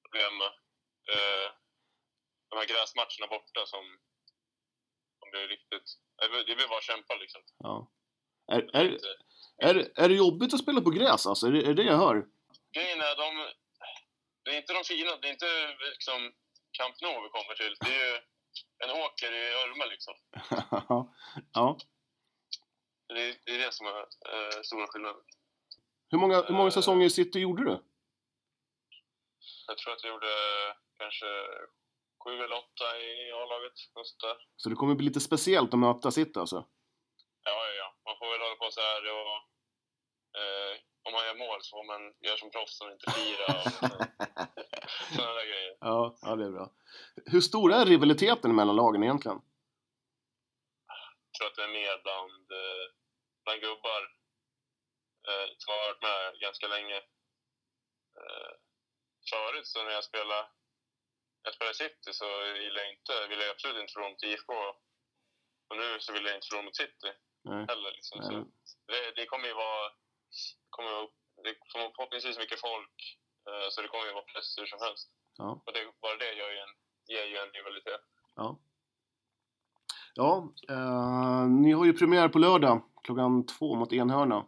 problem 0.03 0.37
med. 0.37 0.51
Eh, 1.13 1.47
de 2.49 2.55
här 2.59 2.65
gräsmatcherna 2.71 3.27
borta 3.35 3.65
som, 3.65 3.83
som 5.19 5.27
blir 5.31 5.47
riktigt... 5.47 5.87
Det 6.21 6.29
blir- 6.29 6.45
Det 6.45 6.55
blir 6.55 6.67
bara 6.67 6.77
att 6.77 6.83
kämpa 6.91 7.15
liksom. 7.15 7.41
Ja. 7.57 7.91
Är, 8.51 8.75
är, 8.75 8.85
är, 9.57 9.91
är 9.95 10.09
det 10.09 10.15
jobbigt 10.15 10.53
att 10.53 10.59
spela 10.59 10.81
på 10.81 10.89
gräs 10.89 11.27
alltså? 11.27 11.47
Är 11.47 11.51
det, 11.51 11.61
är 11.69 11.73
det 11.73 11.83
jag 11.83 11.97
hör? 11.97 12.25
Grejen 12.75 13.01
är, 13.01 13.15
de, 13.23 13.29
det 14.43 14.51
är 14.51 14.57
inte 14.57 14.73
de 14.73 14.83
fina, 14.83 15.11
det 15.21 15.27
är 15.27 15.31
inte 15.31 15.51
liksom 15.93 16.33
Camp 16.77 16.95
Nou 17.01 17.23
vi 17.23 17.29
kommer 17.29 17.55
till. 17.55 17.75
Det 17.79 17.93
är 17.95 18.07
ju 18.07 18.19
en 18.83 18.91
åker 19.05 19.31
i 19.31 19.43
Örme 19.61 19.85
liksom. 19.93 20.13
ja. 21.53 21.77
Det 23.07 23.21
är, 23.21 23.35
det 23.45 23.51
är 23.55 23.59
det 23.59 23.73
som 23.73 23.87
är 23.87 23.99
eh, 23.99 24.61
stora 24.63 24.87
skillnaden. 24.87 25.21
Hur 26.09 26.17
många, 26.17 26.41
hur 26.41 26.53
många 26.53 26.71
säsonger 26.71 27.05
i 27.05 27.09
City 27.09 27.39
gjorde 27.39 27.63
du? 27.63 27.83
Jag 29.67 29.77
tror 29.77 29.93
att 29.93 30.03
jag 30.03 30.13
gjorde 30.13 30.33
kanske 30.97 31.25
sju 32.23 32.31
eller 32.31 32.55
åtta 32.55 32.99
i 32.99 33.31
A-laget. 33.31 33.73
Så 34.57 34.69
det 34.69 34.75
kommer 34.75 34.95
bli 34.95 35.05
lite 35.05 35.19
speciellt 35.19 35.73
att 35.73 35.79
möta 35.79 36.11
City 36.11 36.39
alltså? 36.39 36.67
Ja, 37.47 37.55
ja, 37.67 37.73
ja. 37.83 37.89
Man 38.05 38.15
får 38.19 38.27
väl 38.31 38.41
hålla 38.45 38.55
på 38.63 38.71
så 38.71 38.81
här 38.81 39.01
och 39.17 39.35
eh, 40.39 40.73
om 41.05 41.13
man 41.13 41.25
gör 41.27 41.35
mål 41.45 41.59
så 41.61 41.69
får 41.77 41.85
man 41.91 42.01
göra 42.25 42.37
som 42.37 42.51
proffs 42.51 42.81
och 42.81 42.91
inte 42.91 43.11
fira 43.11 43.45
och 43.57 43.71
sådana 45.15 45.33
där 45.39 45.47
grejer. 45.51 45.77
Ja, 45.79 46.17
ja, 46.21 46.35
det 46.35 46.45
är 46.45 46.51
bra. 46.57 46.67
Hur 47.25 47.41
stor 47.41 47.73
är 47.73 47.85
rivaliteten 47.85 48.55
mellan 48.55 48.75
lagen 48.75 49.03
egentligen? 49.03 49.39
Jag 51.25 51.33
tror 51.33 51.47
att 51.47 51.55
det 51.55 51.63
är 51.63 51.77
mer 51.81 51.95
bland, 52.03 52.51
eh, 52.61 52.85
bland 53.43 53.61
gubbar 53.61 54.01
eh, 55.29 55.47
som 55.57 55.71
har 55.73 55.79
varit 55.87 56.01
med 56.09 56.39
ganska 56.45 56.67
länge. 56.67 56.97
Eh, 58.19 58.51
förut 59.29 59.67
så 59.67 59.83
när 59.83 59.91
jag 59.91 60.03
spelade, 60.03 60.47
jag 61.43 61.53
spelade 61.53 61.75
City 61.75 62.13
så 62.13 62.27
ville 62.63 62.79
jag, 62.83 62.89
inte, 62.93 63.27
ville 63.29 63.43
jag 63.43 63.51
absolut 63.51 63.81
inte 63.81 63.93
förlora 63.93 64.09
mot 64.09 64.23
IFK. 64.23 64.53
Och 65.69 65.77
nu 65.77 65.99
så 65.99 66.13
vill 66.13 66.25
jag 66.25 66.35
inte 66.35 66.47
förlora 66.47 66.65
mot 66.65 66.81
City 66.83 67.11
Nej. 67.49 67.65
heller. 67.71 67.91
Liksom. 67.97 68.21
Så 68.23 68.31
det, 68.91 69.01
det 69.15 69.25
kommer 69.25 69.47
ju 69.47 69.53
vara, 69.53 69.85
kommer, 70.69 70.91
att- 71.03 71.13
det 71.43 71.53
kommer 71.71 71.85
förhoppningsvis 71.95 72.37
mycket 72.37 72.59
folk. 72.61 72.97
Eh, 73.47 73.67
så 73.71 73.81
det 73.81 73.87
kommer 73.87 74.05
ju 74.05 74.13
vara 74.13 74.23
press 74.33 74.57
hur 74.57 74.65
som 74.65 74.79
helst. 74.85 75.09
Ja. 75.37 75.61
Och 75.65 75.73
det, 75.73 75.81
bara 76.01 76.15
det 76.17 76.33
gör 76.33 76.51
ju 76.55 76.59
en, 76.65 76.73
ger 77.07 77.25
ju 77.31 77.37
en 77.37 77.51
rivalitet. 77.57 78.01
Ja. 78.35 78.59
Ja, 80.13 80.53
eh, 80.69 81.47
ni 81.47 81.71
har 81.71 81.85
ju 81.85 81.93
premiär 81.93 82.29
på 82.29 82.39
lördag 82.39 82.81
klockan 83.03 83.45
två 83.45 83.75
mot 83.75 83.93
Enhörna. 83.93 84.45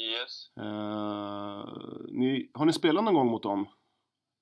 Yes. 0.00 0.56
Eh, 0.56 1.64
ni, 2.08 2.50
har 2.54 2.64
ni 2.64 2.72
spelat 2.72 3.04
någon 3.04 3.14
gång 3.14 3.26
mot 3.30 3.42
dem? 3.42 3.60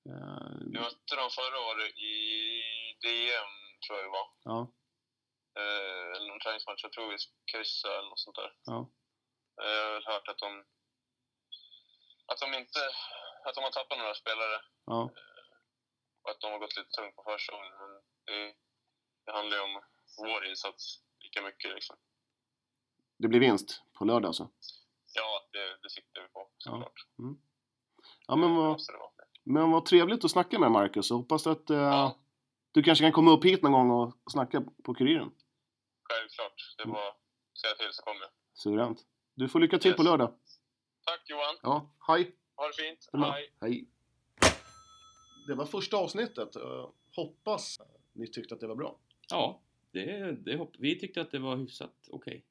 Eh, 0.09 0.57
Vi 0.71 0.79
mötte 0.79 1.15
dem 1.15 1.29
förra 1.39 1.59
året 1.69 1.97
i 1.97 2.13
DM, 3.01 3.51
tror 3.87 3.97
jag 3.99 4.05
det 4.05 4.11
var. 4.11 4.27
ja, 4.43 4.67
Eh, 5.59 6.07
eller 6.15 6.27
någon 6.27 6.39
träningsmatch. 6.39 6.83
Jag 6.83 6.91
tror 6.93 7.07
vi 7.13 7.17
kryssade 7.51 7.93
eller 7.97 8.09
något 8.09 8.19
sånt 8.25 8.35
där. 8.41 8.51
ja, 8.71 8.79
Eh, 9.63 9.69
jag 9.77 9.85
har 9.85 9.93
väl 9.93 10.05
hört 10.13 10.27
att 10.27 10.37
de, 10.45 10.51
att 12.31 12.39
de 12.43 12.53
inte 12.61 12.79
att 13.45 13.55
de 13.55 13.61
har 13.63 13.71
tappat 13.71 13.97
några 13.97 14.13
spelare 14.13 14.57
ja, 14.85 15.01
och 16.23 16.29
att 16.31 16.39
de 16.41 16.51
har 16.51 16.59
gått 16.59 16.77
lite 16.77 16.89
tungt 16.89 17.15
på 17.15 17.23
försäsongen. 17.23 17.71
Men 17.81 17.89
det, 18.27 18.53
det 19.25 19.31
handlar 19.31 19.57
ju 19.57 19.63
om 19.63 19.81
vår 20.17 20.45
insats 20.45 20.83
lika 21.23 21.41
mycket. 21.41 21.71
Liksom. 21.75 21.95
det 23.17 23.27
blir 23.27 23.39
vinst 23.39 23.83
på 23.97 24.05
lördag 24.05 24.27
alltså? 24.27 24.49
Ja, 25.13 25.47
det, 25.51 25.77
det 25.83 25.89
siktar 25.89 26.21
vi 26.21 26.27
på 26.27 26.49
såklart. 26.57 26.93
Ja, 28.27 28.35
men 28.35 28.49
Det 28.49 28.55
vad, 28.55 28.71
måste 28.71 28.91
det 28.93 28.97
vara. 28.97 29.11
men 29.43 29.71
vad 29.71 29.85
trevligt 29.85 30.25
att 30.25 30.31
snacka 30.31 30.59
med 30.59 30.71
Marcus 30.71 31.11
och 31.11 31.17
hoppas 31.17 31.47
att 31.47 31.69
eh, 31.69 31.77
Ja. 31.77 32.17
du 32.71 32.83
kanske 32.83 33.03
kan 33.05 33.11
komma 33.11 33.31
upp 33.31 33.45
hit 33.45 33.61
någon 33.63 33.71
gång 33.71 33.91
och 33.91 34.31
snacka 34.31 34.61
på 34.83 34.93
Kuriren. 34.93 35.31
Självklart. 36.09 36.75
Det 36.77 36.85
bara 36.85 37.07
att 37.07 37.17
säga 37.61 37.73
till 37.75 37.87
så 37.93 38.01
kommer 38.03 38.21
jag. 38.21 38.29
Suveränt. 38.53 38.99
Du 39.35 39.49
får 39.49 39.59
lycka 39.59 39.79
till 39.79 39.93
på 39.93 40.01
Yes. 40.01 40.05
lördag. 40.05 40.33
Tack 41.05 41.21
Johan. 41.29 41.55
Ja, 41.63 41.91
hej! 42.07 42.35
Ha 42.55 42.67
det 42.67 42.73
fint. 42.83 42.99
Detsamma. 42.99 43.31
Hej. 43.31 43.51
Hej! 43.61 43.87
Det 45.47 45.55
var 45.55 45.65
första 45.65 45.97
avsnittet. 45.97 46.55
Eh, 46.55 46.89
hoppas 47.15 47.79
ni 48.13 48.27
tyckte 48.27 48.53
att 48.53 48.59
det 48.59 48.67
var 48.67 48.75
bra. 48.75 48.99
Ja, 49.29 49.61
det, 49.91 50.31
det 50.31 50.57
hopp- 50.57 50.75
vi 50.79 50.99
tyckte 50.99 51.21
att 51.21 51.31
det 51.31 51.39
var 51.39 51.55
hyfsat 51.55 51.93
okej. 52.11 52.45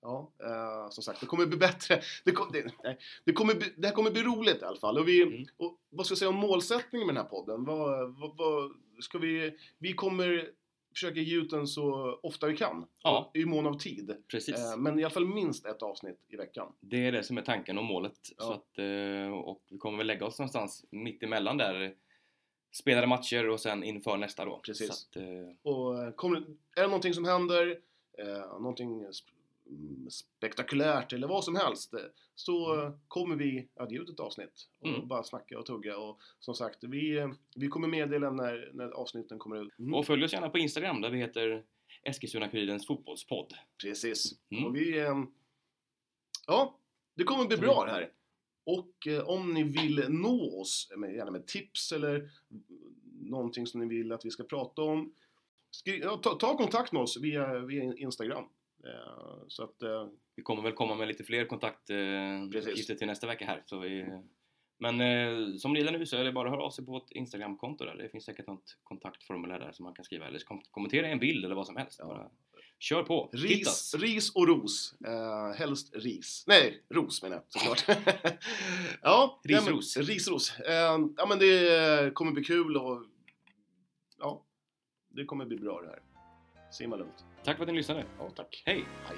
Ja, 0.00 0.32
eh, 0.44 0.90
som 0.90 1.02
sagt, 1.04 1.20
det 1.20 1.26
kommer 1.26 1.46
bli 1.46 1.56
bättre. 1.58 2.00
Det, 2.24 2.32
kom, 2.32 2.52
det, 2.52 2.72
nej, 2.84 2.98
det, 3.24 3.32
kommer 3.32 3.54
bli, 3.54 3.74
det 3.76 3.86
här 3.86 3.94
kommer 3.94 4.10
bli 4.10 4.22
roligt 4.22 4.62
i 4.62 4.64
alla 4.64 4.76
fall. 4.80 4.98
Och, 4.98 5.08
vi, 5.08 5.22
Mm. 5.22 5.44
och 5.56 5.78
vad 5.90 6.06
ska 6.06 6.12
jag 6.12 6.18
säga 6.18 6.28
om 6.28 6.36
målsättningen 6.36 7.06
med 7.06 7.14
den 7.16 7.24
här 7.24 7.30
podden? 7.30 7.64
Vad, 7.64 8.18
vad, 8.20 8.36
vad 8.36 8.70
ska 9.00 9.18
vi, 9.18 9.58
vi 9.78 9.92
kommer 9.92 10.50
försöka 10.92 11.20
ge 11.20 11.36
ut 11.36 11.50
den 11.50 11.66
så 11.66 12.18
ofta 12.22 12.46
vi 12.46 12.56
kan. 12.56 12.86
Ja. 13.02 13.30
I 13.34 13.44
mån 13.44 13.66
av 13.66 13.78
tid. 13.78 14.16
Precis. 14.28 14.58
Eh, 14.58 14.76
men 14.76 14.98
i 14.98 15.04
alla 15.04 15.10
fall 15.10 15.26
minst 15.26 15.66
ett 15.66 15.82
avsnitt 15.82 16.18
i 16.28 16.36
veckan. 16.36 16.72
Det 16.80 17.06
är 17.06 17.12
det 17.12 17.22
som 17.22 17.38
är 17.38 17.42
tanken 17.42 17.78
och 17.78 17.84
målet. 17.84 18.18
Ja. 18.38 18.44
Så 18.44 18.52
att, 18.52 18.78
eh, 18.78 19.32
och 19.32 19.62
vi 19.68 19.78
kommer 19.78 19.98
väl 19.98 20.06
lägga 20.06 20.26
oss 20.26 20.38
någonstans 20.38 20.84
mitt 20.90 21.22
emellan 21.22 21.56
där. 21.56 21.94
Spelade 22.72 23.06
matcher 23.06 23.48
och 23.48 23.60
sen 23.60 23.84
inför 23.84 24.16
nästa 24.16 24.44
då. 24.44 24.60
Precis. 24.66 24.90
Att, 24.90 25.16
eh, 25.16 25.24
Och 25.72 26.16
kommer, 26.16 26.38
är 26.76 26.82
det 26.82 26.86
någonting 26.86 27.14
som 27.14 27.24
händer, 27.24 27.78
eh, 28.18 28.58
någonting 28.60 29.06
spektakulärt 30.10 31.12
eller 31.12 31.28
vad 31.28 31.44
som 31.44 31.56
helst 31.56 31.94
så 32.34 32.82
eh, 32.82 32.92
kommer 33.08 33.36
vi 33.36 33.68
att 33.76 33.90
ge 33.92 33.98
ut 33.98 34.10
ett 34.10 34.20
avsnitt 34.20 34.68
och 34.80 34.88
Mm. 34.88 35.08
bara 35.08 35.22
snacka 35.22 35.58
och 35.58 35.66
tugga 35.66 35.98
och 35.98 36.18
som 36.38 36.54
sagt 36.54 36.78
vi, 36.84 37.28
vi 37.56 37.68
kommer 37.68 37.88
meddela 37.88 38.30
när, 38.30 38.70
när 38.74 38.90
avsnitten 38.90 39.38
kommer 39.38 39.62
ut. 39.66 39.78
Mm. 39.78 39.94
Och 39.94 40.06
följ 40.06 40.24
oss 40.24 40.32
gärna 40.32 40.48
på 40.48 40.58
Instagram 40.58 41.00
där 41.00 41.10
vi 41.10 41.18
heter 41.18 41.64
Eskilstuna-Kurirens 42.08 42.86
fotbollspodd. 42.86 43.54
Precis. 43.82 44.32
Mm. 44.50 44.64
Och 44.64 44.76
vi, 44.76 44.98
eh, 44.98 45.24
ja, 46.46 46.78
det 47.14 47.24
kommer 47.24 47.46
bli 47.46 47.56
bra 47.56 47.84
det 47.84 47.90
här. 47.90 48.10
Och 48.64 49.06
eh, 49.06 49.28
om 49.28 49.54
ni 49.54 49.62
vill 49.62 50.04
nå 50.08 50.60
oss, 50.60 50.92
med, 50.96 51.14
gärna 51.14 51.30
med 51.30 51.46
tips 51.46 51.92
eller 51.92 52.14
mm, 52.14 52.30
någonting 53.30 53.66
som 53.66 53.80
ni 53.80 53.86
vill 53.86 54.12
att 54.12 54.24
vi 54.24 54.30
ska 54.30 54.44
prata 54.44 54.82
om, 54.82 55.14
skri, 55.70 56.00
ja, 56.00 56.16
ta, 56.16 56.34
ta 56.34 56.56
kontakt 56.56 56.92
med 56.92 57.02
oss 57.02 57.16
via, 57.20 57.58
via 57.58 57.82
Instagram. 57.96 58.44
Eh, 58.86 59.44
så 59.48 59.64
att, 59.64 59.82
eh, 59.82 60.08
Vi 60.36 60.42
kommer 60.42 60.62
väl 60.62 60.72
komma 60.72 60.94
med 60.94 61.08
lite 61.08 61.24
fler 61.24 61.44
kontaktuppgifter 61.44 62.72
Precis. 62.72 62.98
till 62.98 63.06
nästa 63.06 63.26
vecka 63.26 63.46
här. 63.46 63.62
Så 63.66 63.78
vi, 63.78 64.06
men 64.78 65.00
eh, 65.00 65.56
som 65.56 65.74
det 65.74 65.90
nu 65.90 66.06
så 66.06 66.16
är 66.16 66.24
det 66.24 66.32
bara 66.32 66.48
att 66.48 66.54
höra 66.54 66.64
av 66.64 66.70
sig 66.70 66.84
på 66.84 66.92
vårt 66.92 67.10
Instagramkonto 67.10 67.84
där. 67.84 67.94
Det 67.96 68.08
finns 68.08 68.24
säkert 68.24 68.46
något 68.46 68.78
kontaktformulär 68.82 69.58
där 69.60 69.72
som 69.72 69.84
man 69.84 69.94
kan 69.94 70.04
skriva 70.04 70.26
eller 70.26 70.38
kom 70.38 70.62
kommentera 70.70 71.08
en 71.08 71.18
bild 71.18 71.44
eller 71.44 71.54
vad 71.54 71.66
som 71.66 71.76
helst. 71.76 71.98
Ja. 71.98 72.30
Kör 72.78 73.02
på! 73.02 73.30
Ris, 73.32 73.94
ris 73.94 74.34
och 74.34 74.48
ros. 74.48 74.94
Eh, 75.06 75.58
helst 75.58 75.96
ris. 75.96 76.44
Nej, 76.46 76.82
ros 76.94 77.22
menar 77.22 77.36
jag 77.36 77.44
såklart. 77.48 77.98
ja, 79.02 79.40
Risros. 79.44 79.96
Ja, 79.96 80.02
risros. 80.02 80.58
Eh, 80.60 80.98
ja 81.16 81.26
men 81.28 81.38
det 81.38 82.14
kommer 82.14 82.32
bli 82.32 82.44
kul 82.44 82.76
och 82.76 83.04
ja, 84.18 84.44
det 85.08 85.24
kommer 85.24 85.44
bli 85.44 85.56
bra 85.56 85.80
det 85.80 85.88
här. 85.88 86.02
Simma 86.72 86.96
lugnt. 86.96 87.24
Tack 87.44 87.56
för 87.56 87.64
att 87.64 87.68
ni 87.68 87.74
lyssnade. 87.76 88.04
Ja, 88.18 88.30
tack. 88.36 88.62
Hej! 88.66 88.84
Hej. 89.06 89.16